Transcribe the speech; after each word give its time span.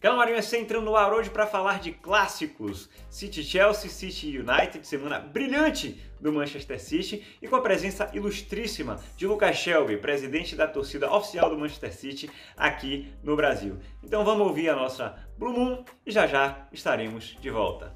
Canal 0.00 0.16
Marinho 0.16 0.38
entrando 0.38 0.84
no 0.84 0.94
ar 0.94 1.12
hoje 1.12 1.28
para 1.28 1.44
falar 1.44 1.80
de 1.80 1.90
clássicos. 1.90 2.88
City 3.10 3.42
Chelsea, 3.42 3.90
City 3.90 4.38
United, 4.38 4.86
semana 4.86 5.18
brilhante 5.18 6.00
do 6.20 6.32
Manchester 6.32 6.80
City 6.80 7.26
e 7.42 7.48
com 7.48 7.56
a 7.56 7.60
presença 7.60 8.08
ilustríssima 8.14 9.00
de 9.16 9.26
Lucas 9.26 9.56
Shelby, 9.56 9.96
presidente 9.96 10.54
da 10.54 10.68
torcida 10.68 11.12
oficial 11.12 11.50
do 11.50 11.58
Manchester 11.58 11.92
City 11.92 12.30
aqui 12.56 13.12
no 13.24 13.34
Brasil. 13.34 13.76
Então 14.00 14.24
vamos 14.24 14.46
ouvir 14.46 14.68
a 14.68 14.76
nossa 14.76 15.16
Blue 15.36 15.52
Moon 15.52 15.84
e 16.06 16.12
já 16.12 16.28
já 16.28 16.68
estaremos 16.72 17.36
de 17.40 17.50
volta. 17.50 17.92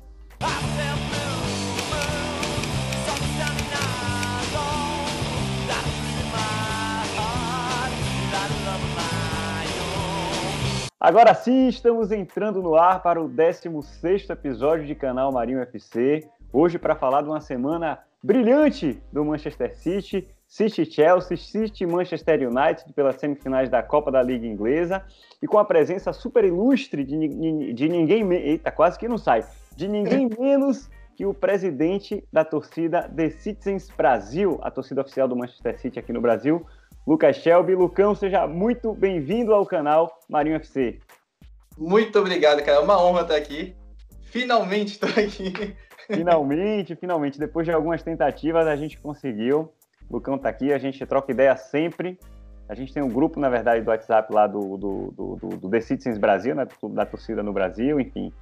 Agora 11.04 11.34
sim, 11.34 11.66
estamos 11.66 12.12
entrando 12.12 12.62
no 12.62 12.76
ar 12.76 13.02
para 13.02 13.20
o 13.20 13.28
16º 13.28 14.30
episódio 14.30 14.86
de 14.86 14.94
Canal 14.94 15.32
Marinho 15.32 15.58
FC. 15.58 16.24
Hoje 16.52 16.78
para 16.78 16.94
falar 16.94 17.22
de 17.22 17.28
uma 17.28 17.40
semana 17.40 17.98
brilhante 18.22 19.02
do 19.12 19.24
Manchester 19.24 19.76
City, 19.76 20.28
City 20.46 20.84
Chelsea, 20.84 21.36
City 21.36 21.84
Manchester 21.84 22.48
United 22.48 22.92
pelas 22.92 23.16
semifinais 23.16 23.68
da 23.68 23.82
Copa 23.82 24.12
da 24.12 24.22
Liga 24.22 24.46
Inglesa 24.46 25.04
e 25.42 25.46
com 25.48 25.58
a 25.58 25.64
presença 25.64 26.12
super 26.12 26.44
ilustre 26.44 27.02
de, 27.02 27.72
de 27.74 27.88
ninguém, 27.88 28.32
eita, 28.34 28.70
quase 28.70 28.96
que 28.96 29.08
não 29.08 29.18
sai, 29.18 29.44
de 29.74 29.88
ninguém 29.88 30.30
menos 30.38 30.88
que 31.16 31.26
o 31.26 31.34
presidente 31.34 32.22
da 32.32 32.44
torcida 32.44 33.10
The 33.12 33.30
Citizens 33.30 33.90
Brasil, 33.90 34.60
a 34.62 34.70
torcida 34.70 35.00
oficial 35.00 35.26
do 35.26 35.34
Manchester 35.34 35.80
City 35.80 35.98
aqui 35.98 36.12
no 36.12 36.20
Brasil, 36.20 36.64
Lucas 37.06 37.36
Shelby. 37.36 37.74
Lucão, 37.74 38.14
seja 38.14 38.46
muito 38.46 38.94
bem-vindo 38.94 39.52
ao 39.52 39.66
canal 39.66 40.20
Marinho 40.28 40.56
FC. 40.56 41.00
Muito 41.76 42.18
obrigado, 42.18 42.62
cara. 42.62 42.78
É 42.78 42.80
uma 42.80 43.02
honra 43.02 43.22
estar 43.22 43.36
aqui. 43.36 43.74
Finalmente 44.22 44.92
estou 44.92 45.08
aqui. 45.08 45.76
Finalmente, 46.06 46.94
finalmente. 46.94 47.38
Depois 47.38 47.66
de 47.66 47.72
algumas 47.72 48.02
tentativas, 48.02 48.66
a 48.66 48.76
gente 48.76 48.98
conseguiu. 48.98 49.72
O 50.08 50.14
Lucão 50.14 50.36
está 50.36 50.48
aqui, 50.48 50.72
a 50.72 50.78
gente 50.78 51.04
troca 51.06 51.32
ideia 51.32 51.56
sempre. 51.56 52.18
A 52.68 52.74
gente 52.74 52.94
tem 52.94 53.02
um 53.02 53.08
grupo, 53.08 53.40
na 53.40 53.48
verdade, 53.48 53.84
do 53.84 53.90
WhatsApp 53.90 54.32
lá 54.32 54.46
do, 54.46 54.76
do, 54.76 55.10
do, 55.10 55.56
do 55.56 55.68
The 55.68 55.80
Citizens 55.80 56.18
Brasil, 56.18 56.54
né, 56.54 56.66
da 56.90 57.04
torcida 57.04 57.42
no 57.42 57.52
Brasil, 57.52 57.98
enfim. 57.98 58.32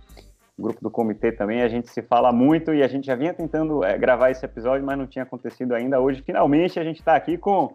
O 0.58 0.62
grupo 0.62 0.80
do 0.82 0.90
comitê 0.90 1.32
também, 1.32 1.62
a 1.62 1.68
gente 1.68 1.88
se 1.88 2.02
fala 2.02 2.30
muito 2.30 2.74
e 2.74 2.82
a 2.82 2.88
gente 2.88 3.06
já 3.06 3.14
vinha 3.14 3.32
tentando 3.32 3.82
é, 3.82 3.96
gravar 3.96 4.30
esse 4.30 4.44
episódio, 4.44 4.84
mas 4.84 4.98
não 4.98 5.06
tinha 5.06 5.22
acontecido 5.22 5.74
ainda. 5.74 6.00
Hoje, 6.00 6.22
finalmente, 6.22 6.78
a 6.78 6.84
gente 6.84 6.98
está 6.98 7.16
aqui 7.16 7.38
com 7.38 7.74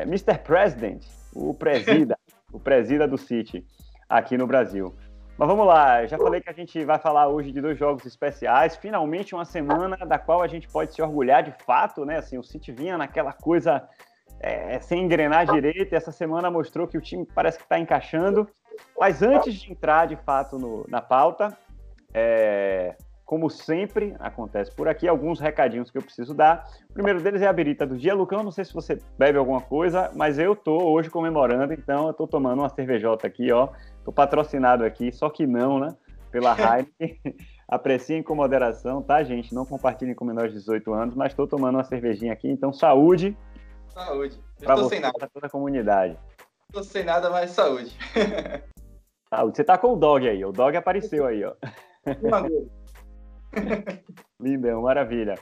é 0.00 0.02
Mr. 0.02 0.38
President, 0.38 1.04
o 1.34 1.52
presida, 1.52 2.18
o 2.52 2.58
presida 2.58 3.06
do 3.06 3.18
City 3.18 3.64
aqui 4.08 4.38
no 4.38 4.46
Brasil. 4.46 4.94
Mas 5.36 5.48
vamos 5.48 5.66
lá, 5.66 6.06
já 6.06 6.18
falei 6.18 6.40
que 6.40 6.50
a 6.50 6.54
gente 6.54 6.84
vai 6.84 6.98
falar 6.98 7.28
hoje 7.28 7.50
de 7.52 7.60
dois 7.60 7.78
jogos 7.78 8.04
especiais, 8.04 8.76
finalmente 8.76 9.34
uma 9.34 9.44
semana 9.44 9.96
da 10.06 10.18
qual 10.18 10.42
a 10.42 10.46
gente 10.46 10.68
pode 10.68 10.94
se 10.94 11.00
orgulhar 11.00 11.42
de 11.42 11.52
fato, 11.64 12.04
né? 12.04 12.18
Assim, 12.18 12.36
o 12.36 12.42
City 12.42 12.72
vinha 12.72 12.98
naquela 12.98 13.32
coisa 13.32 13.88
é, 14.38 14.80
sem 14.80 15.02
engrenar 15.02 15.46
direito, 15.46 15.92
e 15.92 15.96
essa 15.96 16.12
semana 16.12 16.50
mostrou 16.50 16.86
que 16.86 16.98
o 16.98 17.00
time 17.00 17.26
parece 17.34 17.58
que 17.58 17.64
está 17.64 17.78
encaixando. 17.78 18.48
Mas 18.98 19.22
antes 19.22 19.54
de 19.54 19.72
entrar 19.72 20.06
de 20.06 20.16
fato 20.16 20.58
no, 20.58 20.84
na 20.88 21.00
pauta, 21.00 21.56
é, 22.12 22.96
como 23.30 23.48
sempre 23.48 24.16
acontece 24.18 24.74
por 24.74 24.88
aqui, 24.88 25.06
alguns 25.06 25.38
recadinhos 25.38 25.88
que 25.88 25.96
eu 25.96 26.02
preciso 26.02 26.34
dar. 26.34 26.68
O 26.90 26.92
primeiro 26.92 27.22
deles 27.22 27.40
é 27.40 27.46
a 27.46 27.52
birita 27.52 27.86
do 27.86 27.96
dia. 27.96 28.12
Lucão, 28.12 28.42
não 28.42 28.50
sei 28.50 28.64
se 28.64 28.74
você 28.74 28.98
bebe 29.16 29.38
alguma 29.38 29.60
coisa, 29.60 30.10
mas 30.16 30.36
eu 30.36 30.56
tô 30.56 30.90
hoje 30.90 31.08
comemorando, 31.08 31.72
então 31.72 32.08
eu 32.08 32.12
tô 32.12 32.26
tomando 32.26 32.58
uma 32.58 32.68
cervejota 32.68 33.28
aqui, 33.28 33.52
ó. 33.52 33.68
Tô 34.04 34.10
patrocinado 34.10 34.84
aqui, 34.84 35.12
só 35.12 35.30
que 35.30 35.46
não, 35.46 35.78
né? 35.78 35.94
Pela 36.32 36.56
Heineken. 36.58 37.36
Apreciem 37.68 38.20
com 38.20 38.34
moderação, 38.34 39.00
tá, 39.00 39.22
gente? 39.22 39.54
Não 39.54 39.64
compartilhem 39.64 40.12
com 40.12 40.24
menores 40.24 40.52
de 40.52 40.58
18 40.58 40.92
anos, 40.92 41.14
mas 41.14 41.30
estou 41.30 41.46
tomando 41.46 41.76
uma 41.76 41.84
cervejinha 41.84 42.32
aqui, 42.32 42.50
então 42.50 42.72
saúde. 42.72 43.38
Saúde. 43.94 44.40
Para 44.58 44.74
você, 44.74 44.96
sem 44.96 45.00
nada. 45.00 45.16
Pra 45.16 45.28
toda 45.28 45.46
a 45.46 45.50
comunidade. 45.50 46.18
Tô 46.72 46.82
sem 46.82 47.04
nada, 47.04 47.30
mas 47.30 47.52
saúde. 47.52 47.96
saúde. 49.32 49.56
Você 49.56 49.62
tá 49.62 49.78
com 49.78 49.92
o 49.92 49.96
dog 49.96 50.28
aí, 50.28 50.44
o 50.44 50.50
dog 50.50 50.76
apareceu 50.76 51.26
aí, 51.26 51.44
ó. 51.44 51.54
Lindão, 54.40 54.82
maravilha. 54.82 55.34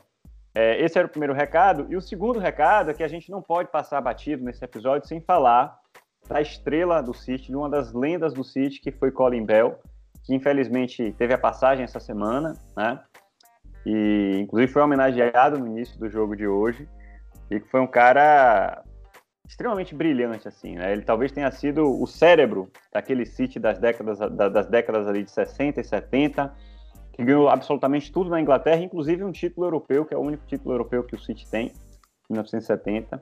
É, 0.54 0.82
esse 0.82 0.98
era 0.98 1.06
o 1.06 1.10
primeiro 1.10 1.34
recado. 1.34 1.86
E 1.88 1.96
o 1.96 2.00
segundo 2.00 2.38
recado 2.38 2.91
é 2.91 2.94
que 2.94 3.02
a 3.02 3.08
gente 3.08 3.30
não 3.30 3.41
pode 3.41 3.70
passar 3.70 4.00
batido 4.00 4.44
nesse 4.44 4.64
episódio 4.64 5.06
sem 5.06 5.20
falar 5.20 5.78
da 6.28 6.41
estrela 6.41 7.02
do 7.02 7.14
City, 7.14 7.47
de 7.47 7.56
uma 7.56 7.70
das 7.70 7.92
lendas 7.92 8.34
do 8.34 8.44
City, 8.44 8.80
que 8.80 8.92
foi 8.92 9.10
Colin 9.10 9.44
Bell, 9.44 9.78
que 10.24 10.34
infelizmente 10.34 11.14
teve 11.16 11.32
a 11.32 11.38
passagem 11.38 11.84
essa 11.84 12.00
semana, 12.00 12.54
né? 12.76 13.00
E 13.86 14.41
inclusive 14.41 14.72
foi 14.72 14.82
homenageado 14.82 15.58
no 15.58 15.66
início 15.66 15.98
do 15.98 16.10
jogo 16.10 16.36
de 16.36 16.47
hoje. 16.47 16.88
E 17.50 17.60
que 17.60 17.68
foi 17.68 17.80
um 17.80 17.86
cara 17.86 18.82
extremamente 19.48 19.94
brilhante, 19.94 20.47
assim, 20.47 20.74
né? 20.74 20.92
Ele 20.92 21.02
talvez 21.02 21.32
tenha 21.32 21.50
sido 21.50 22.02
o 22.02 22.06
cérebro 22.06 22.70
daquele 22.92 23.24
City 23.24 23.58
das 23.58 23.78
décadas, 23.78 24.18
das 24.18 24.66
décadas 24.66 25.06
ali 25.06 25.22
de 25.22 25.30
60 25.30 25.80
e 25.80 25.84
70 25.84 26.52
que 27.18 27.24
ganhou 27.24 27.48
absolutamente 27.48 28.12
tudo 28.12 28.30
na 28.30 28.40
Inglaterra, 28.40 28.80
inclusive 28.80 29.24
um 29.24 29.32
título 29.32 29.66
europeu, 29.66 30.04
que 30.04 30.14
é 30.14 30.16
o 30.16 30.20
único 30.20 30.46
título 30.46 30.72
europeu 30.72 31.02
que 31.02 31.16
o 31.16 31.18
City 31.18 31.50
tem, 31.50 31.72
em 32.30 32.32
1970. 32.32 33.20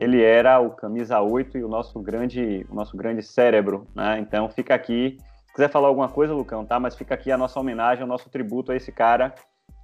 Ele 0.00 0.22
era 0.22 0.60
o 0.60 0.70
camisa 0.70 1.20
8 1.20 1.58
e 1.58 1.64
o 1.64 1.68
nosso 1.68 2.00
grande, 2.00 2.64
o 2.70 2.74
nosso 2.74 2.96
grande 2.96 3.20
cérebro, 3.20 3.84
né? 3.96 4.20
Então 4.20 4.48
fica 4.48 4.76
aqui, 4.76 5.16
se 5.48 5.54
quiser 5.54 5.68
falar 5.68 5.88
alguma 5.88 6.08
coisa, 6.08 6.32
Lucão, 6.32 6.64
tá? 6.64 6.78
Mas 6.78 6.94
fica 6.94 7.14
aqui 7.14 7.32
a 7.32 7.36
nossa 7.36 7.58
homenagem, 7.58 8.04
o 8.04 8.06
nosso 8.06 8.30
tributo 8.30 8.70
a 8.70 8.76
esse 8.76 8.92
cara 8.92 9.34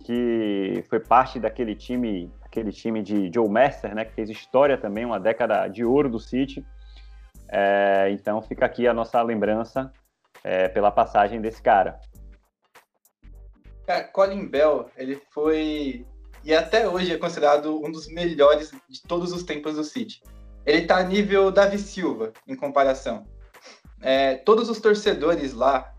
que 0.04 0.84
foi 0.88 1.00
parte 1.00 1.40
daquele 1.40 1.75
time, 1.75 2.32
aquele 2.44 2.70
time 2.70 3.02
de 3.02 3.28
Joe 3.34 3.48
Master, 3.48 3.92
né? 3.92 4.04
Que 4.04 4.12
fez 4.12 4.30
história 4.30 4.78
também, 4.78 5.04
uma 5.04 5.19
década 5.19 5.66
de 5.66 5.84
ouro 5.84 6.08
do 6.08 6.20
City. 6.20 6.64
É, 7.48 8.08
então 8.12 8.40
fica 8.40 8.64
aqui 8.64 8.86
a 8.86 8.94
nossa 8.94 9.20
lembrança 9.20 9.92
é, 10.44 10.69
pela 10.69 10.92
passagem 10.92 11.40
desse 11.40 11.60
cara. 11.60 11.98
Cara, 13.88 14.04
Colin 14.04 14.44
Bell, 14.47 14.91
ele 14.99 15.19
foi 15.31 16.04
e 16.44 16.54
até 16.54 16.87
hoje 16.87 17.10
é 17.10 17.16
considerado 17.16 17.82
um 17.82 17.91
dos 17.91 18.06
melhores 18.06 18.71
de 18.87 19.00
todos 19.00 19.32
os 19.32 19.43
tempos 19.43 19.76
do 19.76 19.82
City. 19.82 20.22
Ele 20.66 20.82
tá 20.82 20.99
a 20.99 21.03
nível 21.03 21.50
Davi 21.50 21.78
Silva, 21.78 22.34
em 22.47 22.54
comparação. 22.54 23.26
É, 24.03 24.34
todos 24.34 24.69
os 24.69 24.78
torcedores 24.78 25.54
lá, 25.54 25.94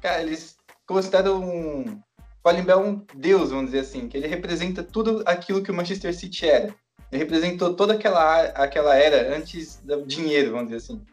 cara, 0.00 0.22
eles 0.22 0.56
consideram 0.86 1.42
um, 1.42 2.00
Colin 2.44 2.62
Bell 2.62 2.78
um 2.78 3.04
deus, 3.12 3.50
vamos 3.50 3.72
dizer 3.72 3.80
assim, 3.80 4.06
que 4.06 4.16
ele 4.16 4.28
representa 4.28 4.84
tudo 4.84 5.24
aquilo 5.26 5.64
que 5.64 5.70
o 5.72 5.74
Manchester 5.74 6.14
City 6.14 6.48
era. 6.48 6.72
Ele 7.10 7.24
representou 7.24 7.74
toda 7.74 7.94
aquela, 7.94 8.42
aquela 8.50 8.94
era 8.94 9.36
antes 9.36 9.78
do 9.78 10.06
dinheiro, 10.06 10.52
vamos 10.52 10.66
dizer 10.66 10.76
assim. 10.76 11.04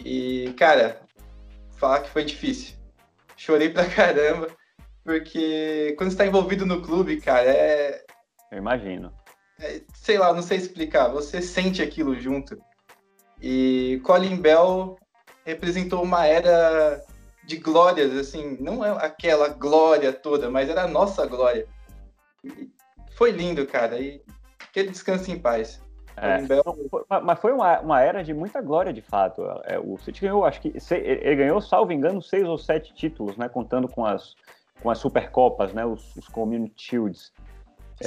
E, 0.00 0.52
cara, 0.58 1.02
falar 1.76 2.00
que 2.00 2.10
foi 2.10 2.24
difícil. 2.24 2.74
Chorei 3.36 3.68
pra 3.68 3.86
caramba. 3.88 4.48
Porque 5.04 5.94
quando 5.98 6.10
está 6.10 6.26
envolvido 6.26 6.64
no 6.64 6.80
clube, 6.80 7.20
cara, 7.20 7.50
é. 7.50 8.04
Eu 8.50 8.58
imagino. 8.58 9.12
É, 9.60 9.80
sei 9.94 10.18
lá, 10.18 10.32
não 10.32 10.42
sei 10.42 10.58
explicar. 10.58 11.08
Você 11.08 11.42
sente 11.42 11.82
aquilo 11.82 12.18
junto. 12.18 12.56
E 13.40 14.00
Colin 14.04 14.36
Bell 14.36 14.96
representou 15.44 16.02
uma 16.02 16.26
era 16.26 17.02
de 17.44 17.56
glórias, 17.56 18.16
assim, 18.16 18.56
não 18.60 18.84
é 18.84 18.90
aquela 19.04 19.48
glória 19.48 20.12
toda, 20.12 20.48
mas 20.48 20.68
era 20.68 20.84
a 20.84 20.88
nossa 20.88 21.26
glória. 21.26 21.66
E 22.44 22.70
foi 23.16 23.32
lindo, 23.32 23.66
cara. 23.66 23.98
E 23.98 24.22
que 24.72 24.80
ele 24.80 24.90
descanse 24.90 25.30
em 25.30 25.38
paz. 25.38 25.82
É, 26.16 26.42
Bell... 26.42 26.62
mas 27.22 27.40
foi 27.40 27.52
uma, 27.52 27.80
uma 27.80 28.00
era 28.00 28.22
de 28.22 28.32
muita 28.32 28.60
glória, 28.60 28.92
de 28.92 29.02
fato. 29.02 29.42
É, 29.64 29.78
o 29.78 29.98
City 29.98 30.20
ganhou, 30.20 30.44
acho 30.44 30.60
que 30.60 30.72
ele 30.90 31.36
ganhou, 31.36 31.60
salvo 31.60 31.92
engano, 31.92 32.22
seis 32.22 32.46
ou 32.46 32.58
sete 32.58 32.94
títulos, 32.94 33.36
né? 33.36 33.48
Contando 33.48 33.88
com 33.88 34.04
as 34.04 34.34
com 34.82 34.90
as 34.90 34.98
Supercopas, 34.98 35.72
né, 35.72 35.86
os, 35.86 36.14
os 36.16 36.28
Community 36.28 36.74
Shields. 36.76 37.32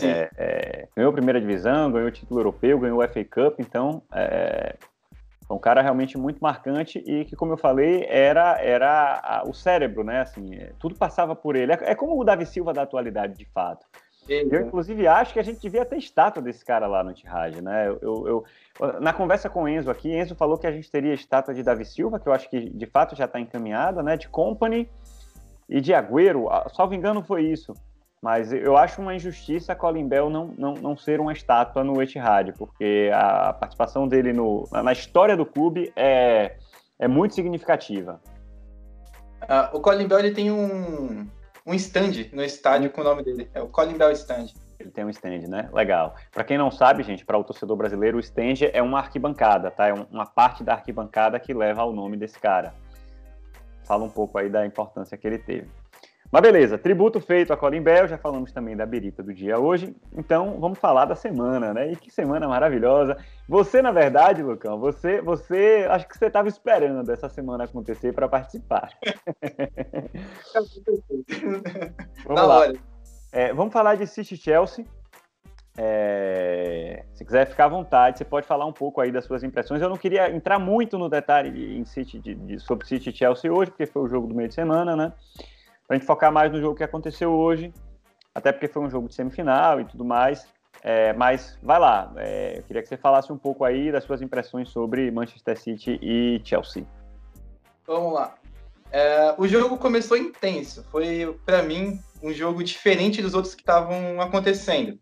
É, 0.03 0.29
é, 0.37 0.87
ganhou 0.95 1.09
a 1.09 1.13
primeira 1.13 1.39
divisão, 1.39 1.91
ganhou 1.91 2.09
o 2.09 2.11
título 2.11 2.41
europeu, 2.41 2.77
ganhou 2.77 3.01
o 3.01 3.07
FA 3.07 3.23
Cup, 3.23 3.59
então 3.59 4.01
é, 4.13 4.75
é 5.49 5.53
um 5.53 5.59
cara 5.59 5.81
realmente 5.81 6.17
muito 6.17 6.39
marcante 6.39 6.99
e 7.05 7.23
que, 7.23 7.35
como 7.35 7.53
eu 7.53 7.57
falei, 7.57 8.05
era, 8.09 8.59
era 8.61 9.21
a, 9.23 9.43
o 9.47 9.53
cérebro, 9.53 10.03
né? 10.03 10.21
Assim, 10.21 10.55
é, 10.55 10.73
tudo 10.79 10.95
passava 10.95 11.35
por 11.35 11.55
ele. 11.55 11.71
É, 11.71 11.91
é, 11.91 11.95
como 11.95 12.19
o 12.19 12.23
Davi 12.23 12.45
Silva 12.45 12.73
da 12.73 12.81
atualidade, 12.81 13.37
de 13.37 13.45
fato. 13.45 13.85
Eu, 14.27 14.61
inclusive, 14.61 15.07
acho 15.07 15.33
que 15.33 15.39
a 15.39 15.43
gente 15.43 15.61
devia 15.61 15.85
ter 15.85 15.97
estátua 15.97 16.41
desse 16.41 16.65
cara 16.65 16.87
lá 16.87 17.03
no 17.03 17.13
Tirage, 17.13 17.61
né? 17.61 17.87
Eu, 17.87 17.99
eu, 18.01 18.45
eu, 18.79 18.99
na 18.99 19.13
conversa 19.13 19.47
com 19.51 19.63
o 19.63 19.69
Enzo 19.69 19.91
aqui, 19.91 20.11
Enzo 20.11 20.33
falou 20.33 20.57
que 20.57 20.65
a 20.65 20.71
gente 20.71 20.89
teria 20.89 21.13
estátua 21.13 21.53
de 21.53 21.61
Davi 21.61 21.85
Silva, 21.85 22.19
que 22.19 22.27
eu 22.27 22.33
acho 22.33 22.49
que 22.49 22.71
de 22.71 22.85
fato 22.87 23.15
já 23.15 23.25
está 23.25 23.39
encaminhada, 23.39 24.01
né? 24.01 24.17
De 24.17 24.27
Company 24.27 24.89
e 25.67 25.81
de 25.81 25.93
Agüero, 25.93 26.47
salvo 26.73 26.93
engano 26.93 27.23
foi 27.23 27.43
isso. 27.43 27.73
Mas 28.21 28.51
eu 28.51 28.75
acho 28.75 29.01
uma 29.01 29.13
injustiça 29.13 29.75
Colin 29.75 30.07
Bell 30.07 30.31
não, 30.31 30.47
não, 30.57 30.73
não 30.73 30.97
ser 30.97 31.19
uma 31.19 31.31
estátua 31.31 31.83
no 31.83 32.01
Etihad, 32.01 32.53
porque 32.57 33.11
a 33.13 33.53
participação 33.53 34.07
dele 34.07 34.33
no, 34.33 34.67
na 34.71 34.91
história 34.91 35.37
do 35.37 35.45
clube 35.45 35.93
é, 35.95 36.57
é 36.97 37.07
muito 37.07 37.35
significativa. 37.35 38.19
Uh, 39.43 39.77
o 39.77 39.79
Colin 39.79 40.07
Bell 40.07 40.19
ele 40.19 40.31
tem 40.31 40.49
um, 40.49 41.27
um 41.67 41.73
stand 41.75 42.31
no 42.33 42.43
estádio 42.43 42.89
com 42.89 43.01
o 43.01 43.03
nome 43.03 43.23
dele. 43.23 43.47
É 43.53 43.61
o 43.61 43.67
Colin 43.67 43.95
Bell 43.95 44.11
Stand. 44.11 44.47
Ele 44.79 44.89
tem 44.89 45.05
um 45.05 45.09
stand, 45.09 45.47
né? 45.47 45.69
Legal. 45.71 46.15
Para 46.31 46.43
quem 46.43 46.57
não 46.57 46.71
sabe, 46.71 47.03
gente, 47.03 47.23
para 47.23 47.37
o 47.37 47.43
torcedor 47.43 47.77
brasileiro, 47.77 48.17
o 48.17 48.19
stand 48.19 48.69
é 48.73 48.81
uma 48.81 48.99
arquibancada, 48.99 49.69
tá? 49.69 49.87
É 49.87 49.93
uma 49.93 50.25
parte 50.25 50.63
da 50.63 50.73
arquibancada 50.73 51.39
que 51.39 51.53
leva 51.53 51.81
ao 51.81 51.93
nome 51.93 52.17
desse 52.17 52.39
cara. 52.39 52.73
Fala 53.85 54.03
um 54.03 54.09
pouco 54.09 54.37
aí 54.37 54.49
da 54.49 54.65
importância 54.65 55.17
que 55.17 55.25
ele 55.25 55.37
teve. 55.37 55.69
Mas 56.31 56.41
beleza, 56.41 56.77
tributo 56.77 57.19
feito 57.21 57.53
a 57.53 57.57
Colin 57.57 57.81
Bell, 57.81 58.07
já 58.07 58.17
falamos 58.17 58.51
também 58.51 58.75
da 58.75 58.85
birita 58.85 59.23
do 59.23 59.33
dia 59.33 59.59
hoje, 59.59 59.95
então 60.17 60.59
vamos 60.59 60.79
falar 60.79 61.05
da 61.05 61.15
semana, 61.15 61.73
né? 61.73 61.91
E 61.91 61.95
que 61.95 62.11
semana 62.11 62.47
maravilhosa. 62.47 63.15
Você, 63.47 63.81
na 63.81 63.91
verdade, 63.91 64.41
Lucão, 64.41 64.79
você, 64.79 65.21
você 65.21 65.85
acho 65.89 66.07
que 66.07 66.17
você 66.17 66.25
estava 66.25 66.49
esperando 66.49 67.11
essa 67.11 67.29
semana 67.29 67.65
acontecer 67.65 68.11
para 68.11 68.27
participar. 68.27 68.89
vamos 72.25 72.47
lá. 72.47 72.73
É, 73.31 73.53
vamos 73.53 73.71
falar 73.71 73.95
de 73.95 74.07
City 74.07 74.35
Chelsea. 74.35 74.85
É, 75.77 77.03
se 77.13 77.25
quiser 77.25 77.47
ficar 77.47 77.65
à 77.65 77.69
vontade, 77.69 78.17
você 78.17 78.25
pode 78.25 78.47
falar 78.47 78.65
um 78.65 78.71
pouco 78.71 79.01
aí 79.01 79.11
das 79.11 79.25
suas 79.25 79.43
impressões. 79.43 79.81
Eu 79.81 79.89
não 79.89 79.97
queria 79.97 80.29
entrar 80.29 80.57
muito 80.57 80.97
no 80.97 81.09
detalhe 81.09 81.77
em 81.77 81.83
City, 81.85 82.19
de, 82.19 82.35
de, 82.35 82.59
sobre 82.59 82.87
City 82.87 83.11
Chelsea 83.11 83.51
hoje, 83.51 83.71
porque 83.71 83.85
foi 83.85 84.03
o 84.03 84.07
jogo 84.07 84.27
do 84.27 84.35
meio 84.35 84.47
de 84.47 84.55
semana, 84.55 84.95
né? 84.95 85.11
para 85.87 85.95
a 85.95 85.99
gente 85.99 86.07
focar 86.07 86.31
mais 86.31 86.51
no 86.51 86.59
jogo 86.59 86.75
que 86.75 86.83
aconteceu 86.83 87.31
hoje, 87.31 87.73
até 88.33 88.51
porque 88.51 88.67
foi 88.67 88.83
um 88.83 88.89
jogo 88.89 89.07
de 89.07 89.15
semifinal 89.15 89.79
e 89.79 89.85
tudo 89.85 90.03
mais. 90.03 90.47
É, 90.81 91.13
mas 91.13 91.57
vai 91.63 91.79
lá, 91.79 92.11
é, 92.17 92.59
eu 92.59 92.63
queria 92.63 92.81
que 92.81 92.87
você 92.87 92.97
falasse 92.97 93.31
um 93.31 93.37
pouco 93.37 93.63
aí 93.63 93.91
das 93.91 94.03
suas 94.03 94.21
impressões 94.21 94.69
sobre 94.69 95.09
Manchester 95.09 95.59
City 95.59 95.99
e 96.01 96.41
Chelsea. 96.43 96.85
Vamos 97.87 98.13
lá. 98.13 98.35
É, 98.91 99.33
o 99.37 99.47
jogo 99.47 99.77
começou 99.77 100.15
intenso. 100.15 100.83
Foi, 100.91 101.39
para 101.45 101.63
mim, 101.63 101.99
um 102.21 102.31
jogo 102.31 102.63
diferente 102.63 103.21
dos 103.21 103.33
outros 103.33 103.55
que 103.55 103.61
estavam 103.61 104.21
acontecendo. 104.21 104.99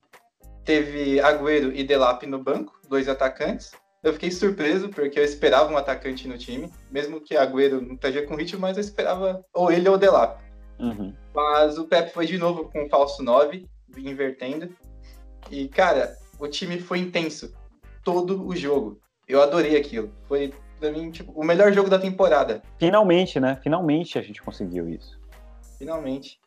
Teve 0.66 1.20
Agüero 1.20 1.74
e 1.74 1.84
Delap 1.84 2.24
no 2.26 2.42
banco, 2.42 2.80
dois 2.88 3.10
atacantes. 3.10 3.72
Eu 4.02 4.14
fiquei 4.14 4.32
surpreso, 4.32 4.90
porque 4.90 5.20
eu 5.20 5.24
esperava 5.24 5.72
um 5.72 5.78
atacante 5.78 6.28
no 6.28 6.38
time, 6.38 6.72
mesmo 6.92 7.22
que 7.22 7.36
Agüero 7.36 7.82
não 7.82 7.96
esteja 7.96 8.22
com 8.24 8.36
ritmo, 8.36 8.60
mas 8.60 8.78
eu 8.78 8.82
esperava 8.82 9.46
ou 9.54 9.72
ele 9.72 9.88
ou 9.88 9.98
Delap. 9.98 10.42
Uhum. 10.80 11.14
Mas 11.34 11.78
o 11.78 11.86
Pep 11.86 12.12
foi 12.12 12.26
de 12.26 12.38
novo 12.38 12.66
com 12.70 12.84
o 12.84 12.90
falso 12.90 13.24
9, 13.24 13.66
invertendo. 13.98 14.70
E, 15.50 15.68
cara, 15.68 16.18
o 16.40 16.48
time 16.48 16.80
foi 16.80 17.00
intenso. 17.00 17.54
Todo 18.04 18.46
o 18.46 18.56
jogo. 18.56 19.00
Eu 19.28 19.42
adorei 19.42 19.78
aquilo. 19.78 20.12
Foi, 20.28 20.54
pra 20.80 20.92
mim, 20.92 21.10
tipo, 21.10 21.32
o 21.32 21.44
melhor 21.44 21.72
jogo 21.72 21.90
da 21.90 21.98
temporada. 21.98 22.62
Finalmente, 22.78 23.40
né? 23.40 23.58
Finalmente 23.64 24.20
a 24.20 24.22
gente 24.22 24.42
conseguiu 24.42 24.90
isso. 24.90 25.18
Finalmente. 25.78 26.40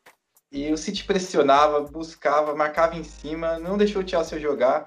E 0.50 0.72
o 0.72 0.78
City 0.78 1.04
pressionava, 1.04 1.80
buscava, 1.80 2.54
marcava 2.54 2.96
em 2.96 3.04
cima, 3.04 3.58
não 3.58 3.76
deixou 3.76 4.02
o 4.02 4.08
Chelsea 4.08 4.38
jogar. 4.38 4.84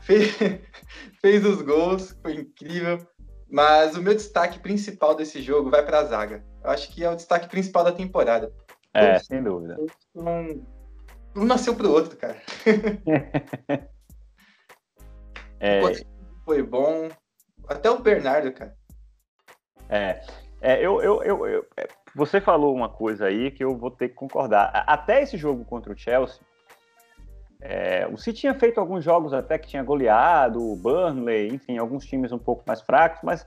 Fez, 0.00 0.34
fez 1.20 1.44
os 1.44 1.62
gols, 1.62 2.16
foi 2.22 2.34
incrível. 2.34 2.98
Mas 3.50 3.96
o 3.96 4.02
meu 4.02 4.14
destaque 4.14 4.58
principal 4.58 5.14
desse 5.14 5.42
jogo 5.42 5.68
vai 5.68 5.84
para 5.84 5.98
a 5.98 6.04
zaga. 6.04 6.44
Eu 6.64 6.70
acho 6.70 6.90
que 6.90 7.04
é 7.04 7.10
o 7.10 7.16
destaque 7.16 7.48
principal 7.48 7.84
da 7.84 7.92
temporada. 7.92 8.52
É, 8.94 9.18
sem 9.18 9.42
dúvida. 9.42 9.76
Um, 10.14 10.64
um 11.36 11.44
nasceu 11.44 11.74
pro 11.74 11.90
outro, 11.90 12.16
cara. 12.16 12.40
é... 15.60 15.80
Foi 16.44 16.62
bom. 16.62 17.08
Até 17.68 17.90
o 17.90 17.98
Bernardo, 17.98 18.52
cara. 18.52 18.74
É. 19.88 20.24
é 20.60 20.78
eu, 20.78 21.02
eu, 21.02 21.22
eu, 21.22 21.46
eu, 21.46 21.66
você 22.14 22.40
falou 22.40 22.74
uma 22.74 22.88
coisa 22.88 23.26
aí 23.26 23.50
que 23.50 23.64
eu 23.64 23.76
vou 23.76 23.90
ter 23.90 24.08
que 24.08 24.14
concordar. 24.14 24.84
Até 24.86 25.22
esse 25.22 25.36
jogo 25.36 25.64
contra 25.64 25.92
o 25.92 25.96
Chelsea, 25.96 26.40
é, 27.60 28.08
o 28.10 28.16
City 28.16 28.40
tinha 28.40 28.54
feito 28.54 28.80
alguns 28.80 29.04
jogos 29.04 29.32
até 29.32 29.56
que 29.56 29.68
tinha 29.68 29.82
goleado, 29.82 30.60
o 30.60 30.76
Burnley, 30.76 31.48
enfim, 31.48 31.78
alguns 31.78 32.04
times 32.04 32.32
um 32.32 32.38
pouco 32.38 32.64
mais 32.66 32.82
fracos, 32.82 33.20
mas 33.22 33.46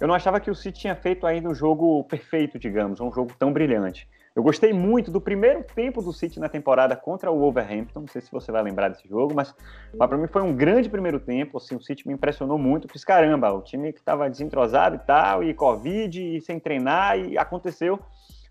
eu 0.00 0.06
não 0.06 0.14
achava 0.14 0.40
que 0.40 0.50
o 0.50 0.54
City 0.54 0.80
tinha 0.80 0.94
feito 0.94 1.26
ainda 1.26 1.48
um 1.48 1.54
jogo 1.54 2.04
perfeito, 2.04 2.58
digamos, 2.58 3.00
um 3.00 3.12
jogo 3.12 3.32
tão 3.38 3.52
brilhante. 3.52 4.08
Eu 4.34 4.42
gostei 4.42 4.72
muito 4.72 5.10
do 5.10 5.20
primeiro 5.20 5.62
tempo 5.62 6.00
do 6.00 6.12
City 6.12 6.40
na 6.40 6.48
temporada 6.48 6.96
contra 6.96 7.30
o 7.30 7.38
Wolverhampton. 7.38 8.00
Não 8.00 8.08
sei 8.08 8.22
se 8.22 8.32
você 8.32 8.50
vai 8.50 8.62
lembrar 8.62 8.88
desse 8.88 9.06
jogo, 9.06 9.34
mas, 9.34 9.54
mas 9.94 10.08
para 10.08 10.16
mim 10.16 10.26
foi 10.26 10.40
um 10.40 10.54
grande 10.54 10.88
primeiro 10.88 11.20
tempo. 11.20 11.58
Assim, 11.58 11.76
o 11.76 11.82
City 11.82 12.08
me 12.08 12.14
impressionou 12.14 12.56
muito. 12.56 12.88
Fiz 12.88 13.04
caramba, 13.04 13.52
o 13.52 13.60
time 13.60 13.92
que 13.92 13.98
estava 13.98 14.30
desentrosado 14.30 14.96
e 14.96 14.98
tal, 15.00 15.44
e 15.44 15.52
Covid, 15.52 16.36
e 16.36 16.40
sem 16.40 16.58
treinar, 16.58 17.18
e 17.18 17.36
aconteceu. 17.36 18.00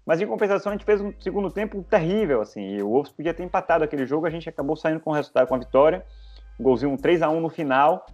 Mas 0.05 0.21
em 0.21 0.27
compensação, 0.27 0.71
a 0.71 0.75
gente 0.75 0.85
fez 0.85 1.01
um 1.01 1.11
segundo 1.19 1.49
tempo 1.49 1.83
terrível, 1.83 2.41
assim. 2.41 2.75
E 2.75 2.83
o 2.83 2.89
Wolves 2.89 3.11
podia 3.11 3.33
ter 3.33 3.43
empatado 3.43 3.83
aquele 3.83 4.05
jogo, 4.05 4.27
a 4.27 4.29
gente 4.29 4.47
acabou 4.47 4.75
saindo 4.75 4.99
com 4.99 5.09
o 5.09 5.13
resultado, 5.13 5.47
com 5.47 5.55
a 5.55 5.59
vitória. 5.59 6.05
Um 6.59 6.63
golzinho 6.63 6.91
um 6.91 6.97
3 6.97 7.23
a 7.23 7.29
1 7.29 7.39
no 7.39 7.49
final. 7.49 8.05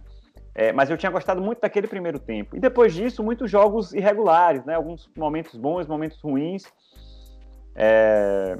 É, 0.54 0.72
mas 0.72 0.90
eu 0.90 0.96
tinha 0.96 1.12
gostado 1.12 1.40
muito 1.40 1.60
daquele 1.60 1.86
primeiro 1.86 2.18
tempo. 2.18 2.56
E 2.56 2.60
depois 2.60 2.94
disso, 2.94 3.22
muitos 3.22 3.50
jogos 3.50 3.92
irregulares, 3.92 4.64
né? 4.64 4.74
Alguns 4.74 5.08
momentos 5.16 5.54
bons, 5.54 5.86
momentos 5.86 6.20
ruins. 6.20 6.64
É... 7.80 8.58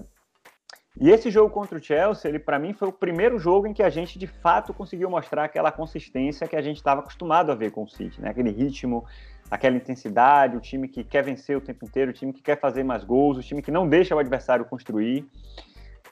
E 1.01 1.11
esse 1.11 1.31
jogo 1.31 1.51
contra 1.51 1.79
o 1.79 1.83
Chelsea, 1.83 2.29
ele 2.29 2.39
para 2.39 2.59
mim 2.59 2.73
foi 2.73 2.89
o 2.89 2.93
primeiro 2.93 3.39
jogo 3.39 3.67
em 3.67 3.73
que 3.73 3.83
a 3.83 3.91
gente 3.91 4.19
de 4.19 4.27
fato 4.27 4.73
conseguiu 4.73 5.09
mostrar 5.09 5.45
aquela 5.45 5.71
consistência 5.71 6.49
que 6.49 6.57
a 6.57 6.63
gente 6.63 6.77
estava 6.77 7.01
acostumado 7.01 7.53
a 7.53 7.55
ver 7.55 7.71
com 7.71 7.85
o 7.85 7.89
City, 7.89 8.21
né? 8.21 8.31
Aquele 8.31 8.51
ritmo, 8.51 9.05
aquela 9.51 9.77
intensidade, 9.77 10.57
o 10.57 10.61
time 10.61 10.89
que 10.89 11.05
quer 11.05 11.23
vencer 11.23 11.57
o 11.57 11.61
tempo 11.61 11.85
inteiro, 11.85 12.11
o 12.11 12.15
time 12.15 12.33
que 12.33 12.43
quer 12.43 12.59
fazer 12.59 12.83
mais 12.83 13.05
gols, 13.05 13.39
o 13.39 13.43
time 13.43 13.63
que 13.63 13.71
não 13.71 13.89
deixa 13.89 14.15
o 14.15 14.19
adversário 14.19 14.65
construir. 14.65 15.25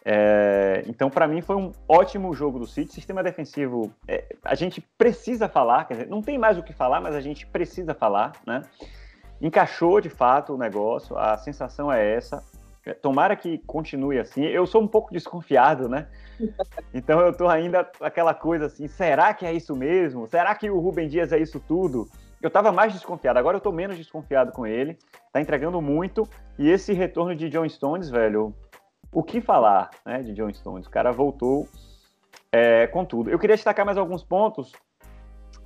É, 0.04 0.84
então, 0.86 1.10
para 1.10 1.26
mim, 1.26 1.42
foi 1.42 1.56
um 1.56 1.72
ótimo 1.88 2.32
jogo 2.32 2.60
do 2.60 2.66
City. 2.66 2.92
Sistema 2.92 3.24
defensivo, 3.24 3.92
é, 4.06 4.36
a 4.44 4.54
gente 4.54 4.80
precisa 4.96 5.48
falar, 5.48 5.84
quer 5.84 5.94
dizer, 5.94 6.08
não 6.08 6.22
tem 6.22 6.38
mais 6.38 6.56
o 6.56 6.62
que 6.62 6.72
falar, 6.72 7.00
mas 7.00 7.12
a 7.12 7.20
gente 7.20 7.44
precisa 7.44 7.92
falar, 7.92 8.34
né? 8.46 8.62
Encaixou 9.40 10.00
de 10.00 10.08
fato 10.08 10.54
o 10.54 10.58
negócio, 10.58 11.18
a 11.18 11.36
sensação 11.36 11.92
é 11.92 12.14
essa. 12.14 12.40
Tomara 12.94 13.34
que 13.34 13.58
continue 13.58 14.18
assim. 14.18 14.44
Eu 14.44 14.66
sou 14.66 14.82
um 14.82 14.86
pouco 14.86 15.12
desconfiado, 15.12 15.88
né? 15.88 16.06
Então 16.94 17.20
eu 17.20 17.32
tô 17.32 17.48
ainda 17.48 17.90
aquela 18.00 18.34
coisa 18.34 18.66
assim, 18.66 18.86
será 18.86 19.34
que 19.34 19.44
é 19.44 19.52
isso 19.52 19.74
mesmo? 19.74 20.26
Será 20.26 20.54
que 20.54 20.70
o 20.70 20.78
Rubem 20.78 21.08
Dias 21.08 21.32
é 21.32 21.38
isso 21.38 21.58
tudo? 21.60 22.08
Eu 22.40 22.48
estava 22.48 22.70
mais 22.70 22.92
desconfiado, 22.92 23.38
agora 23.38 23.56
eu 23.56 23.58
estou 23.58 23.72
menos 23.72 23.96
desconfiado 23.96 24.52
com 24.52 24.66
ele. 24.66 24.98
Tá 25.32 25.40
entregando 25.40 25.80
muito. 25.80 26.28
E 26.58 26.70
esse 26.70 26.92
retorno 26.92 27.34
de 27.34 27.48
John 27.48 27.68
Stones, 27.68 28.08
velho, 28.08 28.54
o 29.12 29.22
que 29.22 29.40
falar 29.40 29.90
né, 30.04 30.22
de 30.22 30.32
John 30.34 30.52
Stones? 30.52 30.87
O 30.87 30.90
cara 30.90 31.11
voltou 31.11 31.66
é, 32.52 32.87
com 32.87 33.04
tudo. 33.04 33.30
Eu 33.30 33.38
queria 33.38 33.56
destacar 33.56 33.84
mais 33.84 33.99
alguns 33.99 34.22
pontos. 34.22 34.72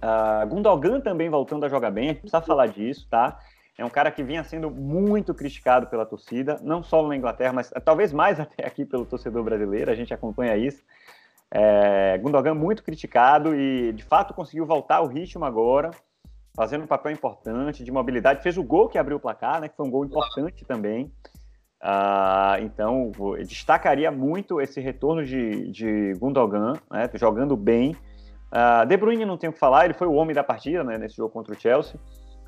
Uh, 0.03 0.47
Gundogan 0.49 1.01
também 1.01 1.29
voltando 1.29 1.67
a 1.67 1.69
jogar 1.69 1.91
bem, 1.91 2.07
a 2.07 2.13
gente 2.13 2.23
precisa 2.23 2.41
falar 2.41 2.69
disso, 2.69 3.07
tá? 3.11 3.39
É 3.81 3.85
um 3.85 3.89
cara 3.89 4.11
que 4.11 4.23
vinha 4.23 4.45
sendo 4.45 4.71
muito 4.71 5.33
criticado 5.33 5.87
pela 5.87 6.05
torcida, 6.05 6.61
não 6.63 6.83
só 6.83 7.03
na 7.09 7.17
Inglaterra, 7.17 7.55
mas 7.55 7.73
talvez 7.83 8.13
mais 8.13 8.39
até 8.41 8.67
aqui 8.67 8.85
pelo 8.85 9.07
torcedor 9.07 9.43
brasileiro, 9.43 9.91
a 9.91 9.95
gente 9.95 10.13
acompanha 10.13 10.55
isso. 10.55 10.83
É, 11.51 12.19
Gundogan 12.19 12.55
muito 12.55 12.85
criticado 12.85 13.55
e 13.55 13.91
de 13.93 14.05
fato 14.05 14.35
conseguiu 14.35 14.67
voltar 14.67 14.97
ao 14.97 15.07
ritmo 15.07 15.47
agora 15.47 15.91
fazendo 16.55 16.85
um 16.85 16.87
papel 16.87 17.11
importante 17.11 17.83
de 17.83 17.91
mobilidade. 17.91 18.43
Fez 18.43 18.59
o 18.59 18.63
gol 18.63 18.87
que 18.87 18.99
abriu 18.99 19.17
o 19.17 19.21
placar, 19.21 19.63
né? 19.63 19.69
Que 19.69 19.77
foi 19.77 19.87
um 19.87 19.91
gol 19.91 20.05
importante 20.05 20.63
também. 20.67 21.11
Uh, 21.83 22.61
então, 22.63 23.11
destacaria 23.39 24.11
muito 24.11 24.61
esse 24.61 24.79
retorno 24.79 25.25
de, 25.25 25.71
de 25.71 26.13
Gundogan, 26.19 26.75
né, 26.91 27.09
jogando 27.15 27.57
bem. 27.57 27.97
Uh, 28.53 28.85
De 28.87 28.95
Bruyne 28.99 29.25
não 29.25 29.39
tem 29.39 29.49
o 29.49 29.53
que 29.55 29.59
falar, 29.59 29.87
ele 29.87 29.95
foi 29.95 30.07
o 30.07 30.13
homem 30.13 30.35
da 30.35 30.45
partida 30.45 30.85
né, 30.85 30.99
nesse 30.99 31.17
jogo 31.17 31.33
contra 31.33 31.55
o 31.55 31.59
Chelsea. 31.59 31.99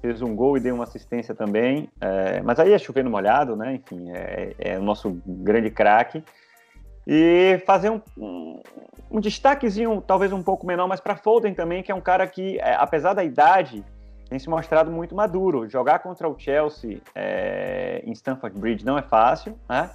Fez 0.02 0.20
um 0.20 0.36
gol 0.36 0.58
e 0.58 0.60
deu 0.60 0.74
uma 0.74 0.84
assistência 0.84 1.34
também. 1.34 1.88
É, 2.00 2.42
mas 2.42 2.58
aí 2.58 2.72
é 2.72 2.78
chovendo 2.78 3.08
molhado, 3.08 3.56
né? 3.56 3.74
Enfim, 3.76 4.10
é, 4.10 4.54
é 4.58 4.78
o 4.78 4.82
nosso 4.82 5.16
grande 5.24 5.70
craque. 5.70 6.22
E 7.06 7.62
fazer 7.64 7.90
um, 7.90 8.00
um, 8.18 8.60
um, 9.10 9.20
destaquezinho, 9.20 10.02
talvez 10.06 10.32
um 10.32 10.42
pouco 10.42 10.66
menor, 10.66 10.86
mas 10.86 11.00
para 11.00 11.16
Foden 11.16 11.54
também, 11.54 11.82
que 11.82 11.90
é 11.90 11.94
um 11.94 12.00
cara 12.00 12.26
que, 12.26 12.58
é, 12.58 12.74
apesar 12.74 13.14
da 13.14 13.24
idade, 13.24 13.84
tem 14.28 14.38
se 14.38 14.48
mostrado 14.48 14.90
muito 14.90 15.14
maduro. 15.14 15.68
Jogar 15.68 16.00
contra 16.00 16.28
o 16.28 16.38
Chelsea 16.38 17.00
é, 17.14 18.02
em 18.04 18.12
Stamford 18.12 18.58
Bridge 18.58 18.84
não 18.84 18.98
é 18.98 19.02
fácil, 19.02 19.58
né? 19.68 19.90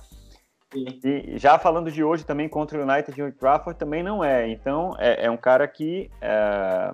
Sim. 0.71 0.99
E 1.01 1.37
já 1.37 1.57
falando 1.57 1.91
de 1.91 2.03
hoje 2.03 2.25
também 2.25 2.49
contra 2.49 2.77
o 2.77 2.83
United 2.83 3.19
em 3.21 3.31
Trafford 3.31 3.79
também 3.79 4.03
não 4.03 4.23
é. 4.23 4.47
Então 4.49 4.95
é, 4.99 5.25
é 5.25 5.31
um 5.31 5.37
cara 5.37 5.67
que 5.67 6.11
é, 6.21 6.93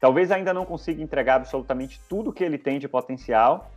talvez 0.00 0.30
ainda 0.30 0.52
não 0.52 0.64
consiga 0.64 1.02
entregar 1.02 1.36
absolutamente 1.36 2.00
tudo 2.08 2.32
que 2.32 2.44
ele 2.44 2.58
tem 2.58 2.78
de 2.78 2.88
potencial, 2.88 3.70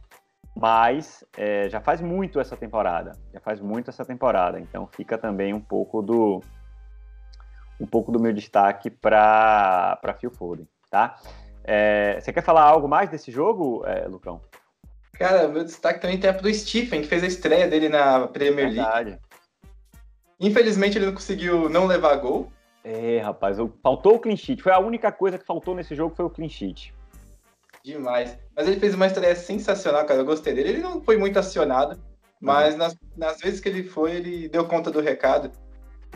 mas 0.56 1.24
é, 1.38 1.70
já 1.70 1.80
faz 1.80 2.02
muito 2.02 2.40
essa 2.40 2.58
temporada. 2.58 3.14
Já 3.34 3.40
faz 3.40 3.60
muito 3.60 3.90
essa 3.90 4.04
temporada. 4.06 4.60
Então 4.60 4.88
fica 4.88 5.18
também 5.18 5.54
um 5.54 5.62
pouco 5.62 6.02
do 6.02 6.42
um 7.80 7.86
pouco 7.86 8.12
do 8.12 8.20
meu 8.20 8.34
destaque 8.34 8.90
para 8.90 9.98
para 10.02 10.14
Phil 10.14 10.32
Foden, 10.32 10.68
tá? 10.90 11.16
É, 11.64 12.20
você 12.20 12.34
quer 12.34 12.42
falar 12.42 12.64
algo 12.64 12.88
mais 12.88 13.10
desse 13.10 13.32
jogo, 13.32 13.84
é, 13.86 14.08
Lucão? 14.08 14.42
Cara, 15.14 15.48
meu 15.48 15.64
destaque 15.64 16.00
também 16.00 16.18
tem 16.18 16.34
pro 16.34 16.54
Stephen, 16.54 17.02
que 17.02 17.08
fez 17.08 17.24
a 17.24 17.28
estreia 17.28 17.68
dele 17.68 17.90
na 17.90 18.28
Premier 18.28 18.68
League. 18.68 18.82
Verdade. 18.82 19.20
Infelizmente 20.40 20.98
ele 20.98 21.06
não 21.06 21.14
conseguiu 21.14 21.70
não 21.70 21.86
levar 21.86 22.16
gol. 22.16 22.52
É, 22.84 23.20
rapaz, 23.20 23.58
faltou 23.84 24.16
o 24.16 24.20
clean 24.20 24.36
sheet. 24.36 24.62
Foi 24.62 24.72
a 24.72 24.80
única 24.80 25.12
coisa 25.12 25.38
que 25.38 25.46
faltou 25.46 25.76
nesse 25.76 25.96
jogo 25.96 26.16
foi 26.16 26.26
o 26.26 26.30
clean 26.30 26.50
sheet. 26.50 26.94
Demais. 27.84 28.38
Mas 28.56 28.68
ele 28.68 28.80
fez 28.80 28.94
uma 28.94 29.08
estreia 29.08 29.36
sensacional, 29.36 30.06
cara. 30.06 30.22
Eu 30.22 30.26
gostei 30.26 30.54
dele. 30.54 30.70
Ele 30.70 30.82
não 30.82 31.02
foi 31.02 31.18
muito 31.18 31.38
acionado, 31.40 32.00
mas 32.40 32.74
uhum. 32.74 32.80
nas, 32.80 32.98
nas 33.16 33.40
vezes 33.40 33.60
que 33.60 33.70
ele 33.70 33.84
foi, 33.84 34.16
ele 34.16 34.50
deu 34.50 34.66
conta 34.66 34.92
do 34.92 35.02
recado. 35.02 35.52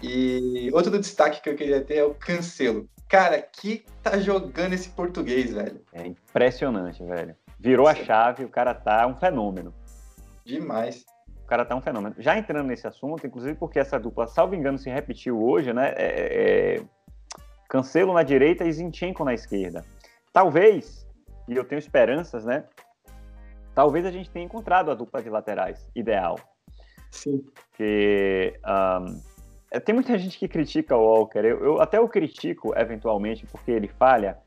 E 0.02 0.70
outro 0.74 0.98
destaque 1.00 1.42
que 1.42 1.50
eu 1.50 1.56
queria 1.56 1.82
ter 1.82 1.98
é 1.98 2.04
o 2.04 2.14
Cancelo. 2.14 2.90
Cara, 3.08 3.42
que 3.42 3.86
tá 4.02 4.18
jogando 4.18 4.74
esse 4.74 4.90
português, 4.90 5.54
velho. 5.54 5.82
É 5.94 6.08
impressionante, 6.08 7.04
velho. 7.04 7.36
Virou 7.60 7.86
Sim. 7.86 7.92
a 7.92 8.06
chave, 8.06 8.44
o 8.44 8.50
cara 8.50 8.74
tá 8.74 9.06
um 9.08 9.16
fenômeno. 9.16 9.74
Demais. 10.44 11.06
O 11.44 11.46
cara 11.46 11.66
tá 11.66 11.76
um 11.76 11.82
fenômeno. 11.82 12.16
Já 12.18 12.38
entrando 12.38 12.68
nesse 12.68 12.88
assunto, 12.88 13.28
inclusive 13.28 13.56
porque 13.56 13.80
essa 13.80 14.00
dupla, 14.00 14.28
salvo 14.28 14.56
engano, 14.56 14.78
se 14.78 14.90
repetiu 14.90 15.44
hoje, 15.44 15.74
né? 15.74 15.94
É, 15.96 16.78
é... 16.78 16.84
Cancelo 17.70 18.14
na 18.14 18.24
direita 18.24 18.64
e 18.64 18.72
Zinchenko 18.72 19.26
na 19.26 19.34
esquerda. 19.34 19.84
Talvez, 20.32 21.08
e 21.48 21.56
eu 21.56 21.64
tenho 21.64 21.80
esperanças, 21.80 22.46
né? 22.46 22.64
Talvez 23.76 24.06
a 24.06 24.12
gente 24.12 24.30
tenha 24.30 24.46
encontrado 24.46 24.92
a 24.92 24.96
dupla 24.96 25.22
de 25.22 25.30
laterais 25.30 25.90
ideal. 25.96 26.40
Sim. 27.12 27.44
Porque 27.54 28.60
um, 28.66 29.20
é, 29.72 29.80
tem 29.80 29.94
muita 29.94 30.18
gente 30.18 30.38
que 30.38 30.48
critica 30.48 30.96
o 30.96 31.04
Walker. 31.04 31.40
Eu, 31.40 31.64
eu, 31.64 31.82
até 31.82 32.00
o 32.00 32.08
critico, 32.08 32.74
eventualmente, 32.78 33.46
porque 33.48 33.72
ele 33.72 33.88
falha. 33.88 34.38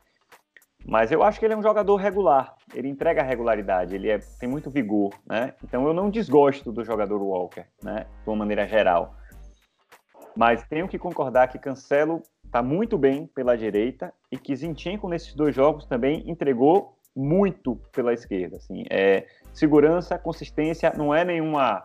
Mas 0.87 1.11
eu 1.11 1.21
acho 1.21 1.37
que 1.37 1.45
ele 1.45 1.53
é 1.53 1.57
um 1.57 1.61
jogador 1.61 1.97
regular. 1.97 2.55
Ele 2.73 2.87
entrega 2.87 3.21
regularidade, 3.21 3.93
ele 3.93 4.09
é, 4.09 4.19
tem 4.39 4.47
muito 4.47 4.71
vigor, 4.71 5.13
né? 5.27 5.53
Então 5.61 5.85
eu 5.85 5.93
não 5.93 6.09
desgosto 6.09 6.71
do 6.71 6.83
jogador 6.83 7.21
Walker, 7.21 7.65
né? 7.83 8.05
De 8.23 8.29
uma 8.29 8.37
maneira 8.37 8.65
geral. 8.65 9.13
Mas 10.33 10.63
tenho 10.63 10.87
que 10.87 10.97
concordar 10.97 11.49
que 11.49 11.59
Cancelo 11.59 12.21
está 12.45 12.63
muito 12.63 12.97
bem 12.97 13.27
pela 13.27 13.57
direita 13.57 14.13
e 14.31 14.37
que 14.37 14.55
Zinchenko 14.55 15.09
nesses 15.09 15.33
dois 15.33 15.53
jogos 15.53 15.85
também 15.85 16.23
entregou 16.29 16.97
muito 17.13 17.75
pela 17.91 18.13
esquerda. 18.13 18.55
Assim, 18.55 18.85
é, 18.89 19.25
segurança, 19.53 20.17
consistência, 20.17 20.93
não 20.95 21.13
é 21.13 21.25
nenhuma 21.25 21.83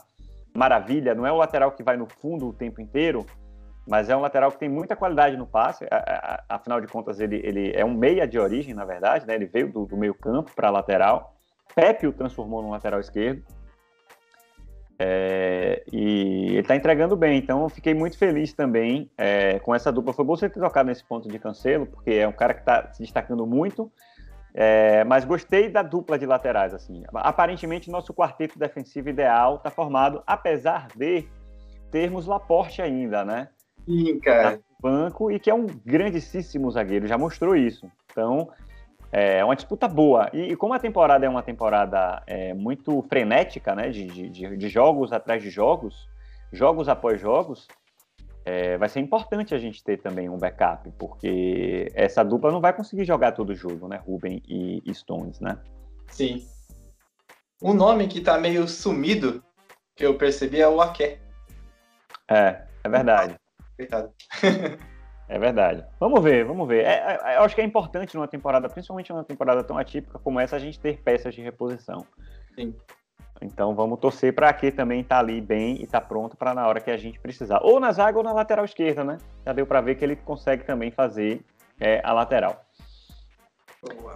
maravilha, 0.55 1.15
não 1.15 1.27
é 1.27 1.33
o 1.33 1.37
lateral 1.37 1.73
que 1.73 1.83
vai 1.83 1.97
no 1.97 2.07
fundo 2.07 2.49
o 2.49 2.53
tempo 2.53 2.81
inteiro, 2.81 3.27
mas 3.87 4.09
é 4.09 4.17
um 4.17 4.21
lateral 4.21 4.51
que 4.53 4.59
tem 4.59 4.69
muita 4.69 4.95
qualidade 4.95 5.37
no 5.37 5.47
passe. 5.47 5.87
Afinal 6.49 6.81
de 6.81 6.87
contas, 6.87 7.19
ele, 7.21 7.41
ele 7.45 7.73
é 7.75 7.85
um 7.85 7.95
meia 7.95 8.27
de 8.27 8.39
origem, 8.39 8.75
na 8.75 8.85
verdade, 8.85 9.27
né? 9.27 9.35
Ele 9.35 9.47
veio 9.47 9.71
do, 9.71 9.87
do 9.87 9.97
meio 9.97 10.15
campo 10.15 10.53
para 10.55 10.69
a 10.69 10.71
lateral. 10.71 11.35
Pepe 11.75 12.07
o 12.07 12.13
transformou 12.13 12.63
no 12.63 12.71
lateral 12.71 13.01
esquerdo. 13.01 13.43
É, 14.99 15.83
e 15.93 16.51
ele 16.51 16.61
está 16.61 16.77
entregando 16.77 17.17
bem, 17.17 17.37
então 17.37 17.63
eu 17.63 17.69
fiquei 17.69 17.93
muito 17.93 18.17
feliz 18.17 18.53
também 18.53 19.11
é, 19.19 19.59
com 19.59 19.75
essa 19.75 19.91
dupla. 19.91 20.13
Foi 20.13 20.25
bom 20.25 20.37
você 20.37 20.49
ter 20.49 20.61
tocado 20.61 20.89
nesse 20.89 21.05
ponto 21.05 21.29
de 21.29 21.39
cancelo, 21.41 21.87
porque 21.87 22.13
é 22.13 22.29
um 22.29 22.33
cara 22.33 22.55
que 22.55 22.61
está 22.61 22.93
se 22.93 23.03
destacando 23.03 23.45
muito. 23.45 23.91
É, 24.55 25.03
mas 25.05 25.25
gostei 25.25 25.69
da 25.69 25.83
dupla 25.83 26.19
de 26.19 26.27
laterais. 26.27 26.73
assim. 26.73 27.03
Aparentemente, 27.15 27.91
nosso 27.91 28.15
quarteto 28.15 28.59
defensivo 28.59 29.09
ideal 29.09 29.57
está 29.57 29.71
formado, 29.71 30.23
apesar 30.25 30.87
de 30.95 31.27
termos 31.91 32.27
Laporte 32.27 32.81
ainda, 32.81 33.25
né? 33.25 33.49
Sim, 33.85 34.19
cara. 34.21 34.57
No 34.57 34.63
banco 34.81 35.31
e 35.31 35.39
que 35.39 35.51
é 35.51 35.55
um 35.55 35.67
grandíssimo 35.67 36.71
zagueiro, 36.71 37.07
já 37.07 37.17
mostrou 37.19 37.57
isso. 37.57 37.91
Então, 38.11 38.51
é 39.11 39.45
uma 39.45 39.55
disputa 39.55 39.87
boa. 39.87 40.31
E, 40.33 40.53
e 40.53 40.57
como 40.57 40.75
a 40.75 40.79
temporada 40.79 41.27
é 41.27 41.29
uma 41.29 41.43
temporada 41.43 42.23
é, 42.27 42.55
muito 42.55 43.03
frenética, 43.03 43.75
né? 43.75 43.91
De, 43.91 44.07
de, 44.07 44.57
de 44.57 44.69
jogos 44.69 45.13
atrás 45.13 45.43
de 45.43 45.51
jogos, 45.51 46.09
jogos 46.53 46.89
após 46.89 47.21
jogos, 47.21 47.69
é, 48.45 48.77
vai 48.77 48.89
ser 48.89 49.01
importante 49.01 49.55
a 49.55 49.59
gente 49.59 49.85
ter 49.85 49.99
também 49.99 50.29
um 50.29 50.39
backup, 50.39 50.91
porque 50.99 51.91
essa 51.95 52.25
dupla 52.25 52.51
não 52.51 52.61
vai 52.61 52.73
conseguir 52.73 53.05
jogar 53.05 53.33
todo 53.33 53.51
o 53.51 53.55
jogo, 53.55 53.87
né? 53.87 54.01
Ruben 54.05 54.43
e, 54.49 54.83
Stones, 54.95 55.41
né? 55.41 55.59
Sim. 56.09 56.45
Um 57.63 57.75
nome 57.75 58.09
que 58.09 58.21
tá 58.21 58.39
meio 58.39 58.67
sumido, 58.67 59.43
que 59.95 60.05
eu 60.05 60.17
percebi, 60.17 60.61
é 60.61 60.69
o 60.69 60.81
Aké. 60.81 61.21
É, 62.29 62.63
é 62.83 62.89
verdade. 62.89 63.37
Coitado. 63.77 64.13
é 65.29 65.39
verdade. 65.39 65.85
Vamos 65.99 66.23
ver, 66.23 66.45
vamos 66.45 66.69
ver. 66.69 66.85
É, 66.85 67.19
é, 67.23 67.37
eu 67.37 67.43
acho 67.43 67.55
que 67.55 67.61
é 67.61 67.65
importante 67.65 68.15
numa 68.15 68.29
temporada, 68.29 68.69
principalmente 68.69 69.11
numa 69.11 69.25
temporada 69.25 69.63
tão 69.65 69.79
atípica 69.79 70.19
como 70.19 70.41
essa, 70.41 70.57
a 70.57 70.59
gente 70.59 70.79
ter 70.79 71.01
peças 71.03 71.35
de 71.35 71.43
reposição. 71.43 72.07
Sim. 72.55 72.75
Então 73.41 73.75
vamos 73.75 73.99
torcer 73.99 74.33
para 74.33 74.53
que 74.53 74.71
também 74.71 75.01
estar 75.01 75.17
tá 75.17 75.21
ali 75.21 75.41
bem 75.41 75.77
e 75.81 75.85
estar 75.85 76.01
tá 76.01 76.07
pronto 76.07 76.37
para 76.37 76.55
na 76.55 76.67
hora 76.67 76.81
que 76.81 76.91
a 76.91 76.97
gente 76.97 77.19
precisar. 77.19 77.61
Ou 77.63 77.81
na 77.81 77.91
zaga 77.93 78.19
ou 78.19 78.25
na 78.25 78.33
lateral 78.33 78.65
esquerda, 78.65 79.03
né? 79.03 79.19
Já 79.45 79.53
deu 79.53 79.67
para 79.67 79.81
ver 79.81 79.97
que 79.97 80.05
ele 80.05 80.17
consegue 80.17 80.65
também 80.65 80.91
fazer 80.91 81.45
é, 81.81 82.01
a 82.05 82.13
lateral. 82.13 82.65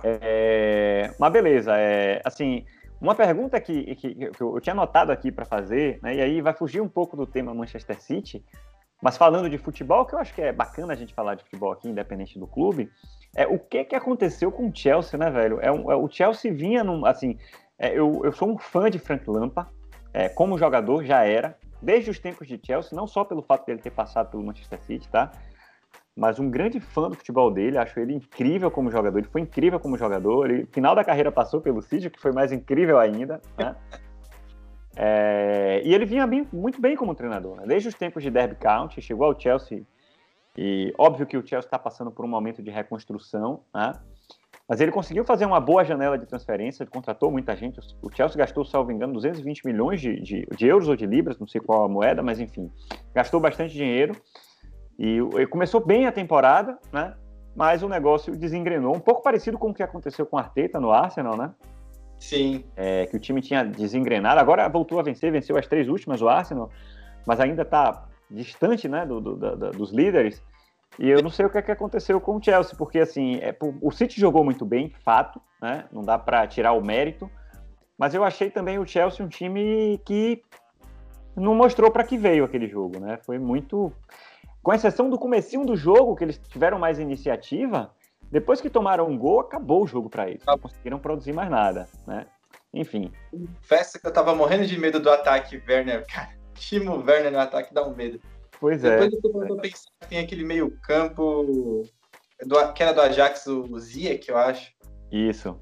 É, 0.05 1.13
mas 1.19 1.33
beleza, 1.33 1.77
é, 1.77 2.21
assim, 2.25 2.65
uma 3.01 3.15
pergunta 3.15 3.61
que, 3.61 3.95
que, 3.97 4.15
que 4.15 4.41
eu 4.41 4.61
tinha 4.61 4.73
anotado 4.73 5.11
aqui 5.11 5.33
para 5.33 5.45
fazer, 5.45 5.99
né, 6.03 6.15
e 6.15 6.21
aí 6.21 6.41
vai 6.41 6.55
fugir 6.55 6.81
um 6.81 6.89
pouco 6.89 7.17
do 7.17 7.27
tema 7.27 7.53
Manchester 7.53 8.01
City, 8.01 8.45
mas 9.07 9.17
falando 9.17 9.49
de 9.49 9.57
futebol, 9.57 10.05
que 10.05 10.17
eu 10.17 10.19
acho 10.19 10.35
que 10.35 10.43
é 10.43 10.53
bacana 10.53 10.93
a 10.93 10.97
gente 10.97 11.15
falar 11.15 11.37
de 11.37 11.45
futebol 11.45 11.71
aqui, 11.71 11.89
independente 11.89 12.41
do 12.41 12.45
clube, 12.49 12.91
é 13.37 13.47
o 13.47 13.57
que 13.57 13.85
que 13.85 13.95
aconteceu 13.95 14.51
com 14.51 14.69
o 14.69 14.73
Chelsea, 14.75 15.17
né, 15.17 15.31
velho? 15.31 15.61
É, 15.63 15.71
um, 15.71 15.93
é 15.93 15.95
o 15.95 16.09
Chelsea 16.09 16.53
vinha 16.53 16.83
num, 16.83 17.07
assim, 17.07 17.39
é, 17.79 17.97
eu, 17.97 18.23
eu 18.25 18.33
sou 18.33 18.51
um 18.51 18.59
fã 18.59 18.91
de 18.91 18.99
Frank 18.99 19.23
Lampard, 19.31 19.71
é, 20.13 20.29
como 20.29 20.59
jogador 20.59 21.05
já 21.05 21.23
era, 21.23 21.57
desde 21.81 22.11
os 22.11 22.19
tempos 22.19 22.49
de 22.49 22.61
Chelsea, 22.61 22.97
não 22.97 23.07
só 23.07 23.23
pelo 23.23 23.43
fato 23.43 23.65
dele 23.65 23.79
ter 23.81 23.93
passado 23.93 24.29
pelo 24.29 24.43
Manchester 24.43 24.83
City, 24.83 25.09
tá? 25.09 25.31
Mas 26.17 26.41
um 26.41 26.51
grande 26.51 26.81
fã 26.81 27.09
do 27.09 27.15
futebol 27.15 27.49
dele, 27.53 27.79
acho 27.79 28.01
ele 28.01 28.13
incrível 28.13 28.73
como 28.73 28.91
jogador, 28.91 29.19
ele 29.19 29.29
foi 29.29 29.43
incrível 29.43 29.79
como 29.79 29.97
jogador, 29.97 30.51
ele, 30.51 30.67
final 30.73 30.97
da 30.97 31.05
carreira 31.05 31.31
passou 31.31 31.61
pelo 31.61 31.81
City, 31.81 32.11
que 32.11 32.21
foi 32.21 32.33
mais 32.33 32.51
incrível 32.51 32.99
ainda, 32.99 33.41
né? 33.57 33.77
É, 34.97 35.83
e 35.85 35.95
ele 35.95 36.07
vinha 36.07 36.27
bem, 36.27 36.49
muito 36.51 36.81
bem 36.81 36.97
como 36.97 37.15
treinador, 37.15 37.57
né? 37.57 37.65
desde 37.67 37.89
os 37.89 37.95
tempos 37.95 38.23
de 38.23 38.31
Derby 38.31 38.55
County, 38.55 39.03
chegou 39.03 39.27
ao 39.27 39.39
Chelsea, 39.39 39.83
e 40.57 40.93
óbvio 40.97 41.27
que 41.27 41.37
o 41.37 41.47
Chelsea 41.47 41.67
está 41.67 41.79
passando 41.79 42.11
por 42.11 42.25
um 42.25 42.29
momento 42.29 42.63
de 42.63 42.71
reconstrução, 42.71 43.61
né? 43.75 43.93
Mas 44.69 44.81
ele 44.81 44.91
conseguiu 44.91 45.25
fazer 45.25 45.45
uma 45.45 45.61
boa 45.61 45.85
janela 45.85 46.19
de 46.19 46.27
transferência, 46.27 46.85
contratou 46.87 47.31
muita 47.31 47.55
gente. 47.55 47.79
O 48.03 48.11
Chelsea 48.11 48.37
gastou, 48.37 48.65
salvo 48.65 48.91
engano, 48.91 49.13
220 49.13 49.65
milhões 49.65 50.01
de, 50.01 50.21
de, 50.21 50.47
de, 50.47 50.67
euros 50.67 50.89
ou 50.89 50.97
de 50.97 51.07
libras, 51.07 51.39
não 51.39 51.47
sei 51.47 51.61
qual 51.61 51.85
a 51.85 51.89
moeda, 51.89 52.21
mas 52.23 52.41
enfim, 52.41 52.73
gastou 53.15 53.39
bastante 53.39 53.75
dinheiro. 53.75 54.17
E, 54.99 55.19
e 55.19 55.47
começou 55.47 55.85
bem 55.85 56.07
a 56.07 56.13
temporada, 56.13 56.77
né? 56.93 57.15
Mas 57.55 57.83
o 57.83 57.89
negócio 57.89 58.37
desengrenou, 58.37 58.97
um 58.97 59.01
pouco 59.01 59.23
parecido 59.23 59.57
com 59.57 59.71
o 59.71 59.75
que 59.75 59.83
aconteceu 59.83 60.27
com 60.27 60.37
o 60.37 60.39
Arteta 60.39 60.81
no 60.81 60.91
Arsenal, 60.91 61.37
né? 61.37 61.55
Sim. 62.19 62.65
É, 62.77 63.07
que 63.07 63.17
o 63.17 63.21
time 63.21 63.41
tinha 63.41 63.65
desengrenado, 63.65 64.41
agora 64.41 64.69
voltou 64.69 64.99
a 64.99 65.03
vencer, 65.03 65.31
venceu 65.31 65.57
as 65.57 65.67
três 65.67 65.89
últimas 65.89 66.23
o 66.23 66.29
Arsenal, 66.29 66.71
mas 67.27 67.41
ainda 67.41 67.63
está 67.63 68.07
distante 68.31 68.89
né, 68.89 69.05
do, 69.05 69.21
do, 69.21 69.37
do, 69.37 69.71
dos 69.73 69.93
líderes. 69.93 70.43
E 70.99 71.09
eu 71.09 71.23
não 71.23 71.31
sei 71.31 71.45
o 71.45 71.51
que, 71.51 71.59
é 71.59 71.63
que 71.63 71.71
aconteceu 71.71 72.21
com 72.21 72.37
o 72.37 72.43
Chelsea, 72.43 72.75
porque 72.77 72.99
assim, 72.99 73.37
é, 73.37 73.55
o 73.83 73.91
City 73.91 74.19
jogou 74.19 74.43
muito 74.43 74.65
bem, 74.65 74.91
fato, 75.05 75.41
né? 75.61 75.85
Não 75.93 76.03
dá 76.03 76.19
para 76.19 76.47
tirar 76.47 76.73
o 76.73 76.83
mérito. 76.83 77.31
Mas 77.99 78.15
eu 78.15 78.25
achei 78.25 78.51
também 78.51 78.79
o 78.79 78.87
Chelsea 78.87 79.25
um 79.25 79.29
time 79.29 80.01
que 80.05 80.43
não 81.35 81.55
mostrou 81.55 81.91
para 81.91 82.05
que 82.05 82.17
veio 82.17 82.45
aquele 82.45 82.67
jogo, 82.67 82.99
né? 82.99 83.19
Foi 83.25 83.39
muito, 83.39 83.93
com 84.63 84.73
exceção 84.73 85.11
do 85.11 85.19
comecinho 85.19 85.67
do 85.67 85.77
jogo 85.77 86.17
que 86.17 86.25
eles 86.25 86.39
tiveram 86.49 86.79
mais 86.79 86.99
iniciativa, 86.99 87.91
depois 88.31 88.61
que 88.61 88.71
tomaram 88.71 89.09
um 89.09 89.17
gol, 89.17 89.41
acabou 89.41 89.85
o 89.85 89.87
jogo 89.87 90.11
para 90.11 90.29
eles. 90.29 90.43
Não 90.47 90.59
conseguiram 90.59 90.99
produzir 90.99 91.33
mais 91.33 91.51
nada, 91.51 91.89
né? 92.07 92.27
Enfim. 92.73 93.13
Festa 93.63 93.99
que 93.99 94.07
eu 94.07 94.13
tava 94.13 94.35
morrendo 94.35 94.67
de 94.67 94.79
medo 94.79 95.01
do 95.01 95.11
ataque 95.11 95.63
Werner, 95.69 96.05
cara. 96.13 96.37
Timo 96.55 97.05
Werner 97.05 97.33
no 97.33 97.39
ataque 97.39 97.73
dá 97.73 97.87
um 97.87 97.95
medo. 97.95 98.21
Pois 98.59 98.85
é. 98.85 99.07
Depois 99.07 99.13
eu 99.13 99.47
tô 99.49 99.57
pensando, 99.57 99.93
tem 100.09 100.19
aquele 100.19 100.45
meio 100.45 100.71
campo 100.81 101.85
do, 102.45 102.73
que 102.73 102.83
era 102.83 102.93
do 102.93 103.01
Ajax, 103.01 103.47
o 103.47 103.79
Ziyech, 103.79 104.29
eu 104.29 104.37
acho. 104.37 104.73
Isso. 105.11 105.59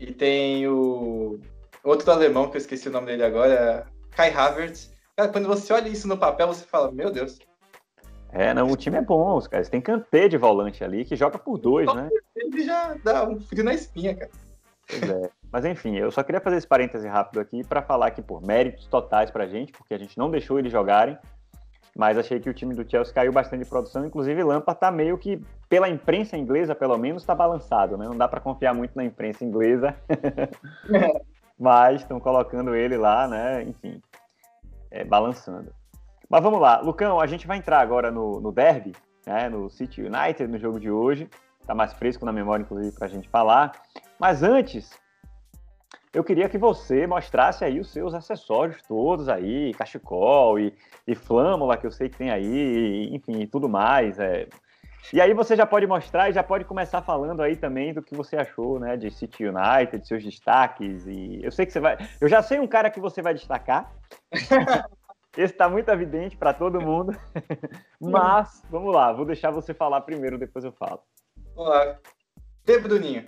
E 0.00 0.12
tem 0.12 0.66
o 0.66 1.38
outro 1.84 2.10
alemão, 2.10 2.50
que 2.50 2.56
eu 2.56 2.60
esqueci 2.60 2.88
o 2.88 2.92
nome 2.92 3.06
dele 3.06 3.24
agora, 3.24 3.86
Kai 4.10 4.32
Havertz. 4.32 4.92
Cara, 5.16 5.30
quando 5.30 5.46
você 5.46 5.72
olha 5.72 5.88
isso 5.88 6.08
no 6.08 6.18
papel, 6.18 6.48
você 6.48 6.64
fala, 6.64 6.90
meu 6.90 7.10
Deus. 7.10 7.38
É, 8.32 8.52
não, 8.52 8.70
o 8.70 8.76
time 8.76 8.98
é 8.98 9.02
bom, 9.02 9.36
os 9.36 9.46
caras. 9.46 9.68
Tem 9.68 9.80
Kanté 9.80 10.28
de 10.28 10.36
volante 10.36 10.84
ali, 10.84 11.04
que 11.04 11.16
joga 11.16 11.38
por 11.38 11.58
dois, 11.58 11.92
né? 11.94 12.08
Ele 12.34 12.64
já 12.64 12.94
dá 13.02 13.28
um 13.28 13.40
frio 13.40 13.64
na 13.64 13.74
espinha, 13.74 14.14
cara. 14.14 14.30
Pois 14.88 15.10
é. 15.10 15.30
Mas 15.50 15.64
enfim, 15.64 15.96
eu 15.96 16.10
só 16.10 16.22
queria 16.22 16.40
fazer 16.40 16.56
esse 16.56 16.66
parêntese 16.66 17.08
rápido 17.08 17.40
aqui 17.40 17.64
para 17.64 17.82
falar 17.82 18.10
que, 18.10 18.22
por 18.22 18.42
méritos 18.42 18.86
totais 18.86 19.30
pra 19.30 19.46
gente, 19.46 19.72
porque 19.72 19.94
a 19.94 19.98
gente 19.98 20.18
não 20.18 20.30
deixou 20.30 20.58
eles 20.58 20.70
jogarem, 20.70 21.16
mas 21.96 22.18
achei 22.18 22.38
que 22.38 22.50
o 22.50 22.54
time 22.54 22.74
do 22.74 22.88
Chelsea 22.88 23.14
caiu 23.14 23.32
bastante 23.32 23.64
de 23.64 23.70
produção. 23.70 24.04
Inclusive, 24.04 24.42
Lampard 24.42 24.76
está 24.76 24.90
meio 24.90 25.16
que, 25.16 25.40
pela 25.68 25.88
imprensa 25.88 26.36
inglesa, 26.36 26.74
pelo 26.74 26.98
menos, 26.98 27.22
está 27.22 27.34
balançado, 27.34 27.96
né? 27.96 28.06
Não 28.06 28.16
dá 28.16 28.28
para 28.28 28.40
confiar 28.40 28.74
muito 28.74 28.94
na 28.94 29.04
imprensa 29.04 29.44
inglesa. 29.44 29.96
mas 31.58 32.02
estão 32.02 32.20
colocando 32.20 32.74
ele 32.74 32.98
lá, 32.98 33.26
né? 33.26 33.62
Enfim, 33.62 34.00
é, 34.90 35.04
balançando. 35.04 35.72
Mas 36.28 36.42
vamos 36.42 36.60
lá, 36.60 36.80
Lucão, 36.80 37.20
a 37.20 37.26
gente 37.26 37.46
vai 37.46 37.58
entrar 37.58 37.80
agora 37.80 38.10
no, 38.10 38.40
no 38.40 38.50
derby, 38.50 38.92
né? 39.26 39.48
No 39.48 39.70
City 39.70 40.02
United, 40.02 40.46
no 40.48 40.58
jogo 40.58 40.80
de 40.80 40.90
hoje. 40.90 41.28
Tá 41.66 41.74
mais 41.74 41.92
fresco 41.92 42.24
na 42.24 42.32
memória, 42.32 42.62
inclusive, 42.62 42.96
para 42.96 43.06
a 43.06 43.10
gente 43.10 43.28
falar. 43.28 43.72
Mas 44.18 44.42
antes, 44.42 44.98
eu 46.12 46.24
queria 46.24 46.48
que 46.48 46.56
você 46.56 47.06
mostrasse 47.06 47.64
aí 47.64 47.78
os 47.78 47.92
seus 47.92 48.14
acessórios 48.14 48.80
todos 48.82 49.28
aí, 49.28 49.74
cachecol 49.74 50.58
e, 50.58 50.72
e 51.06 51.14
flâmula 51.14 51.76
que 51.76 51.86
eu 51.86 51.90
sei 51.90 52.08
que 52.08 52.16
tem 52.16 52.30
aí, 52.30 53.14
enfim, 53.14 53.40
e 53.40 53.46
tudo 53.46 53.68
mais. 53.68 54.18
É. 54.18 54.48
E 55.12 55.20
aí 55.20 55.34
você 55.34 55.54
já 55.54 55.66
pode 55.66 55.86
mostrar 55.86 56.30
e 56.30 56.32
já 56.32 56.42
pode 56.42 56.64
começar 56.64 57.02
falando 57.02 57.42
aí 57.42 57.54
também 57.54 57.92
do 57.92 58.02
que 58.02 58.14
você 58.14 58.36
achou, 58.36 58.80
né, 58.80 58.96
de 58.96 59.10
City 59.10 59.44
United, 59.44 59.98
de 59.98 60.08
seus 60.08 60.24
destaques. 60.24 61.06
E 61.06 61.40
eu 61.42 61.52
sei 61.52 61.66
que 61.66 61.72
você 61.72 61.80
vai, 61.80 61.98
eu 62.20 62.28
já 62.28 62.42
sei 62.42 62.58
um 62.58 62.66
cara 62.66 62.90
que 62.90 62.98
você 62.98 63.20
vai 63.20 63.34
destacar. 63.34 63.92
Esse 65.36 65.52
está 65.52 65.68
muito 65.68 65.90
evidente 65.90 66.36
para 66.36 66.54
todo 66.54 66.80
mundo. 66.80 67.12
Mas 68.00 68.62
vamos 68.70 68.94
lá, 68.94 69.12
vou 69.12 69.26
deixar 69.26 69.50
você 69.50 69.74
falar 69.74 70.00
primeiro, 70.00 70.38
depois 70.38 70.64
eu 70.64 70.72
falo. 70.72 71.00
Olá, 71.54 71.98
De 72.64 72.78
Bruninho. 72.78 73.24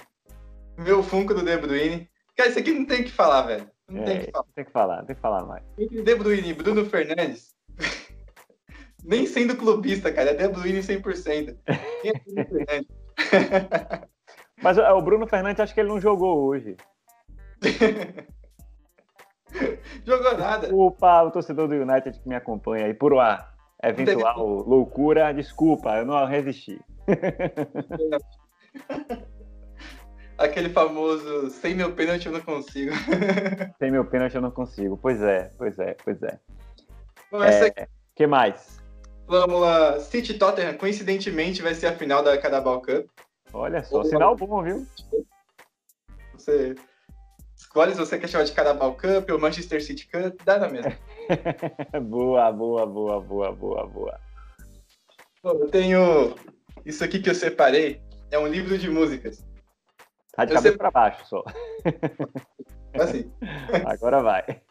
Meu 0.79 1.03
Funko 1.03 1.35
do 1.35 1.43
De 1.43 1.57
Bruyne 1.57 2.09
Cara, 2.39 2.51
isso 2.51 2.59
aqui 2.61 2.73
não 2.73 2.87
tem 2.87 3.03
que 3.03 3.11
falar, 3.11 3.43
velho. 3.43 3.69
Não 3.91 4.03
é, 4.03 4.05
tem 4.05 4.21
que 4.21 4.31
falar. 4.31 4.47
Tem 4.55 4.65
que 4.65 4.71
falar, 4.71 5.05
tem 5.05 5.17
que 5.17 5.21
falar 5.21 5.45
mais. 5.45 5.65
Entre 5.77 6.03
De 6.03 6.15
Bruyne 6.15 6.51
e 6.51 6.55
Bruno 6.55 6.85
Fernandes, 6.87 7.53
nem 9.05 9.27
sendo 9.27 9.57
clubista, 9.57 10.13
cara, 10.13 10.31
é 10.31 10.35
De 10.35 10.47
Bruyne 10.47 10.79
100%. 10.79 11.57
Quem 12.01 12.11
é 12.11 12.21
Bruno 12.25 12.47
Fernandes? 12.49 12.97
Mas 14.63 14.79
o 14.79 15.03
Bruno 15.03 15.27
Fernandes, 15.27 15.61
acho 15.61 15.75
que 15.75 15.81
ele 15.81 15.89
não 15.89 16.01
jogou 16.01 16.45
hoje. 16.45 16.77
jogou 20.05 20.37
nada. 20.37 20.67
Desculpa, 20.67 21.23
o 21.23 21.31
torcedor 21.31 21.69
do 21.69 21.75
United 21.75 22.21
que 22.21 22.29
me 22.29 22.35
acompanha 22.35 22.87
aí, 22.87 22.95
por 22.95 23.13
uma 23.13 23.47
eventual 23.83 24.47
loucura, 24.47 25.33
desculpa, 25.33 25.97
eu 25.97 26.07
não 26.07 26.25
resisti. 26.27 26.81
Aquele 30.37 30.69
famoso 30.69 31.51
sem 31.51 31.75
meu 31.75 31.93
pênalti 31.93 32.27
eu 32.27 32.33
não 32.33 32.41
consigo. 32.41 32.93
sem 33.79 33.91
meu 33.91 34.05
pênalti 34.05 34.37
eu 34.37 34.41
não 34.41 34.53
consigo. 34.53 34.97
Pois 34.97 35.21
é, 35.21 35.51
pois 35.59 35.77
é, 35.79 35.97
pois 36.05 36.23
é. 36.23 36.39
Bom, 37.31 37.43
é, 37.43 37.67
aqui... 37.67 37.87
que 38.15 38.27
mais? 38.27 38.81
Vamos 39.27 39.61
lá. 39.61 39.99
City 39.99 40.35
Tottenham, 40.35 40.75
coincidentemente, 40.75 41.61
vai 41.61 41.75
ser 41.75 41.89
a 41.89 41.93
final 41.93 42.23
da 42.23 42.39
Carabao 42.39 42.81
Cup. 42.81 43.07
Olha 43.53 43.83
só, 43.83 43.99
Ou 43.99 44.05
sinal 44.05 44.37
bom, 44.37 44.63
viu? 44.63 44.87
Você 46.35 46.77
escolhe 47.59 47.93
se 47.93 47.99
você 47.99 48.19
quer 48.19 48.29
chamar 48.29 48.45
de 48.45 48.53
Carabao 48.53 48.95
Cup 48.95 49.29
ou 49.31 49.39
Manchester 49.39 49.83
City 49.83 50.09
Cup, 50.09 50.41
dá 50.45 50.59
na 50.59 50.69
mesma. 50.69 50.97
boa, 52.09 52.51
boa, 52.53 52.87
boa, 52.87 53.21
boa, 53.21 53.53
boa, 53.53 53.87
boa. 53.87 54.21
Bom, 55.43 55.51
eu 55.51 55.69
tenho 55.69 56.35
isso 56.87 57.05
aqui 57.05 57.19
que 57.19 57.29
eu 57.29 57.35
separei. 57.35 58.01
É 58.31 58.39
um 58.39 58.47
livro 58.47 58.79
de 58.79 58.89
músicas. 58.89 59.45
Tá 60.33 60.45
de 60.45 60.53
eu 60.53 60.57
cabeça 60.57 60.79
para 60.79 60.91
baixo 60.91 61.27
só. 61.27 61.45
Assim. 62.95 63.31
Agora 63.87 64.23
vai. 64.23 64.63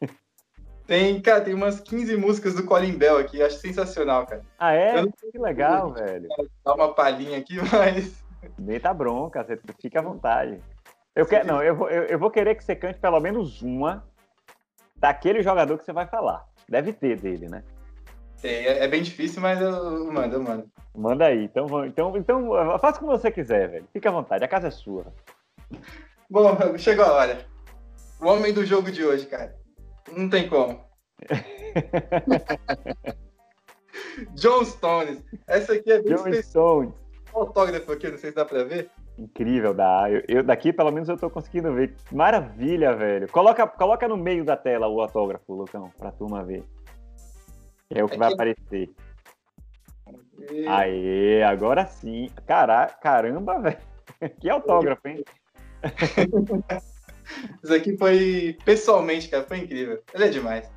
Tem, 0.86 1.22
cara, 1.22 1.42
tem 1.42 1.54
umas 1.54 1.82
15 1.82 2.16
músicas 2.16 2.56
do 2.56 2.64
Colin 2.64 2.98
Bell 2.98 3.18
aqui, 3.18 3.42
acho 3.42 3.58
sensacional, 3.58 4.26
cara. 4.26 4.42
Ah, 4.58 4.72
é? 4.72 5.02
Não... 5.02 5.12
Que 5.12 5.38
legal, 5.38 5.92
velho. 5.92 6.30
Dá 6.64 6.74
uma 6.74 6.94
palhinha 6.94 7.38
aqui, 7.38 7.58
mas. 7.72 8.24
Deita 8.58 8.94
bronca, 8.94 9.44
você 9.44 9.60
fica 9.82 10.00
à 10.00 10.04
vontade. 10.04 10.62
Eu 11.18 11.26
quero, 11.26 11.48
não, 11.48 11.64
eu 11.64 11.76
vou, 11.76 11.90
eu, 11.90 12.04
eu 12.04 12.20
vou 12.20 12.30
querer 12.30 12.54
que 12.54 12.64
você 12.64 12.76
cante 12.76 13.00
pelo 13.00 13.20
menos 13.20 13.64
uma 13.64 14.08
daquele 14.96 15.42
jogador 15.42 15.76
que 15.80 15.84
você 15.84 15.92
vai 15.92 16.06
falar. 16.06 16.46
Deve 16.70 16.94
ter 16.94 17.20
dele, 17.20 17.50
né? 17.50 17.64
Tem, 18.40 18.68
é, 18.68 18.84
é 18.84 18.88
bem 18.88 19.02
difícil, 19.02 19.42
mas 19.42 19.60
eu 19.60 20.14
mando, 20.14 20.36
eu 20.36 20.44
mando. 20.44 20.70
Manda 20.96 21.26
aí. 21.26 21.46
Então, 21.46 21.66
então, 21.88 22.16
então 22.16 22.80
faça 22.80 23.00
como 23.00 23.18
você 23.18 23.32
quiser, 23.32 23.68
velho. 23.68 23.88
Fica 23.92 24.10
à 24.10 24.12
vontade, 24.12 24.44
a 24.44 24.48
casa 24.48 24.68
é 24.68 24.72
sua. 24.72 25.12
Bom, 26.30 26.56
chegou 26.78 27.04
a 27.04 27.14
hora. 27.14 27.48
O 28.22 28.28
homem 28.28 28.54
do 28.54 28.64
jogo 28.64 28.92
de 28.92 29.04
hoje, 29.04 29.26
cara. 29.26 29.56
Não 30.16 30.30
tem 30.30 30.48
como. 30.48 30.86
John 34.36 34.64
Stones. 34.64 35.24
Essa 35.48 35.74
aqui 35.74 35.92
é 35.92 36.00
bem 36.00 36.16
John 36.16 36.28
especial. 36.28 36.84
Stones. 36.84 36.94
Autógrafo 37.34 37.92
aqui, 37.92 38.08
não 38.08 38.20
sei 38.20 38.30
se 38.30 38.36
dá 38.36 38.46
pra 38.46 38.64
ver. 38.64 38.92
Incrível, 39.18 39.74
dá. 39.74 40.10
Eu, 40.10 40.24
eu, 40.28 40.44
daqui, 40.44 40.72
pelo 40.72 40.92
menos, 40.92 41.10
eu 41.10 41.18
tô 41.18 41.30
conseguindo 41.30 41.74
ver. 41.74 41.96
Maravilha, 42.12 42.96
velho. 42.96 43.28
Coloca, 43.32 43.66
coloca 43.66 44.08
no 44.08 44.16
meio 44.16 44.46
da 44.46 44.56
tela 44.56 44.88
o 44.88 45.02
autógrafo, 45.02 45.54
Lucão, 45.54 45.92
pra 45.98 46.12
turma 46.12 46.44
ver. 46.44 46.64
É 47.90 48.04
o 48.04 48.08
que 48.08 48.16
é 48.16 48.18
vai 48.18 48.28
que... 48.28 48.34
aparecer. 48.34 48.90
Aê, 50.68 51.44
agora 51.44 51.86
sim. 51.88 52.30
Cara, 52.46 52.88
caramba, 52.88 53.60
velho. 53.60 53.78
Que 54.40 54.50
autógrafo, 54.50 55.08
hein? 55.08 55.24
Isso 57.64 57.74
aqui 57.74 57.96
foi 57.98 58.58
pessoalmente, 58.66 59.30
cara, 59.30 59.44
foi 59.44 59.60
incrível. 59.60 60.02
Ele 60.14 60.24
é 60.24 60.30
demais. 60.30 60.72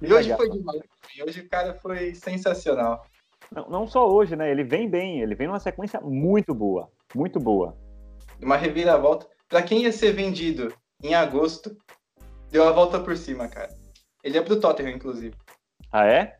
E 0.00 0.12
hoje 0.12 0.34
foi 0.36 0.48
demais. 0.48 0.80
Hoje 1.26 1.40
o 1.40 1.48
cara 1.48 1.74
foi 1.74 2.14
sensacional. 2.14 3.04
Não, 3.50 3.68
não 3.68 3.86
só 3.86 4.08
hoje, 4.08 4.34
né? 4.36 4.50
Ele 4.50 4.64
vem 4.64 4.88
bem, 4.88 5.20
ele 5.20 5.34
vem 5.34 5.46
numa 5.46 5.60
sequência 5.60 6.00
muito 6.00 6.54
boa. 6.54 6.88
Muito 7.14 7.38
boa. 7.38 7.76
Uma 8.40 8.56
reviravolta. 8.56 9.26
Pra 9.48 9.62
quem 9.62 9.82
ia 9.82 9.92
ser 9.92 10.12
vendido 10.12 10.72
em 11.02 11.14
agosto, 11.14 11.76
deu 12.50 12.66
a 12.66 12.72
volta 12.72 12.98
por 12.98 13.16
cima, 13.16 13.48
cara. 13.48 13.70
Ele 14.22 14.38
é 14.38 14.42
pro 14.42 14.60
Tottenham, 14.60 14.94
inclusive. 14.94 15.34
Ah, 15.90 16.06
é? 16.06 16.38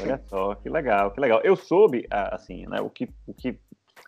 Olha 0.00 0.22
só, 0.28 0.54
que 0.54 0.68
legal, 0.68 1.10
que 1.10 1.20
legal. 1.20 1.40
Eu 1.42 1.56
soube, 1.56 2.06
assim, 2.10 2.64
né, 2.66 2.80
o 2.80 2.88
que, 2.88 3.08
o 3.26 3.34
que 3.34 3.58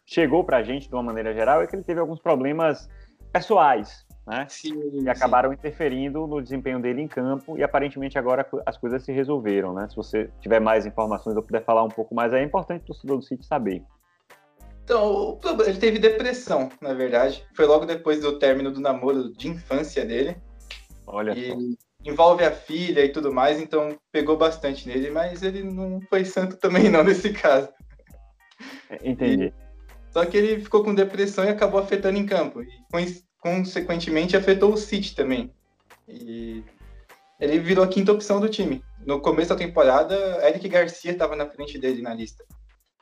chegou 0.07 0.45
para 0.45 0.59
a 0.59 0.63
gente 0.63 0.89
de 0.89 0.95
uma 0.95 1.03
maneira 1.03 1.35
geral 1.35 1.63
é 1.63 1.67
que 1.67 1.75
ele 1.75 1.83
teve 1.83 2.01
alguns 2.01 2.21
problemas 2.21 2.89
pessoais, 3.33 4.07
né? 4.27 4.47
Sim, 4.49 5.03
que 5.03 5.09
acabaram 5.09 5.51
sim. 5.51 5.55
interferindo 5.55 6.27
no 6.27 6.41
desempenho 6.41 6.81
dele 6.81 7.03
em 7.03 7.09
campo 7.09 7.59
e 7.59 7.63
aparentemente 7.63 8.19
agora 8.19 8.47
as 8.67 8.77
coisas 8.79 9.05
se 9.05 9.13
resolveram, 9.13 9.75
né? 9.75 9.89
Se 9.89 9.97
você 9.97 10.31
tiver 10.41 10.61
mais 10.61 10.87
informações 10.87 11.37
ou 11.37 11.43
puder 11.43 11.65
falar 11.65 11.83
um 11.83 11.89
pouco 11.89 12.15
mais, 12.15 12.33
é 12.33 12.43
importante 12.43 12.83
o 12.83 12.87
torcedor 12.87 13.17
do 13.19 13.25
City 13.25 13.45
saber. 13.45 13.83
Então, 14.85 15.39
ele 15.67 15.79
teve 15.79 15.99
depressão, 15.99 16.69
na 16.81 16.93
verdade. 16.93 17.45
Foi 17.55 17.67
logo 17.67 17.87
depois 17.87 18.21
do 18.21 18.39
término 18.39 18.71
do 18.71 18.81
namoro 18.81 19.33
de 19.33 19.49
infância 19.49 20.05
dele. 20.05 20.37
Olha 21.07 21.33
e. 21.37 21.77
Envolve 22.05 22.43
a 22.43 22.51
filha 22.51 23.05
e 23.05 23.09
tudo 23.11 23.33
mais, 23.33 23.61
então 23.61 23.97
pegou 24.11 24.37
bastante 24.37 24.89
nele, 24.89 25.09
mas 25.09 25.41
ele 25.45 25.63
não 25.63 26.01
foi 26.11 26.25
santo 26.25 26.57
também 26.57 26.89
não 26.91 27.05
nesse 27.05 27.33
caso. 27.33 27.69
Entendi. 29.05 29.55
Só 30.11 30.27
que 30.27 30.37
ele 30.37 30.61
ficou 30.61 30.83
com 30.83 30.95
depressão 30.95 31.45
e 31.45 31.49
acabou 31.49 31.79
afetando 31.79 32.19
em 32.19 32.27
campo. 32.27 32.61
E, 32.61 32.69
consequentemente, 33.39 34.37
afetou 34.37 34.73
o 34.73 34.77
City 34.77 35.15
também. 35.15 35.55
E 36.09 36.65
ele 37.41 37.59
virou 37.61 37.85
a 37.85 37.89
quinta 37.89 38.13
opção 38.13 38.41
do 38.41 38.49
time. 38.49 38.85
No 39.07 39.21
começo 39.21 39.51
da 39.51 39.57
temporada, 39.57 40.17
Eric 40.47 40.69
Garcia 40.69 41.13
estava 41.13 41.37
na 41.37 41.47
frente 41.47 41.79
dele 41.79 42.03
na 42.03 42.15
lista. 42.15 42.45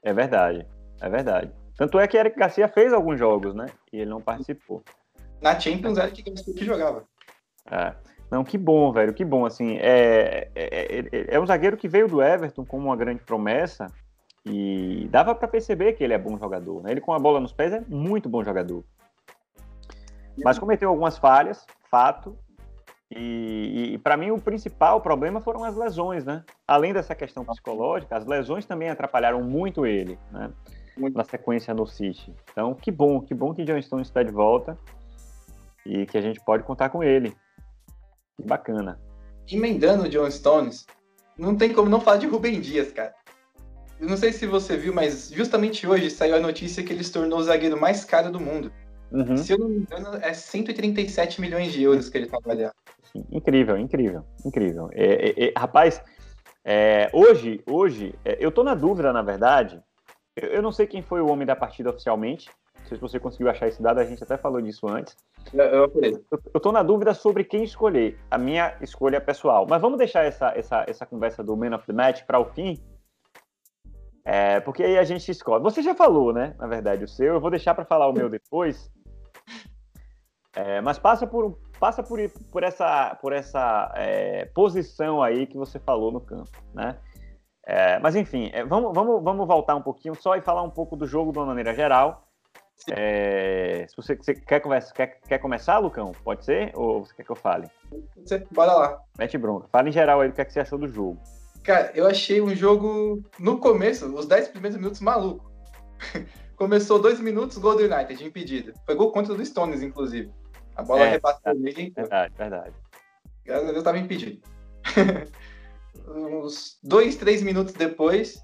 É 0.02 0.12
verdade, 0.12 0.66
é 1.00 1.08
verdade. 1.08 1.59
Tanto 1.80 1.98
é 1.98 2.06
que 2.06 2.18
Eric 2.18 2.38
Garcia 2.38 2.68
fez 2.68 2.92
alguns 2.92 3.18
jogos, 3.18 3.54
né? 3.54 3.64
E 3.90 4.00
ele 4.00 4.10
não 4.10 4.20
participou. 4.20 4.84
Na 5.40 5.58
Champions, 5.58 5.96
Eric 5.96 6.22
Garcia 6.22 6.52
que 6.52 6.62
jogava. 6.62 7.04
É. 7.70 7.94
Não, 8.30 8.44
que 8.44 8.58
bom, 8.58 8.92
velho, 8.92 9.14
que 9.14 9.24
bom. 9.24 9.46
Assim, 9.46 9.78
é, 9.78 10.50
é, 10.54 10.98
é, 11.10 11.34
é 11.34 11.40
um 11.40 11.46
zagueiro 11.46 11.78
que 11.78 11.88
veio 11.88 12.06
do 12.06 12.22
Everton 12.22 12.66
como 12.66 12.88
uma 12.88 12.96
grande 12.96 13.22
promessa 13.22 13.86
e 14.44 15.08
dava 15.10 15.34
para 15.34 15.48
perceber 15.48 15.94
que 15.94 16.04
ele 16.04 16.12
é 16.12 16.18
bom 16.18 16.36
jogador. 16.36 16.82
Né? 16.82 16.90
Ele 16.90 17.00
com 17.00 17.14
a 17.14 17.18
bola 17.18 17.40
nos 17.40 17.54
pés 17.54 17.72
é 17.72 17.82
muito 17.88 18.28
bom 18.28 18.44
jogador. 18.44 18.84
Mas 20.44 20.58
cometeu 20.58 20.90
algumas 20.90 21.16
falhas, 21.16 21.64
fato. 21.90 22.36
E, 23.10 23.94
e 23.94 23.98
para 23.98 24.18
mim 24.18 24.32
o 24.32 24.38
principal 24.38 25.00
problema 25.00 25.40
foram 25.40 25.64
as 25.64 25.74
lesões, 25.74 26.26
né? 26.26 26.44
Além 26.68 26.92
dessa 26.92 27.14
questão 27.14 27.42
psicológica, 27.42 28.14
as 28.14 28.26
lesões 28.26 28.66
também 28.66 28.90
atrapalharam 28.90 29.42
muito 29.42 29.86
ele, 29.86 30.18
né? 30.30 30.50
Muito. 31.00 31.16
Na 31.16 31.24
sequência 31.24 31.72
no 31.72 31.86
City. 31.86 32.34
Então, 32.52 32.74
que 32.74 32.90
bom, 32.90 33.20
que 33.20 33.32
bom 33.32 33.54
que 33.54 33.64
John 33.64 33.80
Stones 33.80 34.08
está 34.08 34.22
de 34.22 34.30
volta 34.30 34.78
e 35.86 36.04
que 36.04 36.18
a 36.18 36.20
gente 36.20 36.38
pode 36.44 36.62
contar 36.62 36.90
com 36.90 37.02
ele. 37.02 37.34
Que 38.36 38.42
bacana. 38.42 39.00
Emendando 39.50 40.04
o 40.04 40.08
John 40.08 40.30
Stones, 40.30 40.86
não 41.38 41.56
tem 41.56 41.72
como 41.72 41.88
não 41.88 42.00
falar 42.00 42.18
de 42.18 42.26
Rubem 42.26 42.60
Dias, 42.60 42.92
cara. 42.92 43.14
Eu 43.98 44.08
não 44.08 44.16
sei 44.16 44.32
se 44.32 44.46
você 44.46 44.76
viu, 44.76 44.94
mas 44.94 45.30
justamente 45.30 45.86
hoje 45.86 46.10
saiu 46.10 46.36
a 46.36 46.40
notícia 46.40 46.82
que 46.82 46.92
ele 46.92 47.02
se 47.02 47.12
tornou 47.12 47.38
o 47.38 47.42
zagueiro 47.42 47.80
mais 47.80 48.04
caro 48.04 48.30
do 48.30 48.40
mundo. 48.40 48.70
Uhum. 49.10 49.36
Se 49.36 49.52
eu 49.52 49.58
não 49.58 49.68
me 49.68 49.78
engano, 49.78 50.16
é 50.22 50.32
137 50.32 51.40
milhões 51.40 51.72
de 51.72 51.82
euros 51.82 52.08
que 52.08 52.18
ele 52.18 52.26
tá 52.26 52.38
valendo. 52.44 52.72
Incrível, 53.32 53.76
incrível, 53.76 54.24
incrível. 54.44 54.88
É, 54.92 55.30
é, 55.30 55.48
é, 55.48 55.52
rapaz, 55.56 56.00
é, 56.64 57.10
hoje, 57.12 57.60
hoje, 57.66 58.14
é, 58.24 58.38
eu 58.38 58.52
tô 58.52 58.62
na 58.62 58.74
dúvida, 58.74 59.12
na 59.12 59.22
verdade. 59.22 59.82
Eu, 60.36 60.48
eu, 60.48 60.62
não 60.62 60.72
sei 60.72 60.86
quem 60.86 61.02
foi 61.02 61.20
o 61.20 61.30
homem 61.30 61.46
da 61.46 61.56
partida 61.56 61.90
oficialmente, 61.90 62.50
sei 62.86 62.96
se 62.96 63.00
você 63.00 63.20
conseguiu 63.20 63.50
achar 63.50 63.68
esse 63.68 63.82
dado, 63.82 63.98
a 63.98 64.04
gente 64.04 64.22
até 64.22 64.36
falou 64.36 64.60
disso 64.60 64.88
antes. 64.88 65.16
Eu, 65.52 65.64
eu, 65.64 66.24
eu 66.54 66.60
tô 66.60 66.72
na 66.72 66.82
dúvida 66.82 67.14
sobre 67.14 67.44
quem 67.44 67.64
escolher, 67.64 68.18
a 68.30 68.38
minha 68.38 68.76
escolha 68.80 69.16
é 69.16 69.20
pessoal. 69.20 69.66
Mas 69.68 69.80
vamos 69.80 69.98
deixar 69.98 70.24
essa, 70.24 70.52
essa, 70.56 70.84
essa 70.86 71.06
conversa 71.06 71.42
do 71.42 71.56
Man 71.56 71.74
of 71.74 71.86
the 71.86 71.92
Match 71.92 72.24
para 72.24 72.38
o 72.38 72.44
fim, 72.46 72.78
é, 74.24 74.60
porque 74.60 74.82
aí 74.82 74.98
a 74.98 75.04
gente 75.04 75.30
escolhe. 75.30 75.62
Você 75.62 75.82
já 75.82 75.94
falou, 75.94 76.32
né? 76.32 76.54
Na 76.58 76.66
verdade, 76.66 77.04
o 77.04 77.08
seu. 77.08 77.34
Eu 77.34 77.40
vou 77.40 77.50
deixar 77.50 77.74
para 77.74 77.84
falar 77.84 78.08
o 78.08 78.12
meu 78.12 78.28
depois. 78.28 78.90
É, 80.54 80.80
mas 80.80 80.98
passa 80.98 81.26
por, 81.26 81.58
passa 81.78 82.02
por, 82.02 82.18
por 82.52 82.62
essa, 82.62 83.14
por 83.22 83.32
essa 83.32 83.92
é, 83.96 84.44
posição 84.46 85.22
aí 85.22 85.46
que 85.46 85.56
você 85.56 85.78
falou 85.78 86.12
no 86.12 86.20
campo, 86.20 86.50
né? 86.74 86.98
É, 87.66 87.98
mas 87.98 88.16
enfim, 88.16 88.50
é, 88.52 88.64
vamos, 88.64 88.92
vamos, 88.94 89.22
vamos 89.22 89.46
voltar 89.46 89.76
um 89.76 89.82
pouquinho 89.82 90.14
só 90.14 90.36
e 90.36 90.40
falar 90.40 90.62
um 90.62 90.70
pouco 90.70 90.96
do 90.96 91.06
jogo 91.06 91.32
de 91.32 91.38
uma 91.38 91.46
maneira 91.46 91.74
geral. 91.74 92.26
É, 92.88 93.84
se 93.88 93.96
você, 93.96 94.16
você 94.16 94.34
quer, 94.34 94.60
conversa, 94.60 94.92
quer, 94.94 95.20
quer 95.28 95.38
começar, 95.38 95.78
Lucão? 95.78 96.12
Pode 96.24 96.44
ser? 96.44 96.72
Ou 96.74 97.04
você 97.04 97.14
quer 97.14 97.24
que 97.24 97.30
eu 97.30 97.36
fale? 97.36 97.68
Você, 98.16 98.46
bora 98.50 98.72
lá. 98.72 99.00
Mete 99.18 99.36
bronca. 99.36 99.68
Fala 99.70 99.88
em 99.88 99.92
geral 99.92 100.20
aí 100.20 100.28
do 100.28 100.34
que, 100.34 100.40
é 100.40 100.44
que 100.44 100.52
você 100.52 100.60
achou 100.60 100.78
do 100.78 100.88
jogo. 100.88 101.20
Cara, 101.62 101.92
eu 101.94 102.06
achei 102.06 102.40
um 102.40 102.54
jogo, 102.54 103.22
no 103.38 103.58
começo, 103.58 104.06
os 104.14 104.26
10 104.26 104.48
primeiros 104.48 104.78
minutos, 104.78 105.00
maluco. 105.00 105.50
Começou 106.56 106.98
dois 106.98 107.20
minutos, 107.20 107.58
gol 107.58 107.76
do 107.76 107.82
United, 107.82 108.22
impedido. 108.24 108.72
Foi 108.84 108.94
gol 108.94 109.12
contra 109.12 109.32
o 109.32 109.44
Stones, 109.44 109.82
inclusive. 109.82 110.30
A 110.76 110.82
bola 110.82 111.04
é, 111.04 111.10
rebateu 111.10 111.54
nele. 111.54 111.90
Verdade, 111.94 112.34
verdade. 112.36 112.74
Graças 113.44 113.64
a 113.64 113.66
Deus 113.68 113.78
estava 113.78 113.98
impedido. 113.98 114.40
Uns 116.10 116.78
dois, 116.82 117.16
três 117.16 117.42
minutos 117.42 117.72
depois, 117.72 118.42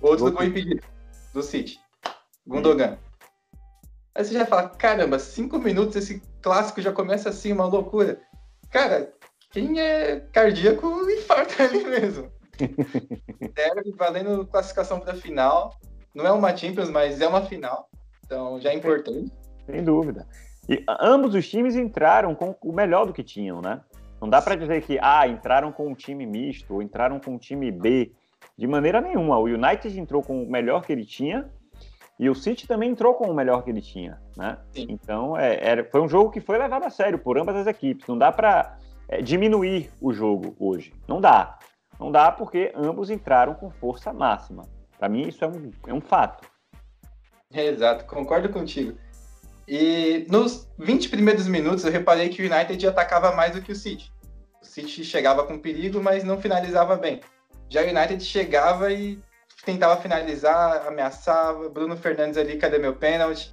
outro 0.00 0.26
gol, 0.26 0.34
gol 0.34 0.44
impedido 0.44 0.82
do 1.34 1.42
City. 1.42 1.78
Gundogan. 2.46 2.96
Aí 4.14 4.24
você 4.24 4.34
já 4.34 4.46
fala, 4.46 4.68
caramba, 4.68 5.18
cinco 5.18 5.58
minutos, 5.58 5.96
esse 5.96 6.22
clássico 6.40 6.80
já 6.80 6.92
começa 6.92 7.28
assim, 7.28 7.52
uma 7.52 7.66
loucura. 7.66 8.20
Cara, 8.70 9.12
quem 9.50 9.80
é 9.80 10.20
cardíaco 10.32 10.86
infarta 11.10 11.62
ali 11.64 11.84
mesmo. 11.84 12.30
Derby 13.54 13.92
valendo 13.96 14.46
classificação 14.46 15.00
para 15.00 15.12
a 15.12 15.16
final. 15.16 15.78
Não 16.14 16.26
é 16.26 16.32
uma 16.32 16.56
Champions, 16.56 16.90
mas 16.90 17.20
é 17.20 17.28
uma 17.28 17.42
final. 17.42 17.88
Então 18.24 18.60
já 18.60 18.70
é 18.70 18.74
importante. 18.74 19.32
Sem 19.66 19.84
dúvida. 19.84 20.26
E 20.68 20.84
ambos 21.00 21.34
os 21.34 21.48
times 21.48 21.76
entraram 21.76 22.34
com 22.34 22.54
o 22.62 22.72
melhor 22.72 23.06
do 23.06 23.12
que 23.12 23.22
tinham, 23.22 23.62
né? 23.62 23.80
Não 24.20 24.28
dá 24.28 24.42
para 24.42 24.56
dizer 24.56 24.82
que 24.82 24.98
ah, 25.00 25.26
entraram 25.26 25.70
com 25.70 25.88
um 25.88 25.94
time 25.94 26.26
misto 26.26 26.74
ou 26.74 26.82
entraram 26.82 27.20
com 27.20 27.32
um 27.32 27.38
time 27.38 27.70
B. 27.70 28.12
De 28.56 28.66
maneira 28.66 29.00
nenhuma. 29.00 29.38
O 29.38 29.44
United 29.44 29.98
entrou 29.98 30.22
com 30.22 30.42
o 30.42 30.50
melhor 30.50 30.82
que 30.84 30.92
ele 30.92 31.04
tinha 31.04 31.48
e 32.18 32.28
o 32.28 32.34
City 32.34 32.66
também 32.66 32.90
entrou 32.90 33.14
com 33.14 33.30
o 33.30 33.34
melhor 33.34 33.62
que 33.62 33.70
ele 33.70 33.80
tinha, 33.80 34.20
né? 34.36 34.58
Sim. 34.72 34.86
Então 34.88 35.36
é, 35.36 35.64
era, 35.64 35.84
foi 35.84 36.00
um 36.00 36.08
jogo 36.08 36.30
que 36.30 36.40
foi 36.40 36.58
levado 36.58 36.84
a 36.84 36.90
sério 36.90 37.18
por 37.18 37.38
ambas 37.38 37.54
as 37.54 37.66
equipes. 37.68 38.06
Não 38.08 38.18
dá 38.18 38.32
para 38.32 38.76
é, 39.08 39.22
diminuir 39.22 39.90
o 40.00 40.12
jogo 40.12 40.56
hoje. 40.58 40.92
Não 41.06 41.20
dá. 41.20 41.58
Não 41.98 42.10
dá 42.10 42.32
porque 42.32 42.72
ambos 42.74 43.10
entraram 43.10 43.54
com 43.54 43.70
força 43.70 44.12
máxima. 44.12 44.64
Para 44.98 45.08
mim, 45.08 45.28
isso 45.28 45.44
é 45.44 45.48
um, 45.48 45.70
é 45.86 45.94
um 45.94 46.00
fato. 46.00 46.48
exato, 47.66 48.04
concordo 48.04 48.48
contigo. 48.48 48.98
E 49.68 50.26
nos 50.30 50.66
20 50.78 51.10
primeiros 51.10 51.46
minutos 51.46 51.84
eu 51.84 51.92
reparei 51.92 52.30
que 52.30 52.42
o 52.42 52.50
United 52.50 52.86
atacava 52.86 53.32
mais 53.32 53.52
do 53.52 53.60
que 53.60 53.70
o 53.70 53.76
City. 53.76 54.10
O 54.62 54.64
City 54.64 55.04
chegava 55.04 55.44
com 55.44 55.58
perigo, 55.58 56.02
mas 56.02 56.24
não 56.24 56.40
finalizava 56.40 56.96
bem. 56.96 57.20
Já 57.68 57.82
o 57.82 57.86
United 57.86 58.24
chegava 58.24 58.90
e 58.90 59.18
tentava 59.66 60.00
finalizar, 60.00 60.86
ameaçava. 60.86 61.68
Bruno 61.68 61.98
Fernandes 61.98 62.38
ali, 62.38 62.56
cadê 62.56 62.78
meu 62.78 62.94
pênalti? 62.96 63.52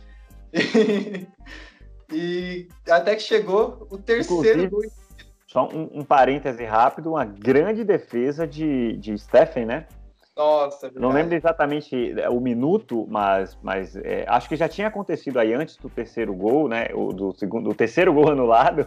E, 0.53 1.27
e 2.13 2.67
até 2.89 3.13
que 3.13 3.21
chegou 3.21 3.85
o 3.91 3.97
terceiro 3.97 4.63
Inclusive, 4.63 4.93
só 5.45 5.67
um, 5.67 5.99
um 5.99 6.03
parêntese 6.05 6.63
rápido, 6.63 7.11
uma 7.11 7.25
grande 7.25 7.83
defesa 7.83 8.47
de, 8.47 8.95
de 8.97 9.17
Stephen, 9.17 9.65
né? 9.65 9.85
Nossa, 10.35 10.91
Não 10.93 11.11
lembro 11.11 11.33
exatamente 11.33 12.19
é, 12.19 12.29
o 12.29 12.41
minuto, 12.41 13.07
mas, 13.09 13.57
mas 13.63 13.95
é, 13.95 14.25
acho 14.27 14.49
que 14.49 14.57
já 14.57 14.67
tinha 14.67 14.89
acontecido 14.89 15.39
aí 15.39 15.53
antes 15.53 15.77
do 15.77 15.89
terceiro 15.89 16.33
gol, 16.33 16.67
né? 16.67 16.87
O, 16.93 17.13
do, 17.13 17.33
segundo, 17.33 17.69
do 17.69 17.75
terceiro 17.75 18.13
gol 18.13 18.29
anulado. 18.31 18.85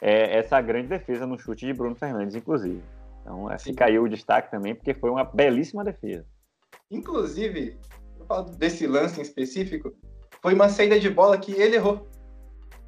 é, 0.00 0.38
essa 0.38 0.60
grande 0.60 0.88
defesa 0.88 1.26
no 1.26 1.38
chute 1.38 1.64
de 1.64 1.72
Bruno 1.72 1.96
Fernandes, 1.96 2.34
inclusive. 2.34 2.82
Então, 3.22 3.50
é, 3.50 3.58
fica 3.58 3.86
aí 3.86 3.98
o 3.98 4.08
destaque 4.08 4.50
também, 4.50 4.74
porque 4.74 4.92
foi 4.92 5.08
uma 5.08 5.24
belíssima 5.24 5.82
defesa. 5.82 6.26
Inclusive, 6.90 7.78
eu 8.18 8.26
falo 8.26 8.50
desse 8.50 8.86
lance 8.86 9.18
em 9.18 9.22
específico, 9.22 9.94
foi 10.42 10.52
uma 10.52 10.68
saída 10.68 11.00
de 11.00 11.08
bola 11.08 11.38
que 11.38 11.52
ele 11.52 11.76
errou. 11.76 12.08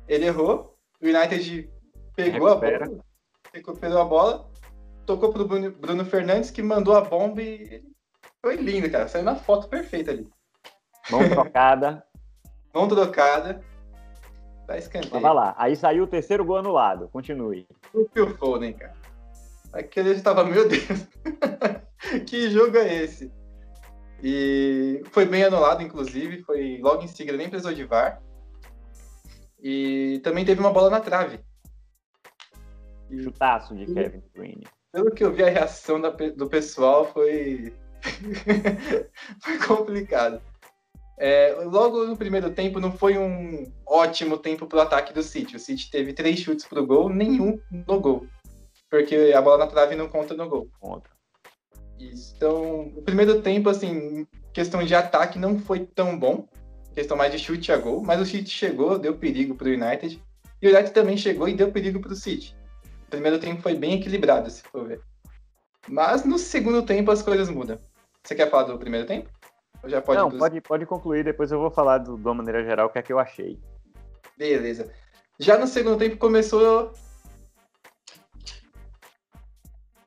Ele 0.07 0.27
errou, 0.27 0.77
o 1.01 1.07
United 1.07 1.71
pegou 2.15 2.49
Recupera. 2.49 2.85
a 2.85 2.89
bola, 2.89 3.05
recuperou 3.55 3.99
a 3.99 4.05
bola, 4.05 4.52
tocou 5.07 5.33
pro 5.33 5.47
Bruno, 5.47 5.71
Bruno 5.71 6.05
Fernandes, 6.05 6.51
que 6.51 6.63
mandou 6.63 6.97
a 6.97 7.01
bomba 7.01 7.43
e 7.43 7.83
foi 8.41 8.57
lindo, 8.57 8.91
cara. 8.91 9.09
Saiu 9.09 9.25
na 9.25 9.37
foto 9.37 9.69
perfeita 9.69 10.11
ali. 10.11 10.29
Mão 11.11 11.29
trocada. 11.29 12.05
Mão 12.75 12.89
trocada. 12.89 13.63
Tá 14.67 14.79
escanteio. 14.79 15.21
Vai 15.21 15.35
lá. 15.35 15.55
Aí 15.59 15.77
saiu 15.77 16.05
o 16.05 16.09
terceiro 16.09 16.45
gol 16.45 16.59
anulado. 16.59 17.09
Continue. 17.09 17.67
O 17.93 18.09
Phil 18.13 18.37
Foden, 18.37 18.73
cara. 18.73 18.95
Aquele 19.73 20.15
já 20.15 20.23
tava, 20.23 20.45
meu 20.45 20.69
Deus. 20.69 21.09
que 22.27 22.51
jogo 22.51 22.77
é 22.77 22.95
esse? 23.05 23.33
E 24.23 25.03
foi 25.11 25.27
bem 25.27 25.45
anulado, 25.45 25.83
inclusive. 25.83 26.43
Foi 26.43 26.79
logo 26.81 27.03
em 27.03 27.09
seguida, 27.09 27.37
nem 27.37 27.49
precisou 27.49 27.75
de 27.75 27.85
VAR. 27.85 28.23
E 29.61 30.21
também 30.25 30.45
teve 30.45 30.61
uma 30.61 30.73
bola 30.73 30.91
na 30.91 31.01
trave. 31.01 31.41
Chutaço 33.23 33.75
de 33.75 33.87
Kevin 33.93 34.23
Bruyne. 34.33 34.67
Pelo 34.93 35.11
que 35.11 35.25
eu 35.25 35.33
vi, 35.33 35.43
a 35.43 35.49
reação 35.49 35.99
da, 35.99 36.11
do 36.11 36.47
pessoal 36.49 37.11
foi. 37.11 37.73
foi 39.41 39.59
complicado. 39.67 40.41
É, 41.19 41.55
logo 41.65 42.05
no 42.05 42.17
primeiro 42.17 42.51
tempo, 42.51 42.79
não 42.79 42.93
foi 42.93 43.17
um 43.17 43.73
ótimo 43.87 44.37
tempo 44.37 44.67
para 44.67 44.79
o 44.79 44.83
ataque 44.83 45.15
do 45.15 45.23
City. 45.23 45.57
O 45.57 45.59
City 45.59 45.91
teve 45.91 46.13
três 46.13 46.41
chutes 46.41 46.67
para 46.67 46.83
o 46.83 46.87
gol, 46.87 47.09
nenhum 47.09 47.59
no 47.71 48.01
gol. 48.01 48.27
Porque 48.91 49.33
a 49.35 49.41
bola 49.41 49.65
na 49.65 49.71
trave 49.71 49.95
não 49.95 50.09
conta 50.09 50.35
no 50.35 50.49
gol. 50.49 50.69
Conta. 50.79 51.09
Isso. 51.99 52.35
Então, 52.37 52.93
o 52.95 53.03
primeiro 53.03 53.41
tempo, 53.41 53.71
assim, 53.71 54.27
questão 54.53 54.85
de 54.85 54.95
ataque 54.95 55.39
não 55.39 55.59
foi 55.59 55.87
tão 55.87 56.19
bom. 56.19 56.47
Questão 56.93 57.17
mais 57.17 57.33
de 57.33 57.39
chute 57.39 57.73
a 57.73 57.79
gol. 57.79 58.03
Mas 58.03 58.21
o 58.21 58.27
City 58.27 58.51
chegou, 58.51 58.99
deu 58.99 59.17
perigo 59.17 59.55
para 59.55 59.69
o 59.69 59.73
United. 59.73 60.21
E 60.61 60.69
o 60.69 60.71
United 60.71 60.93
também 60.93 61.17
chegou 61.17 61.49
e 61.49 61.55
deu 61.55 61.73
perigo 61.73 62.01
para 62.01 62.13
o 62.13 62.17
City 62.17 62.55
primeiro 63.13 63.39
tempo 63.39 63.61
foi 63.61 63.75
bem 63.75 63.95
equilibrado, 63.95 64.51
se 64.51 64.63
for 64.63 64.89
ver. 64.89 65.03
Mas 65.87 66.25
no 66.25 66.39
segundo 66.39 66.83
tempo 66.83 67.11
as 67.11 67.23
coisas 67.23 67.51
mudam. 67.51 67.79
Você 68.25 68.35
quer 68.35 68.51
falar 68.51 68.63
do 68.65 68.79
primeiro 68.79 69.07
tempo? 69.07 69.29
Ou 69.83 69.91
já 69.91 70.01
pode 70.01 70.19
Não, 70.19 70.31
pode, 70.31 70.61
pode 70.63 70.87
concluir, 70.87 71.23
depois 71.23 71.53
eu 71.53 71.59
vou 71.59 71.71
falar 71.71 71.99
do, 71.99 72.17
de 72.17 72.23
uma 72.23 72.35
maneira 72.35 72.65
geral 72.65 72.87
o 72.87 72.91
que 72.91 72.99
é 72.99 73.03
que 73.03 73.13
eu 73.13 73.19
achei. 73.19 73.61
Beleza. 74.39 74.91
Já 75.39 75.59
no 75.59 75.67
segundo 75.67 75.99
tempo 75.99 76.17
começou. 76.17 76.93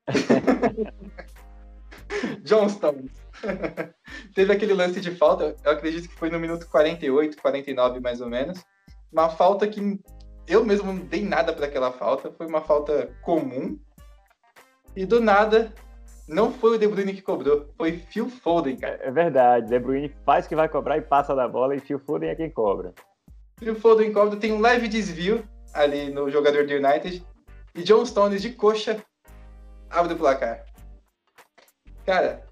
Johnston. 2.43 3.05
Teve 4.33 4.53
aquele 4.53 4.73
lance 4.73 4.99
de 4.99 5.11
falta, 5.11 5.55
eu 5.63 5.71
acredito 5.71 6.09
que 6.09 6.15
foi 6.15 6.31
no 6.31 6.39
minuto 6.39 6.67
48, 6.69 7.39
49 7.39 7.99
mais 7.99 8.19
ou 8.19 8.29
menos. 8.29 8.65
Uma 9.11 9.29
falta 9.29 9.67
que 9.67 9.99
eu 10.47 10.63
mesmo 10.63 10.93
não 10.93 11.05
dei 11.05 11.23
nada 11.23 11.53
para 11.53 11.65
aquela 11.65 11.91
falta, 11.91 12.31
foi 12.31 12.45
uma 12.45 12.61
falta 12.61 13.13
comum. 13.21 13.79
E 14.95 15.05
do 15.05 15.19
nada, 15.19 15.73
não 16.27 16.51
foi 16.51 16.75
o 16.75 16.79
De 16.79 16.87
Bruyne 16.87 17.13
que 17.13 17.21
cobrou, 17.21 17.69
foi 17.77 17.97
Phil 17.97 18.29
Foden, 18.29 18.77
cara. 18.77 18.99
É 19.01 19.11
verdade, 19.11 19.67
De 19.67 19.79
Bruyne 19.79 20.13
faz 20.25 20.47
que 20.47 20.55
vai 20.55 20.69
cobrar 20.69 20.97
e 20.97 21.01
passa 21.01 21.35
da 21.35 21.47
bola, 21.47 21.75
e 21.75 21.79
Phil 21.79 21.99
Foden 21.99 22.29
é 22.29 22.35
quem 22.35 22.49
cobra. 22.49 22.93
Phil 23.57 23.75
Foden 23.75 24.13
cobra, 24.13 24.37
tem 24.37 24.51
um 24.51 24.61
leve 24.61 24.87
desvio 24.87 25.47
ali 25.73 26.09
no 26.09 26.29
jogador 26.29 26.65
do 26.65 26.73
United, 26.73 27.25
e 27.73 27.83
John 27.83 28.05
Stones 28.05 28.41
de 28.41 28.53
coxa 28.53 29.03
abre 29.89 30.13
o 30.13 30.17
placar. 30.17 30.65
Cara, 32.05 32.45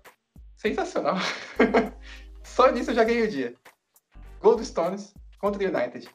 sensacional. 0.58 1.15
Só 2.43 2.71
nisso 2.71 2.91
eu 2.91 2.95
já 2.95 3.03
ganhei 3.03 3.23
o 3.23 3.29
dia. 3.29 3.53
Gol 4.41 4.56
do 4.56 4.65
Stones 4.65 5.13
contra 5.39 5.63
o 5.63 5.67
United. 5.67 6.10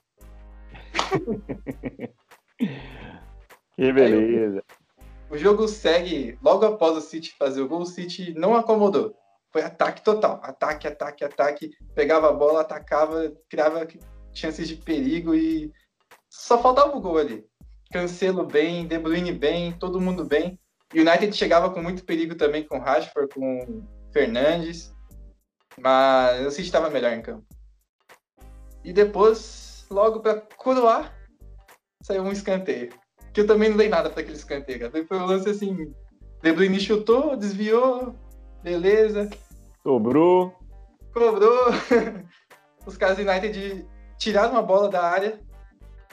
que 3.76 3.92
beleza. 3.92 4.62
o 5.30 5.36
jogo 5.36 5.68
segue 5.68 6.38
logo 6.42 6.64
após 6.64 6.96
o 6.96 7.00
City 7.00 7.34
fazer 7.38 7.60
o 7.60 7.68
gol. 7.68 7.80
O 7.80 7.86
City 7.86 8.34
não 8.34 8.56
acomodou. 8.56 9.14
Foi 9.52 9.62
ataque 9.62 10.02
total. 10.02 10.40
Ataque, 10.42 10.86
ataque, 10.86 11.24
ataque. 11.24 11.70
Pegava 11.94 12.28
a 12.28 12.32
bola, 12.32 12.60
atacava, 12.60 13.32
criava 13.48 13.86
chances 14.32 14.68
de 14.68 14.76
perigo 14.76 15.34
e 15.34 15.72
só 16.28 16.60
faltava 16.60 16.96
o 16.96 17.00
gol 17.00 17.18
ali. 17.18 17.44
Cancelo 17.90 18.44
bem, 18.44 18.86
De 18.86 18.98
Bruyne 18.98 19.32
bem, 19.32 19.72
todo 19.72 20.00
mundo 20.00 20.24
bem. 20.24 20.58
United 20.94 21.34
chegava 21.34 21.70
com 21.70 21.82
muito 21.82 22.04
perigo 22.04 22.34
também 22.34 22.66
com 22.66 22.78
Rashford, 22.78 23.34
com 23.34 23.86
Fernandes. 24.12 24.94
Mas 25.80 26.46
o 26.46 26.50
City 26.50 26.64
estava 26.64 26.90
melhor 26.90 27.12
em 27.12 27.22
campo. 27.22 27.46
E 28.84 28.92
depois, 28.92 29.67
logo 29.90 30.20
para 30.20 30.40
coroar, 30.56 31.14
saiu 32.02 32.22
um 32.22 32.32
escanteio. 32.32 32.90
Que 33.32 33.40
eu 33.42 33.46
também 33.46 33.68
não 33.68 33.76
dei 33.76 33.88
nada 33.88 34.10
para 34.10 34.20
aquele 34.20 34.36
escanteio, 34.36 34.80
cara. 34.80 35.06
Foi 35.06 35.18
um 35.18 35.26
lance 35.26 35.48
assim. 35.48 35.92
De 36.42 36.52
Bruyne 36.52 36.80
chutou, 36.80 37.36
desviou, 37.36 38.14
beleza. 38.62 39.28
Sobrou. 39.82 40.54
Cobrou. 41.12 41.66
Os 42.86 42.96
caras 42.96 43.16
do 43.16 43.22
United 43.22 43.86
tiraram 44.18 44.52
uma 44.52 44.62
bola 44.62 44.88
da 44.88 45.02
área, 45.02 45.40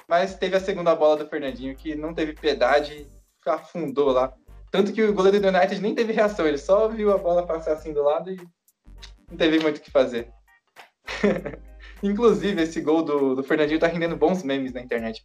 mas 0.07 0.35
teve 0.35 0.55
a 0.55 0.59
segunda 0.59 0.95
bola 0.95 1.17
do 1.17 1.27
Fernandinho, 1.27 1.75
que 1.75 1.95
não 1.95 2.13
teve 2.13 2.33
piedade, 2.33 3.07
afundou 3.45 4.09
lá. 4.09 4.33
Tanto 4.71 4.91
que 4.91 5.01
o 5.03 5.13
goleiro 5.13 5.39
do 5.39 5.47
United 5.47 5.81
nem 5.81 5.95
teve 5.95 6.11
reação, 6.11 6.45
ele 6.45 6.57
só 6.57 6.87
viu 6.87 7.13
a 7.13 7.17
bola 7.17 7.45
passar 7.45 7.73
assim 7.73 7.93
do 7.93 8.03
lado 8.03 8.31
e 8.31 8.37
não 9.29 9.37
teve 9.37 9.59
muito 9.59 9.77
o 9.77 9.81
que 9.81 9.91
fazer. 9.91 10.29
Inclusive, 12.05 12.61
esse 12.61 12.81
gol 12.81 13.03
do, 13.03 13.35
do 13.35 13.43
Fernandinho 13.43 13.79
tá 13.79 13.87
rendendo 13.87 14.15
bons 14.15 14.43
memes 14.43 14.71
na 14.73 14.81
internet. 14.81 15.23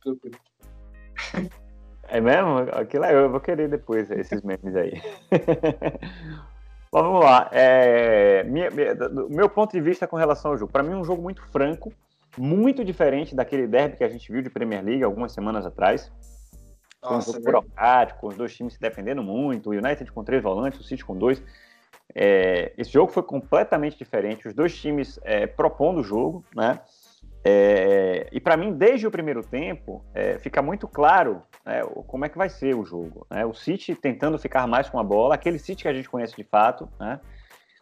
É 2.08 2.20
mesmo? 2.20 2.58
Aquilo 2.72 3.04
é, 3.04 3.14
eu 3.14 3.30
vou 3.30 3.40
querer 3.40 3.68
depois 3.68 4.10
esses 4.10 4.42
memes 4.42 4.74
aí. 4.74 5.00
Bom, 6.90 7.02
vamos 7.02 7.24
lá. 7.24 7.48
É, 7.52 8.42
minha, 8.44 8.70
minha, 8.70 8.94
do 8.94 9.28
meu 9.28 9.48
ponto 9.48 9.70
de 9.72 9.80
vista 9.80 10.08
com 10.08 10.16
relação 10.16 10.50
ao 10.50 10.58
jogo, 10.58 10.72
para 10.72 10.82
mim 10.82 10.92
é 10.92 10.96
um 10.96 11.04
jogo 11.04 11.22
muito 11.22 11.40
franco, 11.52 11.92
muito 12.36 12.84
diferente 12.84 13.34
daquele 13.34 13.66
derby 13.66 13.96
que 13.96 14.04
a 14.04 14.08
gente 14.08 14.32
viu 14.32 14.42
de 14.42 14.50
Premier 14.50 14.82
League 14.82 15.04
algumas 15.04 15.32
semanas 15.32 15.64
atrás. 15.64 16.10
Foi 17.00 17.16
um 17.16 17.20
jogo 17.20 17.38
é 17.38 17.42
burocrático, 17.42 18.28
os 18.28 18.36
dois 18.36 18.54
times 18.54 18.74
se 18.74 18.80
defendendo 18.80 19.22
muito, 19.22 19.70
o 19.70 19.72
United 19.72 20.10
com 20.10 20.24
três 20.24 20.42
volantes, 20.42 20.80
o 20.80 20.82
City 20.82 21.04
com 21.04 21.16
dois. 21.16 21.40
É, 22.14 22.72
esse 22.76 22.90
jogo 22.90 23.12
foi 23.12 23.22
completamente 23.22 23.96
diferente, 23.96 24.48
os 24.48 24.54
dois 24.54 24.76
times 24.76 25.18
é, 25.22 25.46
propondo 25.46 26.00
o 26.00 26.04
jogo, 26.04 26.44
né? 26.54 26.80
É, 27.42 28.28
e 28.32 28.40
para 28.40 28.56
mim, 28.56 28.72
desde 28.72 29.06
o 29.06 29.10
primeiro 29.10 29.42
tempo, 29.42 30.04
é, 30.14 30.38
fica 30.38 30.60
muito 30.60 30.86
claro 30.86 31.42
né, 31.64 31.82
como 32.06 32.24
é 32.24 32.28
que 32.28 32.36
vai 32.36 32.48
ser 32.48 32.74
o 32.76 32.84
jogo. 32.84 33.26
Né? 33.30 33.46
O 33.46 33.54
City 33.54 33.94
tentando 33.94 34.38
ficar 34.38 34.66
mais 34.66 34.90
com 34.90 34.98
a 34.98 35.02
bola, 35.02 35.34
aquele 35.34 35.58
City 35.58 35.82
que 35.82 35.88
a 35.88 35.94
gente 35.94 36.08
conhece 36.08 36.36
de 36.36 36.44
fato, 36.44 36.88
né? 36.98 37.18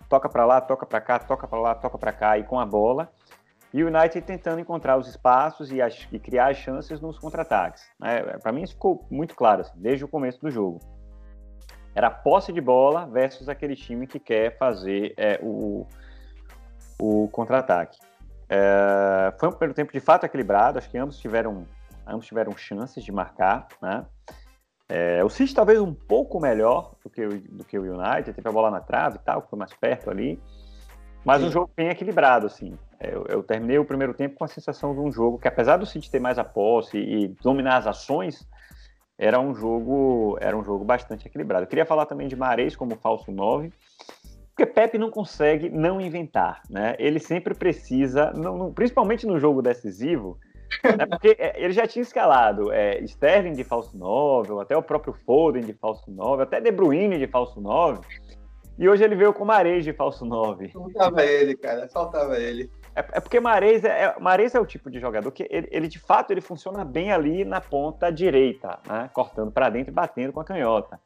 toca 0.09 0.29
para 0.29 0.47
lá, 0.47 0.61
toca 0.61 0.87
para 0.87 1.01
cá, 1.01 1.19
toca 1.19 1.47
para 1.49 1.61
lá, 1.61 1.75
toca 1.75 1.99
para 1.99 2.13
cá 2.13 2.39
e 2.39 2.45
com 2.45 2.59
a 2.61 2.65
bola. 2.65 3.11
E 3.75 3.83
o 3.83 3.89
United 3.89 4.23
tentando 4.23 4.61
encontrar 4.61 4.97
os 4.97 5.09
espaços 5.09 5.71
e, 5.71 5.83
as, 5.83 6.09
e 6.11 6.19
criar 6.19 6.51
as 6.51 6.57
chances 6.57 7.01
nos 7.01 7.19
contra-ataques. 7.19 7.85
Né? 8.01 8.23
Para 8.43 8.53
mim, 8.53 8.63
isso 8.63 8.73
ficou 8.73 9.07
muito 9.11 9.35
claro 9.35 9.61
assim, 9.61 9.75
desde 9.77 10.05
o 10.05 10.09
começo 10.09 10.41
do 10.41 10.51
jogo. 10.51 10.81
Era 11.99 12.13
posse 12.13 12.53
de 12.53 12.61
bola 12.61 13.07
versus 13.07 13.49
aquele 13.49 13.75
time 13.75 14.07
que 14.07 14.21
quer 14.21 14.57
fazer 14.57 15.15
é, 15.17 15.41
o, 15.43 15.85
o 16.97 17.29
contra-ataque. 17.33 17.99
É, 18.49 19.35
foi 19.37 19.49
um 19.49 19.51
primeiro 19.51 19.75
tempo 19.75 19.93
de 19.93 19.99
fato 19.99 20.25
equilibrado, 20.25 20.79
acho 20.79 20.89
que 20.89 20.97
ambos 20.97 21.19
tiveram, 21.19 21.67
ambos 22.07 22.25
tiveram 22.25 22.57
chances 22.57 23.03
de 23.03 23.11
marcar. 23.11 23.67
Né? 23.83 24.07
É, 24.89 25.25
o 25.25 25.29
City 25.29 25.53
talvez 25.53 25.81
um 25.81 25.93
pouco 25.93 26.39
melhor 26.39 26.95
do 27.03 27.11
que, 27.11 27.27
o, 27.27 27.41
do 27.41 27.65
que 27.65 27.77
o 27.77 27.83
United, 27.83 28.33
teve 28.33 28.49
a 28.49 28.53
bola 28.53 28.71
na 28.71 28.81
trave 28.81 29.17
e 29.17 29.25
tal, 29.25 29.45
foi 29.51 29.59
mais 29.59 29.75
perto 29.75 30.09
ali. 30.09 30.41
Mas 31.25 31.41
Sim. 31.41 31.49
um 31.49 31.51
jogo 31.51 31.73
bem 31.77 31.89
equilibrado, 31.89 32.47
assim. 32.47 32.79
Eu, 33.01 33.27
eu, 33.27 33.43
terminei 33.43 33.77
o 33.77 33.85
primeiro 33.85 34.15
tempo 34.15 34.37
com 34.37 34.45
a 34.45 34.49
sensação 34.49 34.95
de 34.95 35.01
um 35.01 35.11
jogo 35.11 35.37
que, 35.37 35.49
apesar 35.49 35.79
do 35.79 35.85
City 35.85 36.09
ter 36.09 36.21
mais 36.21 36.39
a 36.39 36.45
posse 36.45 36.97
e 36.97 37.27
dominar 37.43 37.79
as 37.79 37.89
ações, 37.89 38.49
era 39.19 39.41
um 39.41 39.55
jogo, 39.55 40.39
era 40.41 40.57
um 40.57 40.63
jogo 40.63 40.85
bastante 40.85 41.27
equilibrado. 41.27 41.65
Eu 41.65 41.69
queria 41.69 41.85
falar 41.85 42.07
também 42.07 42.29
de 42.29 42.37
Mares 42.37 42.77
como 42.77 42.97
falso 42.97 43.33
9, 43.33 43.73
porque 44.51 44.65
Pepe 44.65 44.97
não 44.97 45.11
consegue 45.11 45.69
não 45.69 46.01
inventar, 46.01 46.63
né? 46.71 46.95
Ele 46.99 47.19
sempre 47.19 47.55
precisa, 47.55 48.33
não, 48.33 48.73
principalmente 48.73 49.27
no 49.27 49.39
jogo 49.39 49.61
decisivo, 49.61 50.39
né? 50.85 51.05
porque 51.07 51.37
é, 51.39 51.61
ele 51.63 51.73
já 51.73 51.87
tinha 51.87 52.03
escalado 52.03 52.73
é, 52.73 53.01
Sterling 53.01 53.55
de 53.55 53.65
falso 53.65 53.97
9, 53.97 54.61
até 54.61 54.77
o 54.77 54.83
próprio 54.83 55.13
Foden 55.13 55.63
de 55.63 55.73
falso 55.73 56.11
9, 56.11 56.45
até 56.45 56.61
De 56.61 56.71
Bruyne 56.71 57.19
de 57.19 57.27
falso 57.27 57.61
9, 57.61 58.01
e 58.79 58.89
hoje 58.89 59.03
ele 59.03 59.17
veio 59.17 59.35
com 59.35 59.45
Mares 59.45 59.83
de 59.83 59.93
falso 59.93 60.25
9. 60.25 60.69
Faltava 60.69 61.25
ele, 61.25 61.57
cara, 61.57 61.89
faltava 61.89 62.39
ele. 62.39 62.71
É, 62.99 63.19
é 63.19 63.21
porque 63.21 63.39
Mares 63.39 63.85
é, 63.85 64.05
é, 64.05 64.17
Mares 64.19 64.55
é 64.55 64.61
o 64.61 64.67
tipo 64.67 64.91
de 64.91 64.99
jogador 64.99 65.31
que 65.31 65.47
ele, 65.49 65.69
ele, 65.71 65.89
de 65.89 66.01
fato 66.01 66.33
ele 66.33 66.41
funciona 66.41 66.85
bem 66.85 67.13
ali 67.13 67.45
na 67.45 67.61
ponta 67.61 68.11
direita, 68.11 68.79
né? 68.87 69.09
cortando 69.13 69.53
para 69.53 69.71
dentro 69.71 69.93
e 69.93 69.95
batendo 69.95 70.33
com 70.33 70.41
a 70.41 70.45
canhota. 70.45 71.01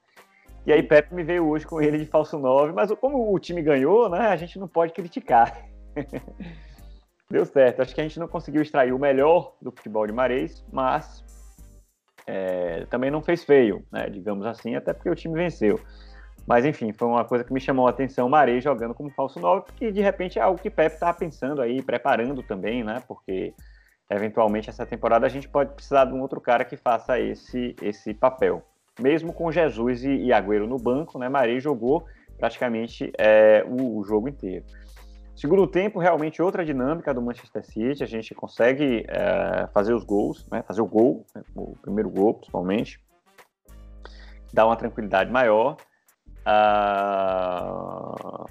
E 0.64 0.72
aí 0.72 0.82
Pepe 0.82 1.14
me 1.14 1.22
veio 1.22 1.46
hoje 1.46 1.66
com 1.66 1.82
ele 1.82 1.98
de 1.98 2.06
falso 2.06 2.38
9, 2.38 2.72
mas 2.72 2.90
como 2.92 3.34
o 3.34 3.38
time 3.38 3.60
ganhou, 3.60 4.08
né, 4.08 4.28
a 4.28 4.36
gente 4.36 4.58
não 4.60 4.68
pode 4.68 4.92
criticar. 4.92 5.60
Deu 7.28 7.44
certo. 7.44 7.82
Acho 7.82 7.94
que 7.94 8.00
a 8.00 8.04
gente 8.04 8.20
não 8.20 8.28
conseguiu 8.28 8.62
extrair 8.62 8.92
o 8.92 8.98
melhor 8.98 9.56
do 9.60 9.72
futebol 9.72 10.06
de 10.06 10.12
Mares, 10.12 10.64
mas 10.72 11.24
é, 12.26 12.86
também 12.86 13.10
não 13.10 13.20
fez 13.20 13.42
feio, 13.42 13.84
né, 13.90 14.08
digamos 14.08 14.46
assim, 14.46 14.76
até 14.76 14.92
porque 14.92 15.10
o 15.10 15.16
time 15.16 15.34
venceu. 15.34 15.80
Mas 16.46 16.64
enfim, 16.64 16.92
foi 16.92 17.08
uma 17.08 17.24
coisa 17.24 17.44
que 17.44 17.52
me 17.52 17.60
chamou 17.60 17.86
a 17.86 17.90
atenção 17.90 18.28
Marei 18.28 18.60
jogando 18.60 18.94
como 18.94 19.10
falso 19.10 19.38
9, 19.38 19.64
porque 19.66 19.92
de 19.92 20.00
repente 20.00 20.38
é 20.38 20.42
algo 20.42 20.60
que 20.60 20.70
Pepe 20.70 20.94
estava 20.94 21.16
pensando 21.16 21.62
aí, 21.62 21.82
preparando 21.82 22.42
também, 22.42 22.82
né? 22.82 23.02
Porque 23.06 23.54
eventualmente 24.10 24.68
essa 24.68 24.84
temporada 24.84 25.24
a 25.24 25.28
gente 25.28 25.48
pode 25.48 25.72
precisar 25.72 26.04
de 26.04 26.12
um 26.12 26.20
outro 26.20 26.40
cara 26.40 26.64
que 26.64 26.76
faça 26.76 27.18
esse, 27.18 27.76
esse 27.80 28.12
papel. 28.12 28.62
Mesmo 29.00 29.32
com 29.32 29.50
Jesus 29.50 30.04
e, 30.04 30.10
e 30.10 30.32
Agüero 30.32 30.66
no 30.66 30.78
banco, 30.78 31.18
né? 31.18 31.28
Marei 31.28 31.60
jogou 31.60 32.04
praticamente 32.36 33.12
é, 33.16 33.64
o, 33.66 33.98
o, 33.98 34.04
jogo 34.04 34.28
inteiro. 34.28 34.64
Segundo 35.34 35.66
tempo, 35.66 35.98
realmente 35.98 36.42
outra 36.42 36.64
dinâmica 36.64 37.14
do 37.14 37.22
Manchester 37.22 37.64
City, 37.64 38.02
a 38.02 38.06
gente 38.06 38.34
consegue 38.34 39.06
é, 39.08 39.66
fazer 39.72 39.94
os 39.94 40.04
gols, 40.04 40.46
né? 40.50 40.62
fazer 40.62 40.82
o 40.82 40.86
gol, 40.86 41.24
né? 41.34 41.42
o 41.54 41.76
primeiro 41.80 42.10
gol 42.10 42.34
principalmente, 42.34 43.00
dá 44.52 44.66
uma 44.66 44.76
tranquilidade 44.76 45.30
maior. 45.30 45.76
Uh, 46.46 48.44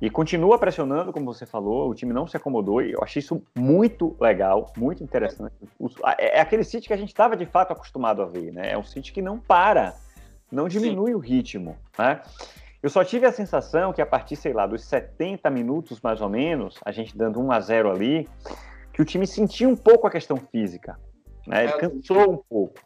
e 0.00 0.08
continua 0.08 0.58
pressionando, 0.58 1.12
como 1.12 1.26
você 1.32 1.44
falou, 1.44 1.90
o 1.90 1.94
time 1.94 2.12
não 2.12 2.26
se 2.26 2.36
acomodou, 2.36 2.80
e 2.80 2.92
eu 2.92 3.00
achei 3.02 3.20
isso 3.20 3.42
muito 3.54 4.16
legal, 4.18 4.72
muito 4.76 5.04
interessante. 5.04 5.54
É, 6.18 6.38
é 6.38 6.40
aquele 6.40 6.64
City 6.64 6.86
que 6.86 6.94
a 6.94 6.96
gente 6.96 7.10
estava 7.10 7.36
de 7.36 7.44
fato 7.44 7.72
acostumado 7.72 8.22
a 8.22 8.26
ver, 8.26 8.50
né? 8.52 8.70
É 8.72 8.78
um 8.78 8.82
City 8.82 9.12
que 9.12 9.20
não 9.20 9.38
para, 9.38 9.94
não 10.50 10.68
diminui 10.68 11.10
Sim. 11.10 11.16
o 11.16 11.18
ritmo, 11.18 11.76
né? 11.98 12.22
Eu 12.82 12.88
só 12.88 13.04
tive 13.04 13.26
a 13.26 13.32
sensação 13.32 13.92
que 13.92 14.00
a 14.00 14.06
partir, 14.06 14.36
sei 14.36 14.54
lá, 14.54 14.66
dos 14.66 14.82
70 14.84 15.50
minutos 15.50 16.00
mais 16.00 16.22
ou 16.22 16.30
menos, 16.30 16.80
a 16.82 16.90
gente 16.90 17.14
dando 17.16 17.38
1 17.38 17.52
a 17.52 17.60
0 17.60 17.90
ali, 17.90 18.26
que 18.94 19.02
o 19.02 19.04
time 19.04 19.26
sentiu 19.26 19.68
um 19.68 19.76
pouco 19.76 20.06
a 20.06 20.10
questão 20.10 20.38
física, 20.38 20.98
né? 21.46 21.64
Ele 21.64 21.72
é, 21.74 21.76
cansou 21.76 22.32
um 22.32 22.38
pouco 22.38 22.80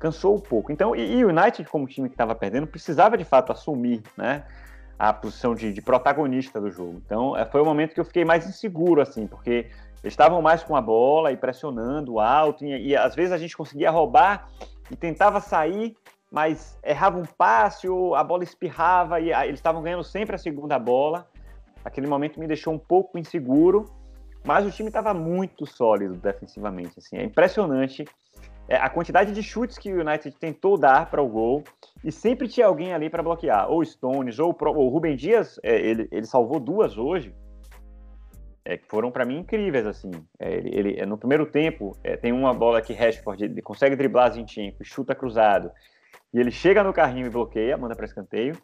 cansou 0.00 0.34
um 0.34 0.40
pouco. 0.40 0.72
Então, 0.72 0.96
e, 0.96 1.22
o 1.22 1.28
United, 1.28 1.68
como 1.68 1.86
time 1.86 2.08
que 2.08 2.14
estava 2.14 2.34
perdendo, 2.34 2.66
precisava 2.66 3.16
de 3.16 3.24
fato 3.24 3.52
assumir, 3.52 4.02
né? 4.16 4.44
A 4.98 5.12
posição 5.12 5.54
de, 5.54 5.72
de 5.72 5.80
protagonista 5.80 6.60
do 6.60 6.70
jogo. 6.70 7.00
Então, 7.04 7.36
é, 7.36 7.44
foi 7.44 7.60
o 7.60 7.64
momento 7.64 7.94
que 7.94 8.00
eu 8.00 8.04
fiquei 8.04 8.24
mais 8.24 8.48
inseguro, 8.48 9.00
assim, 9.00 9.26
porque 9.26 9.66
eles 10.02 10.12
estavam 10.12 10.42
mais 10.42 10.62
com 10.62 10.74
a 10.74 10.80
bola 10.80 11.30
e 11.30 11.36
pressionando 11.36 12.18
alto, 12.18 12.64
e, 12.64 12.88
e 12.88 12.96
às 12.96 13.14
vezes 13.14 13.30
a 13.32 13.38
gente 13.38 13.56
conseguia 13.56 13.90
roubar 13.90 14.48
e 14.90 14.96
tentava 14.96 15.38
sair, 15.40 15.96
mas 16.30 16.78
errava 16.82 17.18
um 17.18 17.24
passe 17.24 17.88
ou 17.88 18.14
a 18.14 18.24
bola 18.24 18.42
espirrava 18.42 19.20
e 19.20 19.32
eles 19.32 19.58
estavam 19.58 19.82
ganhando 19.82 20.04
sempre 20.04 20.34
a 20.34 20.38
segunda 20.38 20.78
bola. 20.78 21.26
Aquele 21.84 22.06
momento 22.06 22.40
me 22.40 22.46
deixou 22.46 22.72
um 22.72 22.78
pouco 22.78 23.18
inseguro, 23.18 23.90
mas 24.44 24.66
o 24.66 24.70
time 24.70 24.88
estava 24.88 25.12
muito 25.12 25.66
sólido 25.66 26.14
defensivamente. 26.14 26.98
Assim, 26.98 27.16
é 27.16 27.24
impressionante 27.24 28.04
é, 28.70 28.76
a 28.76 28.88
quantidade 28.88 29.32
de 29.32 29.42
chutes 29.42 29.76
que 29.76 29.92
o 29.92 30.00
United 30.00 30.30
tentou 30.38 30.78
dar 30.78 31.10
para 31.10 31.20
o 31.20 31.28
gol 31.28 31.64
e 32.04 32.12
sempre 32.12 32.46
tinha 32.46 32.66
alguém 32.66 32.94
ali 32.94 33.10
para 33.10 33.20
bloquear, 33.20 33.68
ou 33.68 33.84
Stones, 33.84 34.38
ou 34.38 34.56
o 34.58 34.88
Rubem 34.88 35.16
Dias, 35.16 35.58
é, 35.64 35.76
ele, 35.76 36.08
ele 36.12 36.24
salvou 36.24 36.60
duas 36.60 36.96
hoje, 36.96 37.34
é, 38.64 38.76
que 38.76 38.86
foram 38.86 39.10
para 39.10 39.24
mim 39.24 39.38
incríveis, 39.38 39.84
assim. 39.84 40.12
É, 40.38 40.54
ele, 40.54 40.70
ele, 40.72 41.00
é, 41.00 41.04
no 41.04 41.18
primeiro 41.18 41.46
tempo, 41.46 41.96
é, 42.04 42.16
tem 42.16 42.30
uma 42.30 42.54
bola 42.54 42.80
que 42.80 42.92
Rashford 42.92 43.60
consegue 43.62 43.96
driblar 43.96 44.32
Zinchenko, 44.32 44.84
chuta 44.84 45.16
cruzado, 45.16 45.72
e 46.32 46.38
ele 46.38 46.52
chega 46.52 46.84
no 46.84 46.92
carrinho 46.92 47.26
e 47.26 47.30
bloqueia, 47.30 47.76
manda 47.76 47.96
para 47.96 48.06
escanteio. 48.06 48.56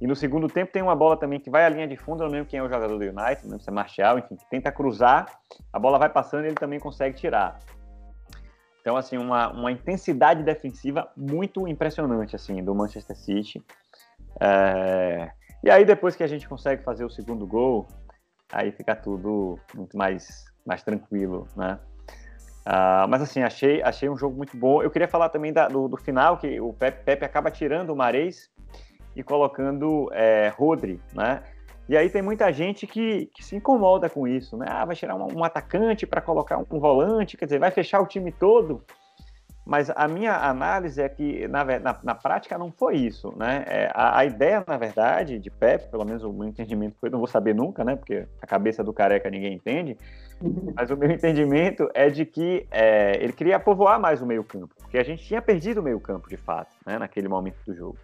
E 0.00 0.06
no 0.08 0.16
segundo 0.16 0.48
tempo 0.48 0.72
tem 0.72 0.82
uma 0.82 0.96
bola 0.96 1.16
também 1.16 1.38
que 1.38 1.48
vai 1.48 1.64
à 1.64 1.68
linha 1.68 1.86
de 1.86 1.96
fundo, 1.96 2.22
eu 2.22 2.26
não 2.26 2.32
lembro 2.32 2.48
quem 2.48 2.58
é 2.58 2.62
o 2.62 2.68
jogador 2.68 2.98
do 2.98 3.04
United, 3.04 3.44
não 3.44 3.52
lembro 3.52 3.62
se 3.62 3.70
é 3.70 3.72
Martial, 3.72 4.18
enfim, 4.18 4.34
que 4.34 4.50
tenta 4.50 4.72
cruzar, 4.72 5.38
a 5.72 5.78
bola 5.78 5.98
vai 5.98 6.08
passando 6.08 6.44
e 6.44 6.48
ele 6.48 6.56
também 6.56 6.80
consegue 6.80 7.16
tirar. 7.16 7.60
Então, 8.86 8.96
assim, 8.96 9.18
uma, 9.18 9.48
uma 9.48 9.72
intensidade 9.72 10.44
defensiva 10.44 11.10
muito 11.16 11.66
impressionante, 11.66 12.36
assim, 12.36 12.62
do 12.62 12.72
Manchester 12.72 13.16
City. 13.16 13.60
É... 14.40 15.28
E 15.64 15.68
aí, 15.68 15.84
depois 15.84 16.14
que 16.14 16.22
a 16.22 16.26
gente 16.28 16.48
consegue 16.48 16.84
fazer 16.84 17.04
o 17.04 17.10
segundo 17.10 17.44
gol, 17.48 17.88
aí 18.52 18.70
fica 18.70 18.94
tudo 18.94 19.58
muito 19.74 19.96
mais, 19.98 20.44
mais 20.64 20.84
tranquilo, 20.84 21.48
né? 21.56 21.80
Uh, 22.64 23.08
mas 23.08 23.22
assim, 23.22 23.42
achei, 23.42 23.82
achei 23.82 24.08
um 24.08 24.16
jogo 24.16 24.36
muito 24.36 24.56
bom. 24.56 24.80
Eu 24.80 24.90
queria 24.92 25.08
falar 25.08 25.30
também 25.30 25.52
da, 25.52 25.66
do, 25.66 25.88
do, 25.88 25.96
final, 25.96 26.38
que 26.38 26.60
o 26.60 26.72
Pepe, 26.72 27.02
Pepe, 27.04 27.24
acaba 27.24 27.50
tirando 27.50 27.90
o 27.90 27.96
Mares 27.96 28.48
e 29.16 29.22
colocando 29.24 30.08
é, 30.12 30.46
Rodri, 30.56 31.00
né? 31.12 31.42
E 31.88 31.96
aí 31.96 32.10
tem 32.10 32.20
muita 32.20 32.52
gente 32.52 32.86
que, 32.86 33.26
que 33.26 33.44
se 33.44 33.54
incomoda 33.54 34.10
com 34.10 34.26
isso, 34.26 34.56
né? 34.56 34.66
Ah, 34.68 34.84
vai 34.84 34.96
tirar 34.96 35.14
um, 35.14 35.38
um 35.38 35.44
atacante 35.44 36.06
para 36.06 36.20
colocar 36.20 36.58
um, 36.58 36.66
um, 36.70 36.80
volante, 36.80 37.36
quer 37.36 37.44
dizer, 37.44 37.60
vai 37.60 37.70
fechar 37.70 38.00
o 38.00 38.06
time 38.06 38.32
todo. 38.32 38.82
Mas 39.64 39.90
a 39.90 40.06
minha 40.06 40.36
análise 40.36 41.02
é 41.02 41.08
que, 41.08 41.48
na, 41.48 41.64
na, 41.64 41.98
na 42.02 42.14
prática, 42.14 42.56
não 42.56 42.70
foi 42.70 42.96
isso, 42.96 43.34
né? 43.36 43.64
É, 43.66 43.90
a, 43.92 44.18
a, 44.18 44.24
ideia, 44.24 44.64
na 44.64 44.76
verdade, 44.76 45.40
de 45.40 45.50
Pep, 45.50 45.88
pelo 45.90 46.04
menos 46.04 46.22
o 46.22 46.32
meu 46.32 46.48
entendimento 46.48 46.96
foi, 47.00 47.10
não 47.10 47.18
vou 47.18 47.26
saber 47.26 47.52
nunca, 47.52 47.84
né? 47.84 47.96
Porque 47.96 48.26
a 48.40 48.46
cabeça 48.46 48.84
do 48.84 48.92
careca 48.92 49.28
ninguém 49.28 49.54
entende, 49.54 49.96
mas 50.74 50.88
o 50.90 50.96
meu 50.96 51.10
entendimento 51.10 51.90
é 51.94 52.08
de 52.08 52.24
que 52.24 52.64
é, 52.70 53.16
ele 53.20 53.32
queria 53.32 53.58
povoar 53.58 53.98
mais 54.00 54.22
o 54.22 54.26
meio 54.26 54.44
campo, 54.44 54.72
porque 54.78 54.98
a 54.98 55.04
gente 55.04 55.24
tinha 55.24 55.42
perdido 55.42 55.80
o 55.80 55.82
meio 55.82 55.98
campo, 55.98 56.28
de 56.28 56.36
fato, 56.36 56.72
né? 56.86 56.96
Naquele 56.96 57.26
momento 57.26 57.58
do 57.66 57.74
jogo. 57.74 57.98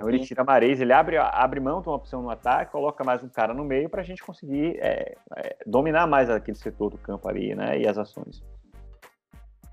Então 0.00 0.08
ele 0.08 0.20
tira 0.20 0.42
Mares, 0.42 0.80
ele 0.80 0.94
abre, 0.94 1.18
abre 1.18 1.60
mão 1.60 1.82
de 1.82 1.88
uma 1.88 1.96
opção 1.96 2.22
no 2.22 2.30
ataque, 2.30 2.72
coloca 2.72 3.04
mais 3.04 3.22
um 3.22 3.28
cara 3.28 3.52
no 3.52 3.62
meio 3.62 3.86
para 3.90 4.00
a 4.00 4.04
gente 4.04 4.22
conseguir 4.22 4.78
é, 4.78 5.14
é, 5.36 5.56
dominar 5.66 6.06
mais 6.06 6.30
aquele 6.30 6.56
setor 6.56 6.88
do 6.88 6.96
campo 6.96 7.28
ali, 7.28 7.54
né? 7.54 7.78
E 7.78 7.86
as 7.86 7.98
ações. 7.98 8.42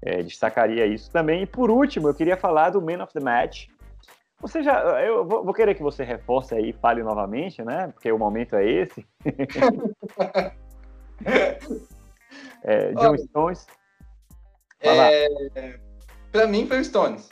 É, 0.01 0.21
destacaria 0.21 0.85
isso 0.85 1.09
também. 1.09 1.43
E 1.43 1.45
por 1.45 1.71
último, 1.71 2.09
eu 2.09 2.13
queria 2.13 2.35
falar 2.35 2.71
do 2.71 2.81
Man 2.81 3.01
of 3.01 3.13
the 3.13 3.21
Match. 3.21 3.69
Você 4.41 4.61
já, 4.61 4.81
eu 5.01 5.25
vou, 5.25 5.45
vou 5.45 5.53
querer 5.53 5.75
que 5.75 5.81
você 5.81 6.03
reforce 6.03 6.53
aí, 6.53 6.73
fale 6.73 7.01
novamente, 7.03 7.63
né? 7.63 7.87
Porque 7.93 8.11
o 8.11 8.19
momento 8.19 8.57
é 8.57 8.69
esse. 8.69 9.07
é, 12.63 12.91
John 12.91 13.11
Olha, 13.11 13.17
Stones. 13.17 13.65
É, 14.81 15.79
para 16.33 16.47
mim 16.47 16.67
foi 16.67 16.81
o 16.81 16.83
Stones 16.83 17.29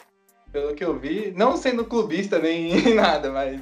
pelo 0.55 0.73
que 0.73 0.85
eu 0.85 0.97
vi, 0.97 1.33
não 1.35 1.57
sendo 1.57 1.83
clubista 1.83 2.39
nem 2.39 2.71
nada, 2.95 3.29
mas 3.29 3.61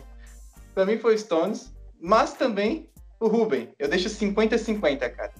para 0.76 0.86
mim 0.86 1.00
foi 1.00 1.18
Stones, 1.18 1.76
mas 2.00 2.34
também 2.34 2.88
o 3.20 3.28
Ruben. 3.28 3.74
Eu 3.80 3.90
deixo 3.90 4.08
50-50, 4.10 5.10
cara. 5.10 5.34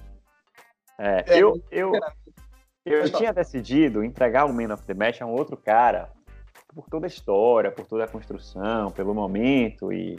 É, 0.98 1.24
é 1.28 1.38
eu, 1.40 1.62
eu, 1.70 1.92
eu 2.84 3.08
tinha 3.08 3.32
decidido 3.32 4.02
entregar 4.02 4.46
o 4.46 4.52
Man 4.52 4.74
of 4.74 4.82
the 4.82 4.94
Match 4.94 5.22
a 5.22 5.26
um 5.26 5.30
outro 5.30 5.56
cara 5.56 6.10
por 6.74 6.88
toda 6.88 7.06
a 7.06 7.08
história, 7.08 7.70
por 7.70 7.86
toda 7.86 8.02
a 8.02 8.08
construção, 8.08 8.90
pelo 8.90 9.14
momento 9.14 9.92
e 9.92 10.16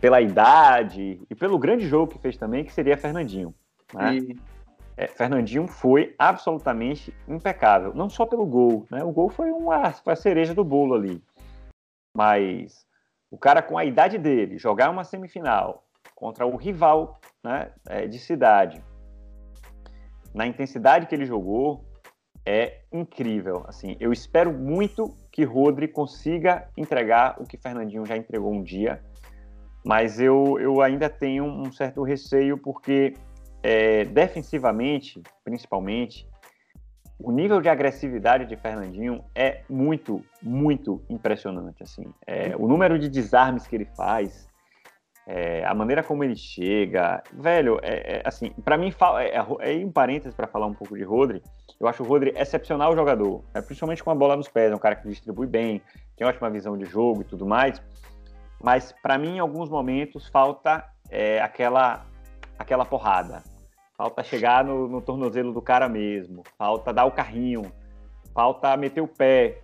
pela 0.00 0.20
idade 0.20 1.20
e 1.28 1.34
pelo 1.34 1.58
grande 1.58 1.88
jogo 1.88 2.12
que 2.12 2.20
fez 2.20 2.36
também, 2.36 2.64
que 2.64 2.72
seria 2.72 2.96
Fernandinho. 2.96 3.52
Né? 3.92 4.18
E 4.18 4.38
é, 4.96 5.06
Fernandinho 5.06 5.66
foi 5.68 6.14
absolutamente 6.18 7.14
impecável. 7.28 7.92
Não 7.94 8.08
só 8.08 8.24
pelo 8.24 8.46
gol, 8.46 8.86
né? 8.90 9.04
O 9.04 9.12
gol 9.12 9.28
foi 9.28 9.50
uma, 9.50 9.92
foi 9.92 10.14
a 10.14 10.16
cereja 10.16 10.54
do 10.54 10.64
bolo 10.64 10.94
ali. 10.94 11.22
Mas 12.16 12.86
o 13.30 13.36
cara 13.36 13.60
com 13.60 13.76
a 13.76 13.84
idade 13.84 14.16
dele, 14.16 14.56
jogar 14.56 14.90
uma 14.90 15.04
semifinal 15.04 15.84
contra 16.14 16.46
o 16.46 16.56
rival 16.56 17.20
né, 17.44 17.70
é, 17.86 18.06
de 18.06 18.18
cidade, 18.18 18.82
na 20.34 20.46
intensidade 20.46 21.06
que 21.06 21.14
ele 21.14 21.26
jogou, 21.26 21.84
é 22.44 22.80
incrível. 22.92 23.64
Assim, 23.66 23.96
eu 24.00 24.12
espero 24.12 24.52
muito 24.52 25.14
que 25.30 25.44
Rodri 25.44 25.88
consiga 25.88 26.68
entregar 26.76 27.36
o 27.40 27.44
que 27.44 27.58
Fernandinho 27.58 28.06
já 28.06 28.16
entregou 28.16 28.52
um 28.52 28.62
dia, 28.62 29.02
mas 29.84 30.20
eu, 30.20 30.58
eu 30.58 30.80
ainda 30.80 31.10
tenho 31.10 31.44
um 31.44 31.70
certo 31.70 32.02
receio 32.02 32.56
porque 32.56 33.14
é, 33.68 34.04
defensivamente, 34.04 35.20
principalmente, 35.42 36.24
o 37.18 37.32
nível 37.32 37.60
de 37.60 37.68
agressividade 37.68 38.46
de 38.46 38.56
Fernandinho 38.56 39.24
é 39.34 39.62
muito, 39.68 40.24
muito 40.40 41.02
impressionante. 41.10 41.82
Assim, 41.82 42.04
é, 42.24 42.54
o 42.56 42.68
número 42.68 42.96
de 42.96 43.08
desarmes 43.08 43.66
que 43.66 43.74
ele 43.74 43.86
faz, 43.96 44.48
é, 45.26 45.64
a 45.64 45.74
maneira 45.74 46.04
como 46.04 46.22
ele 46.22 46.36
chega, 46.36 47.24
velho, 47.32 47.80
é, 47.82 48.18
é 48.18 48.22
assim, 48.24 48.50
para 48.64 48.78
mim 48.78 48.94
é, 49.18 49.34
é, 49.34 49.84
um 49.84 49.90
parênteses 49.90 50.32
para 50.32 50.46
falar 50.46 50.66
um 50.66 50.74
pouco 50.74 50.96
de 50.96 51.02
Rodri. 51.02 51.42
Eu 51.80 51.88
acho 51.88 52.04
o 52.04 52.06
Rodri 52.06 52.32
excepcional 52.36 52.94
jogador, 52.94 53.42
é, 53.52 53.60
principalmente 53.60 54.04
com 54.04 54.12
a 54.12 54.14
bola 54.14 54.36
nos 54.36 54.46
pés, 54.46 54.70
é 54.70 54.76
um 54.76 54.78
cara 54.78 54.94
que 54.94 55.08
distribui 55.08 55.48
bem, 55.48 55.82
tem 56.16 56.24
ótima 56.24 56.48
visão 56.48 56.78
de 56.78 56.84
jogo 56.84 57.22
e 57.22 57.24
tudo 57.24 57.44
mais. 57.44 57.82
Mas 58.62 58.94
para 59.02 59.18
mim, 59.18 59.36
em 59.36 59.40
alguns 59.40 59.68
momentos 59.68 60.28
falta 60.28 60.84
é, 61.10 61.40
aquela 61.40 62.06
aquela 62.58 62.84
porrada. 62.84 63.42
Falta 63.96 64.22
chegar 64.22 64.62
no, 64.62 64.86
no, 64.86 65.00
tornozelo 65.00 65.52
do 65.52 65.62
cara 65.62 65.88
mesmo. 65.88 66.42
Falta 66.58 66.92
dar 66.92 67.06
o 67.06 67.12
carrinho. 67.12 67.62
Falta 68.34 68.76
meter 68.76 69.00
o 69.00 69.08
pé. 69.08 69.62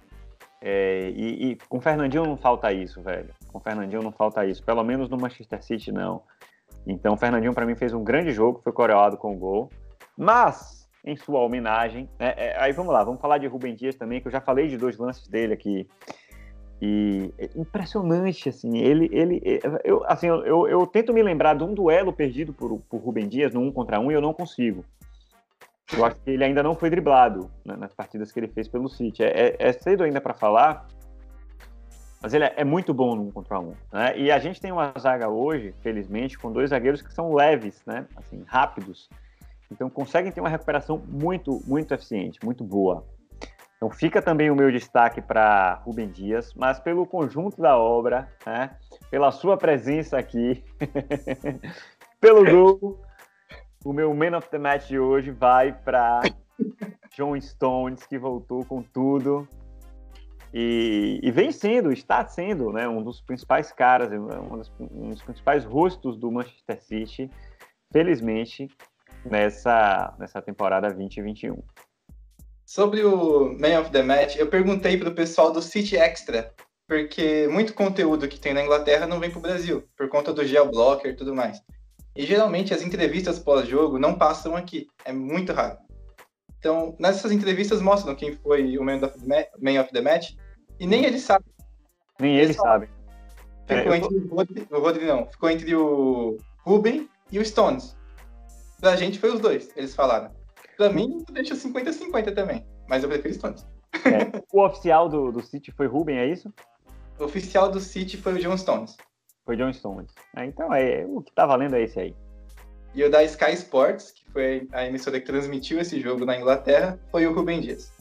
É, 0.61 1.11
e, 1.15 1.51
e, 1.51 1.57
com 1.69 1.79
o 1.79 1.81
Fernandinho 1.81 2.25
não 2.25 2.37
falta 2.37 2.73
isso, 2.73 3.03
velho. 3.03 3.35
Com 3.49 3.59
o 3.59 3.61
Fernandinho 3.61 4.03
não 4.03 4.13
falta 4.13 4.47
isso. 4.47 4.65
Pelo 4.65 4.83
menos 4.83 5.09
no 5.11 5.19
Manchester 5.19 5.63
City, 5.63 5.93
não. 5.93 6.23
Então, 6.87 7.15
o 7.15 7.17
Fernandinho, 7.17 7.53
para 7.53 7.67
mim, 7.67 7.75
fez 7.75 7.93
um 7.93 8.03
grande 8.03 8.33
jogo. 8.33 8.61
Foi 8.65 8.73
coreado 8.73 9.19
com 9.19 9.33
o 9.33 9.39
gol. 9.39 9.69
Mas, 10.17 10.89
em 11.05 11.15
sua 11.15 11.41
homenagem... 11.41 12.09
Né, 12.19 12.33
é, 12.37 12.57
aí, 12.59 12.73
vamos 12.73 12.93
lá. 12.93 13.05
Vamos 13.05 13.21
falar 13.21 13.37
de 13.37 13.47
Rubem 13.47 13.75
Dias 13.75 13.97
também, 13.97 14.21
que 14.21 14.29
eu 14.29 14.33
já 14.33 14.41
falei 14.41 14.67
de 14.69 14.79
dois 14.79 14.97
lances 14.97 15.29
dele 15.29 15.53
aqui. 15.53 15.87
E 16.85 17.33
é 17.39 17.49
impressionante, 17.55 18.49
assim, 18.49 18.77
ele, 18.77 19.09
ele 19.13 19.41
eu, 19.85 20.03
assim, 20.05 20.27
eu, 20.27 20.45
eu, 20.45 20.69
eu, 20.69 20.85
tento 20.85 21.13
me 21.13 21.23
lembrar 21.23 21.55
de 21.55 21.63
um 21.63 21.73
duelo 21.73 22.13
perdido 22.13 22.53
por, 22.53 22.77
por 22.91 23.01
Rubem 23.01 23.29
Dias 23.29 23.55
no 23.55 23.61
um 23.61 23.71
contra 23.71 24.01
um 24.01 24.11
e 24.11 24.15
eu 24.15 24.21
não 24.21 24.35
consigo. 24.35 24.85
Eu 25.97 26.05
acho 26.05 26.17
que 26.17 26.31
ele 26.33 26.43
ainda 26.43 26.61
não 26.61 26.75
foi 26.75 26.91
driblado 26.91 27.49
né, 27.65 27.77
nas 27.77 27.95
partidas 27.95 28.33
que 28.33 28.41
ele 28.41 28.49
fez 28.49 28.67
pelo 28.67 28.89
City. 28.89 29.23
É, 29.23 29.29
é, 29.29 29.57
é 29.61 29.73
cedo 29.73 30.03
ainda 30.03 30.21
para 30.21 30.35
falar, 30.35 30.89
mas 32.21 32.35
ele 32.35 32.47
é, 32.47 32.55
é, 32.57 32.65
muito 32.65 32.93
bom 32.93 33.15
no 33.15 33.29
um 33.29 33.31
contra 33.31 33.61
um. 33.61 33.75
Né? 33.93 34.19
E 34.19 34.33
a 34.33 34.41
gente 34.41 34.61
tem 34.61 34.73
uma 34.73 34.93
zaga 34.99 35.29
hoje, 35.29 35.73
felizmente, 35.83 36.37
com 36.37 36.51
dois 36.51 36.71
zagueiros 36.71 37.01
que 37.01 37.15
são 37.15 37.33
leves, 37.33 37.81
né? 37.87 38.09
Assim, 38.17 38.43
rápidos. 38.45 39.09
Então 39.71 39.89
conseguem 39.89 40.33
ter 40.33 40.41
uma 40.41 40.49
recuperação 40.49 41.01
muito, 41.07 41.63
muito 41.65 41.95
eficiente, 41.95 42.41
muito 42.45 42.65
boa. 42.65 43.05
Então 43.83 43.91
fica 43.91 44.23
também 44.23 44.49
o 44.49 44.55
meu 44.55 44.71
destaque 44.71 45.21
para 45.21 45.75
Rubem 45.85 46.09
Dias, 46.09 46.55
mas 46.55 46.79
pelo 46.79 47.05
conjunto 47.05 47.61
da 47.61 47.77
obra, 47.77 48.33
né, 48.47 48.77
pela 49.11 49.33
sua 49.33 49.57
presença 49.57 50.17
aqui, 50.17 50.63
pelo 52.21 52.49
gol, 52.49 53.03
o 53.85 53.93
meu 53.93 54.15
Man 54.15 54.39
of 54.39 54.49
the 54.51 54.59
Match 54.59 54.87
de 54.87 55.01
hoje 55.01 55.33
vai 55.33 55.73
para 55.73 56.21
John 57.17 57.41
Stones, 57.41 58.07
que 58.07 58.17
voltou 58.17 58.65
com 58.65 58.85
tudo 58.85 59.49
e, 60.55 61.19
e, 61.21 61.33
vem 61.33 61.51
sendo, 61.51 61.93
está 61.93 62.25
sendo, 62.25 62.73
né, 62.73 62.87
um 62.87 63.03
dos 63.03 63.21
principais 63.21 63.73
caras, 63.73 64.13
um 64.13 64.59
dos, 64.59 64.73
um 64.79 65.11
dos 65.11 65.23
principais 65.23 65.65
rostos 65.65 66.17
do 66.17 66.31
Manchester 66.31 66.81
City, 66.81 67.29
felizmente, 67.93 68.69
nessa, 69.25 70.15
nessa 70.21 70.41
temporada 70.41 70.87
2021. 70.87 71.61
Sobre 72.75 73.05
o 73.05 73.55
Man 73.61 73.79
of 73.79 73.91
the 73.91 74.03
Match, 74.03 74.37
eu 74.37 74.47
perguntei 74.47 74.97
para 74.97 75.11
o 75.11 75.15
pessoal 75.15 75.53
do 75.53 75.61
City 75.61 75.95
Extra, 75.95 76.55
porque 76.89 77.47
muito 77.49 77.75
conteúdo 77.75 78.27
que 78.27 78.41
tem 78.41 78.55
na 78.55 78.63
Inglaterra 78.63 79.07
não 79.07 79.21
vem 79.21 79.29
para 79.29 79.41
o 79.41 79.43
Brasil, 79.43 79.87
por 79.95 80.09
conta 80.09 80.33
do 80.33 80.43
geoblocker 80.43 81.13
e 81.13 81.15
tudo 81.15 81.35
mais. 81.35 81.61
E 82.17 82.25
geralmente 82.25 82.73
as 82.73 82.81
entrevistas 82.81 83.39
pós-jogo 83.39 83.99
não 83.99 84.17
passam 84.17 84.57
aqui, 84.57 84.87
é 85.05 85.13
muito 85.13 85.53
raro. 85.53 85.77
Então, 86.59 86.97
nessas 86.99 87.31
entrevistas 87.31 87.83
mostram 87.83 88.15
quem 88.15 88.37
foi 88.37 88.79
o 88.79 88.83
Man 88.83 89.05
of 89.05 89.19
the 89.19 89.27
Match, 89.27 89.49
Man 89.61 89.83
of 89.83 89.93
the 89.93 90.01
match 90.01 90.31
e 90.81 90.87
nem 90.87 91.05
eles 91.05 91.21
sabem. 91.21 91.53
Nem 92.19 92.39
eles, 92.39 92.57
sabem. 92.57 92.89
Ficou 93.67 93.93
é, 93.93 93.97
entre 93.99 94.17
o 94.17 94.35
Rodri, 94.35 94.69
o 94.71 94.79
Rodri 94.79 95.05
não, 95.05 95.27
ficou 95.27 95.51
entre 95.51 95.75
o 95.75 96.39
Ruben 96.65 97.07
e 97.31 97.39
o 97.39 97.45
Stones. 97.45 97.95
Pra 98.81 98.97
gente 98.97 99.19
foi 99.19 99.31
os 99.31 99.41
dois, 99.41 99.69
eles 99.77 99.95
falaram. 99.95 100.42
Pra 100.83 100.93
mim, 100.93 101.25
deixa 101.31 101.55
50-50 101.55 102.35
também. 102.35 102.67
Mas 102.89 103.05
eu 103.05 103.09
prefiro 103.09 103.35
Stones. 103.35 103.65
É. 103.95 104.43
O 104.53 104.65
oficial 104.65 105.09
do, 105.09 105.31
do 105.31 105.41
City 105.41 105.71
foi 105.71 105.87
Ruben, 105.87 106.19
é 106.19 106.27
isso? 106.27 106.53
O 107.19 107.25
oficial 107.25 107.71
do 107.71 107.79
City 107.79 108.17
foi 108.17 108.35
o 108.35 108.39
John 108.39 108.57
Stones. 108.57 108.97
Foi 109.45 109.57
John 109.57 109.73
Stones. 109.73 110.11
É, 110.37 110.45
então, 110.45 110.75
é, 110.75 111.07
o 111.07 111.23
que 111.23 111.33
tá 111.33 111.47
valendo 111.47 111.77
é 111.77 111.83
esse 111.83 112.01
aí. 112.01 112.17
E 112.95 113.05
o 113.05 113.11
da 113.11 113.23
Sky 113.23 113.53
Sports, 113.53 114.11
que 114.11 114.29
foi 114.33 114.69
a 114.73 114.85
emissora 114.87 115.21
que 115.21 115.27
transmitiu 115.27 115.79
esse 115.79 116.01
jogo 116.01 116.25
na 116.25 116.37
Inglaterra, 116.37 116.99
foi 117.11 117.27
o 117.27 117.33
Ruben 117.33 117.61
Dias. 117.61 117.93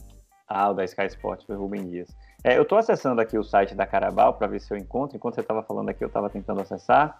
Ah, 0.48 0.70
o 0.70 0.74
da 0.74 0.84
Sky 0.84 1.06
Sports 1.06 1.46
foi 1.46 1.56
o 1.56 1.60
Ruben 1.60 1.88
Dias. 1.88 2.08
É, 2.44 2.58
eu 2.58 2.64
tô 2.64 2.76
acessando 2.76 3.20
aqui 3.20 3.38
o 3.38 3.44
site 3.44 3.76
da 3.76 3.86
Carabao 3.86 4.34
para 4.34 4.48
ver 4.48 4.60
se 4.60 4.74
eu 4.74 4.76
encontro. 4.76 5.16
Enquanto 5.16 5.36
você 5.36 5.40
estava 5.40 5.62
falando 5.62 5.88
aqui, 5.88 6.02
eu 6.02 6.08
estava 6.08 6.28
tentando 6.28 6.60
acessar. 6.60 7.16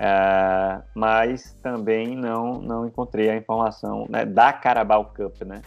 É, 0.00 0.80
mas 0.94 1.54
também 1.60 2.14
não, 2.14 2.60
não 2.60 2.86
encontrei 2.86 3.28
a 3.30 3.36
informação 3.36 4.06
né, 4.08 4.24
da 4.24 4.52
Carabao 4.52 5.12
Cup, 5.12 5.42
né? 5.42 5.60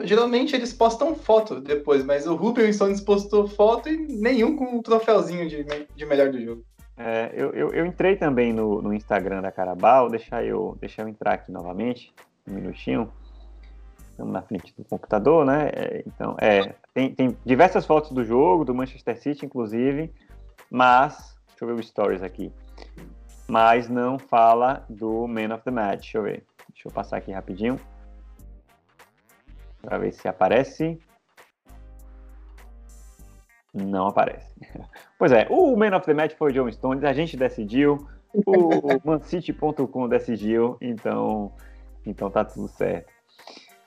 Geralmente 0.00 0.54
eles 0.54 0.72
postam 0.72 1.14
foto 1.14 1.58
depois, 1.58 2.04
mas 2.04 2.26
o 2.26 2.34
Rubens 2.34 2.76
Stones 2.76 3.00
postou 3.00 3.48
foto 3.48 3.88
e 3.88 3.96
nenhum 3.96 4.54
com 4.54 4.64
um 4.76 4.82
troféuzinho 4.82 5.48
de, 5.48 5.64
de 5.64 6.06
melhor 6.06 6.30
do 6.30 6.42
jogo. 6.42 6.62
É, 6.96 7.30
eu, 7.34 7.50
eu, 7.52 7.72
eu, 7.72 7.86
entrei 7.86 8.16
também 8.16 8.52
no, 8.52 8.82
no 8.82 8.92
Instagram 8.92 9.40
da 9.40 9.50
Carabao, 9.50 10.10
deixa 10.10 10.42
eu, 10.44 10.76
deixa 10.78 11.00
eu 11.00 11.08
entrar 11.08 11.34
aqui 11.34 11.50
novamente, 11.50 12.12
um 12.46 12.52
minutinho. 12.52 13.10
Estamos 14.10 14.32
na 14.32 14.42
frente 14.42 14.74
do 14.76 14.84
computador, 14.84 15.44
né? 15.46 15.70
É, 15.74 16.02
então, 16.06 16.36
é, 16.38 16.74
tem, 16.92 17.14
tem 17.14 17.36
diversas 17.44 17.86
fotos 17.86 18.12
do 18.12 18.22
jogo, 18.22 18.64
do 18.64 18.74
Manchester 18.74 19.18
City, 19.18 19.46
inclusive, 19.46 20.12
mas, 20.70 21.34
deixa 21.48 21.64
eu 21.64 21.68
ver 21.68 21.74
o 21.74 21.82
stories 21.82 22.22
aqui. 22.22 22.52
Mas 23.48 23.88
não 23.88 24.18
fala 24.18 24.84
do 24.88 25.26
Man 25.26 25.54
of 25.54 25.64
the 25.64 25.70
Match. 25.70 26.00
Deixa 26.00 26.18
eu 26.18 26.22
ver. 26.22 26.46
Deixa 26.70 26.88
eu 26.88 26.92
passar 26.92 27.18
aqui 27.18 27.32
rapidinho. 27.32 27.78
Para 29.80 29.98
ver 29.98 30.12
se 30.12 30.28
aparece. 30.28 30.98
Não 33.74 34.06
aparece. 34.06 34.52
Pois 35.18 35.30
é, 35.30 35.46
o 35.48 35.76
Man 35.76 35.96
of 35.96 36.04
the 36.04 36.12
Match 36.12 36.34
foi 36.34 36.50
o 36.50 36.52
John 36.52 36.70
Stones, 36.72 37.04
a 37.04 37.12
gente 37.12 37.36
decidiu, 37.36 38.08
o 38.34 38.98
mancity.com 39.06 40.08
decidiu, 40.08 40.76
então, 40.80 41.52
então 42.04 42.28
tá 42.28 42.44
tudo 42.44 42.66
certo. 42.66 43.12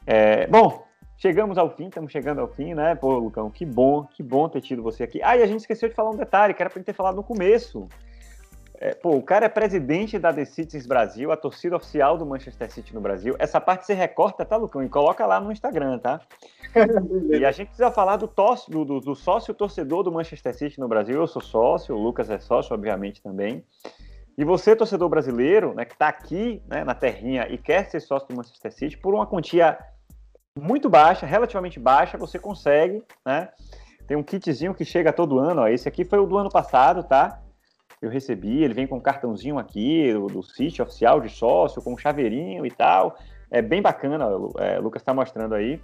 É, 0.08 0.48
bom, 0.48 0.86
chegamos 1.18 1.58
ao 1.58 1.70
fim, 1.70 1.88
estamos 1.88 2.10
chegando 2.10 2.40
ao 2.40 2.48
fim, 2.48 2.74
né? 2.74 2.96
Pô, 2.96 3.18
Lucão, 3.18 3.50
que 3.50 3.66
bom, 3.66 4.06
que 4.06 4.24
bom 4.24 4.48
ter 4.48 4.62
tido 4.62 4.82
você 4.82 5.04
aqui. 5.04 5.20
Ah, 5.22 5.36
e 5.36 5.44
a 5.44 5.46
gente 5.46 5.60
esqueceu 5.60 5.90
de 5.90 5.96
falar 5.96 6.12
um 6.12 6.16
detalhe, 6.16 6.54
que 6.54 6.62
era 6.62 6.70
pra 6.70 6.80
gente 6.80 6.86
ter 6.86 6.94
falado 6.94 7.16
no 7.16 7.24
começo. 7.24 7.90
É, 8.86 8.94
pô, 8.94 9.16
o 9.16 9.22
cara 9.24 9.48
é 9.48 9.50
presidente 9.50 10.20
da 10.20 10.32
The 10.32 10.46
Citizens 10.46 10.86
Brasil, 10.86 11.32
a 11.32 11.36
torcida 11.36 11.76
oficial 11.76 12.20
do 12.20 12.24
Manchester 12.24 12.72
City 12.72 12.94
no 12.94 13.02
Brasil. 13.02 13.36
Essa 13.40 13.60
parte 13.60 13.84
você 13.84 13.96
recorta, 13.96 14.46
tá, 14.46 14.58
Lucão? 14.58 14.84
E 14.84 14.88
coloca 14.88 15.26
lá 15.26 15.40
no 15.40 15.52
Instagram, 15.52 15.98
tá? 15.98 16.22
e 17.36 17.44
a 17.44 17.52
gente 17.52 17.70
precisa 17.70 17.90
falar 17.90 18.18
do, 18.18 18.32
do, 18.70 18.86
do, 18.86 19.00
do, 19.00 19.16
sócio 19.16 19.56
torcedor 19.56 20.04
do 20.04 20.12
Manchester 20.12 20.54
City 20.54 20.80
no 20.80 20.88
Brasil. 20.88 21.16
Eu 21.16 21.26
sou 21.26 21.42
sócio, 21.42 21.96
o 21.96 22.00
Lucas 22.00 22.30
é 22.30 22.38
sócio, 22.38 22.76
obviamente, 22.76 23.24
também. 23.24 23.66
E 24.38 24.46
você, 24.46 24.76
torcedor 24.76 25.10
brasileiro, 25.10 25.74
né, 25.74 25.84
que 25.84 25.94
está 25.94 26.08
aqui 26.08 26.62
né, 26.68 26.84
na 26.84 26.94
terrinha 26.94 27.48
e 27.50 27.58
quer 27.58 27.90
ser 27.90 28.00
sócio 28.02 28.28
do 28.28 28.36
Manchester 28.36 28.72
City, 28.72 28.98
por 29.00 29.16
uma 29.16 29.26
quantia 29.26 29.80
muito 30.56 30.92
baixa, 30.92 31.26
relativamente 31.26 31.80
baixa, 31.80 32.20
você 32.20 32.38
consegue, 32.38 33.04
né? 33.26 33.50
Tem 34.06 34.16
um 34.16 34.22
kitzinho 34.22 34.76
que 34.76 34.86
chega 34.86 35.12
todo 35.12 35.40
ano, 35.40 35.62
ó. 35.62 35.68
Esse 35.68 35.90
aqui 35.90 36.06
foi 36.06 36.20
o 36.20 36.28
do 36.28 36.38
ano 36.38 36.52
passado, 36.52 37.04
tá? 37.04 37.42
Eu 38.02 38.10
recebi, 38.10 38.64
ele 38.64 38.74
vem 38.74 38.88
com 38.88 38.98
um 38.98 39.02
cartãozinho 39.02 39.58
aqui 39.58 40.14
do, 40.14 40.28
do 40.28 40.44
sítio 40.44 40.84
oficial 40.84 41.20
de 41.22 41.30
sócio, 41.30 41.82
com 41.82 41.94
um 41.94 41.98
chaveirinho 41.98 42.66
e 42.66 42.72
tal. 42.72 43.18
É 43.50 43.62
bem 43.62 43.82
bacana, 43.82 44.26
é, 44.58 44.80
o 44.80 44.84
Lucas 44.84 45.02
está 45.02 45.14
mostrando 45.14 45.56
aí. 45.56 45.82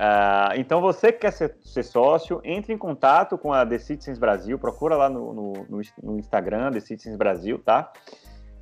Uh, 0.00 0.56
então, 0.56 0.80
você 0.80 1.12
que 1.12 1.18
quer 1.18 1.32
ser, 1.32 1.54
ser, 1.62 1.82
sócio, 1.82 2.40
entre 2.42 2.72
em 2.72 2.78
contato 2.78 3.36
com 3.36 3.52
a 3.52 3.66
The 3.66 3.78
Citizens 3.78 4.18
Brasil, 4.18 4.58
procura 4.58 4.96
lá 4.96 5.10
no, 5.10 5.34
no, 5.34 5.82
no, 6.02 6.18
Instagram, 6.18 6.72
The 6.72 6.80
Citizens 6.80 7.16
Brasil, 7.16 7.58
tá? 7.58 7.92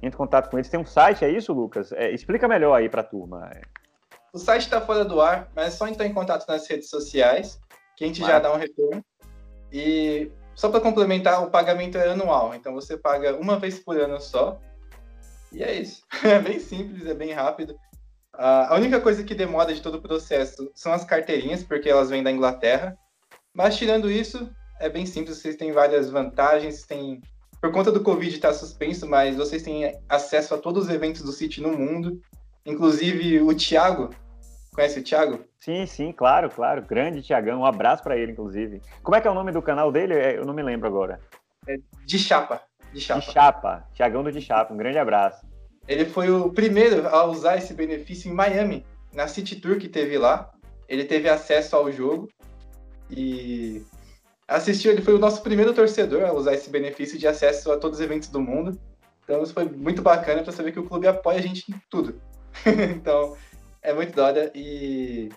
Entre 0.02 0.16
em 0.16 0.18
contato 0.18 0.50
com 0.50 0.58
eles. 0.58 0.68
Tem 0.68 0.80
um 0.80 0.84
site, 0.84 1.24
é 1.24 1.30
isso, 1.30 1.52
Lucas? 1.52 1.92
É, 1.92 2.10
explica 2.10 2.48
melhor 2.48 2.74
aí 2.74 2.88
para 2.88 3.02
a 3.02 3.04
turma. 3.04 3.52
O 4.32 4.38
site 4.38 4.62
está 4.62 4.80
fora 4.80 5.04
do 5.04 5.20
ar, 5.20 5.48
mas 5.54 5.68
é 5.68 5.70
só 5.70 5.86
entrar 5.86 6.06
em 6.06 6.12
contato 6.12 6.44
nas 6.48 6.68
redes 6.68 6.90
sociais, 6.90 7.60
que 7.96 8.02
a 8.02 8.06
gente 8.08 8.20
já 8.20 8.40
dá 8.40 8.52
um 8.52 8.56
retorno. 8.56 9.04
E 9.72 10.32
só 10.58 10.68
para 10.68 10.80
complementar, 10.80 11.40
o 11.40 11.52
pagamento 11.52 11.96
é 11.96 12.08
anual, 12.08 12.52
então 12.52 12.74
você 12.74 12.96
paga 12.96 13.36
uma 13.36 13.60
vez 13.60 13.78
por 13.78 13.96
ano 13.96 14.20
só. 14.20 14.60
E 15.52 15.62
é 15.62 15.72
isso. 15.72 16.02
É 16.24 16.40
bem 16.40 16.58
simples, 16.58 17.06
é 17.06 17.14
bem 17.14 17.32
rápido. 17.32 17.76
A 18.32 18.74
única 18.74 19.00
coisa 19.00 19.22
que 19.22 19.36
demora 19.36 19.72
de 19.72 19.80
todo 19.80 19.98
o 19.98 20.02
processo 20.02 20.68
são 20.74 20.92
as 20.92 21.04
carteirinhas, 21.04 21.62
porque 21.62 21.88
elas 21.88 22.10
vêm 22.10 22.24
da 22.24 22.32
Inglaterra. 22.32 22.98
Mas 23.54 23.76
tirando 23.76 24.10
isso, 24.10 24.50
é 24.80 24.88
bem 24.88 25.06
simples, 25.06 25.38
vocês 25.38 25.54
têm 25.54 25.70
várias 25.70 26.10
vantagens, 26.10 26.82
têm 26.82 27.20
por 27.60 27.70
conta 27.70 27.92
do 27.92 28.02
Covid 28.02 28.34
está 28.34 28.52
suspenso, 28.52 29.08
mas 29.08 29.36
vocês 29.36 29.62
têm 29.62 29.96
acesso 30.08 30.54
a 30.54 30.58
todos 30.58 30.86
os 30.86 30.90
eventos 30.90 31.22
do 31.22 31.30
City 31.30 31.60
no 31.60 31.70
mundo. 31.70 32.20
Inclusive 32.66 33.40
o 33.42 33.54
Thiago, 33.54 34.10
Conhece 34.78 35.00
o 35.00 35.02
Thiago? 35.02 35.44
Sim, 35.60 35.86
sim, 35.86 36.12
claro, 36.12 36.48
claro. 36.50 36.82
Grande 36.82 37.22
Thiagão. 37.22 37.60
Um 37.60 37.66
abraço 37.66 38.02
para 38.02 38.16
ele, 38.16 38.32
inclusive. 38.32 38.80
Como 39.02 39.16
é 39.16 39.20
que 39.20 39.26
é 39.26 39.30
o 39.30 39.34
nome 39.34 39.52
do 39.52 39.60
canal 39.60 39.90
dele? 39.90 40.14
É, 40.14 40.36
eu 40.36 40.44
não 40.44 40.54
me 40.54 40.62
lembro 40.62 40.86
agora. 40.86 41.20
É 41.66 41.78
de 42.04 42.18
Chapa. 42.18 42.62
De 42.92 43.00
Chapa. 43.00 43.20
De 43.20 43.32
Chapa. 43.32 43.88
Thiagão 43.94 44.22
do 44.22 44.32
De 44.32 44.40
Chapa. 44.40 44.72
Um 44.72 44.76
grande 44.76 44.98
abraço. 44.98 45.46
Ele 45.86 46.04
foi 46.04 46.30
o 46.30 46.50
primeiro 46.50 47.08
a 47.08 47.24
usar 47.24 47.56
esse 47.56 47.74
benefício 47.74 48.30
em 48.30 48.34
Miami, 48.34 48.84
na 49.12 49.26
City 49.26 49.56
Tour 49.56 49.78
que 49.78 49.88
teve 49.88 50.16
lá. 50.18 50.50
Ele 50.88 51.04
teve 51.04 51.28
acesso 51.28 51.74
ao 51.74 51.90
jogo 51.90 52.28
e 53.10 53.82
assistiu. 54.46 54.92
Ele 54.92 55.02
foi 55.02 55.14
o 55.14 55.18
nosso 55.18 55.42
primeiro 55.42 55.74
torcedor 55.74 56.24
a 56.24 56.32
usar 56.32 56.54
esse 56.54 56.70
benefício 56.70 57.18
de 57.18 57.26
acesso 57.26 57.72
a 57.72 57.78
todos 57.78 57.98
os 57.98 58.04
eventos 58.04 58.28
do 58.28 58.40
mundo. 58.40 58.78
Então 59.24 59.42
isso 59.42 59.52
foi 59.52 59.64
muito 59.64 60.00
bacana 60.00 60.42
para 60.42 60.52
saber 60.52 60.72
que 60.72 60.80
o 60.80 60.84
clube 60.84 61.06
apoia 61.06 61.38
a 61.38 61.42
gente 61.42 61.70
em 61.70 61.74
tudo. 61.90 62.20
então 62.64 63.36
é 63.82 63.92
muito 63.92 64.14
da 64.14 64.26
hora 64.26 64.52
e 64.54 65.30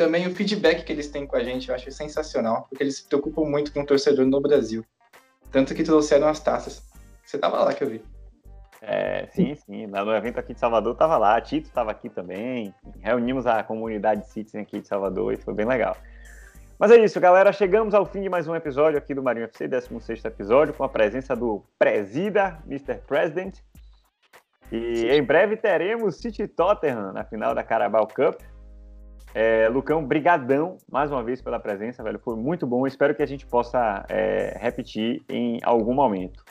também 0.00 0.26
o 0.26 0.34
feedback 0.34 0.82
que 0.82 0.90
eles 0.90 1.08
têm 1.08 1.26
com 1.26 1.36
a 1.36 1.44
gente 1.44 1.68
eu 1.68 1.74
acho 1.74 1.92
sensacional, 1.92 2.66
porque 2.70 2.82
eles 2.82 2.96
se 2.96 3.04
preocupam 3.04 3.42
muito 3.42 3.70
com 3.70 3.82
o 3.82 3.86
torcedor 3.86 4.24
no 4.24 4.40
Brasil. 4.40 4.82
Tanto 5.52 5.74
que 5.74 5.82
trouxeram 5.82 6.26
as 6.26 6.40
taças. 6.40 6.82
Você 7.22 7.36
tava 7.36 7.62
lá 7.62 7.74
que 7.74 7.84
eu 7.84 7.90
vi. 7.90 8.02
É, 8.80 9.26
sim, 9.26 9.54
sim. 9.54 9.86
No 9.86 10.16
evento 10.16 10.40
aqui 10.40 10.54
de 10.54 10.58
Salvador 10.58 10.96
tava 10.96 11.18
lá, 11.18 11.38
Tito 11.38 11.68
estava 11.68 11.90
aqui 11.90 12.08
também. 12.08 12.74
Reunimos 13.00 13.46
a 13.46 13.62
comunidade 13.62 14.26
Citizen 14.30 14.62
aqui 14.62 14.80
de 14.80 14.88
Salvador 14.88 15.34
e 15.34 15.36
foi 15.36 15.52
bem 15.52 15.66
legal. 15.66 15.94
Mas 16.78 16.90
é 16.90 16.96
isso, 16.96 17.20
galera. 17.20 17.52
Chegamos 17.52 17.92
ao 17.92 18.06
fim 18.06 18.22
de 18.22 18.30
mais 18.30 18.48
um 18.48 18.56
episódio 18.56 18.96
aqui 18.96 19.12
do 19.12 19.22
Marinho 19.22 19.44
FC, 19.44 19.68
16 19.68 20.24
episódio, 20.24 20.72
com 20.72 20.82
a 20.82 20.88
presença 20.88 21.36
do 21.36 21.62
Presida, 21.78 22.58
Mr. 22.66 23.02
President, 23.06 23.58
e 24.72 25.08
em 25.10 25.22
breve 25.22 25.58
teremos 25.58 26.16
City 26.16 26.48
Tottenham 26.48 27.12
na 27.12 27.22
final 27.22 27.54
da 27.54 27.62
Carabao 27.62 28.06
Cup. 28.06 28.40
É, 29.34 29.68
Lucão, 29.68 30.04
brigadão 30.04 30.76
mais 30.90 31.10
uma 31.10 31.22
vez 31.22 31.40
pela 31.40 31.60
presença, 31.60 32.02
velho. 32.02 32.18
Foi 32.18 32.36
muito 32.36 32.66
bom. 32.66 32.86
Espero 32.86 33.14
que 33.14 33.22
a 33.22 33.26
gente 33.26 33.46
possa 33.46 34.04
é, 34.08 34.56
repetir 34.60 35.22
em 35.28 35.58
algum 35.62 35.94
momento. 35.94 36.44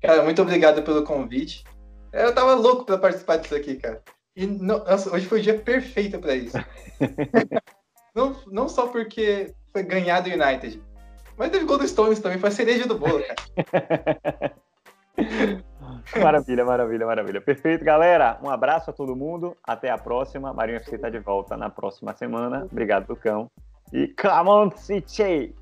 Cara, 0.00 0.22
muito 0.22 0.40
obrigado 0.40 0.82
pelo 0.82 1.04
convite. 1.04 1.64
Eu 2.12 2.34
tava 2.34 2.54
louco 2.54 2.84
para 2.84 2.98
participar 2.98 3.36
disso 3.36 3.54
aqui, 3.54 3.76
cara. 3.76 4.02
E 4.34 4.46
não, 4.46 4.78
nossa, 4.84 5.12
hoje 5.14 5.26
foi 5.26 5.40
o 5.40 5.42
dia 5.42 5.58
perfeito 5.58 6.18
para 6.18 6.34
isso. 6.34 6.56
não, 8.14 8.36
não 8.46 8.68
só 8.68 8.86
porque 8.86 9.52
foi 9.72 9.82
ganhar 9.82 10.20
do 10.20 10.30
United, 10.30 10.80
mas 11.36 11.50
teve 11.50 11.64
gol 11.64 11.78
do 11.78 11.86
Stones 11.86 12.20
também, 12.20 12.38
foi 12.38 12.48
a 12.48 12.52
cereja 12.52 12.86
do 12.86 12.98
bolo, 12.98 13.22
cara. 13.22 14.54
Maravilha, 16.16 16.64
maravilha, 16.64 17.06
maravilha. 17.06 17.40
Perfeito, 17.40 17.84
galera. 17.84 18.38
Um 18.42 18.50
abraço 18.50 18.90
a 18.90 18.92
todo 18.92 19.14
mundo. 19.14 19.56
Até 19.62 19.90
a 19.90 19.98
próxima. 19.98 20.52
Marinho 20.52 20.76
FC 20.78 20.96
está 20.96 21.08
de 21.10 21.18
volta 21.18 21.56
na 21.56 21.68
próxima 21.68 22.14
semana. 22.14 22.66
Obrigado, 22.70 23.08
Lucão. 23.08 23.50
E 23.92 24.08
come 24.08 24.50
on, 24.50 24.70
City! 24.76 25.54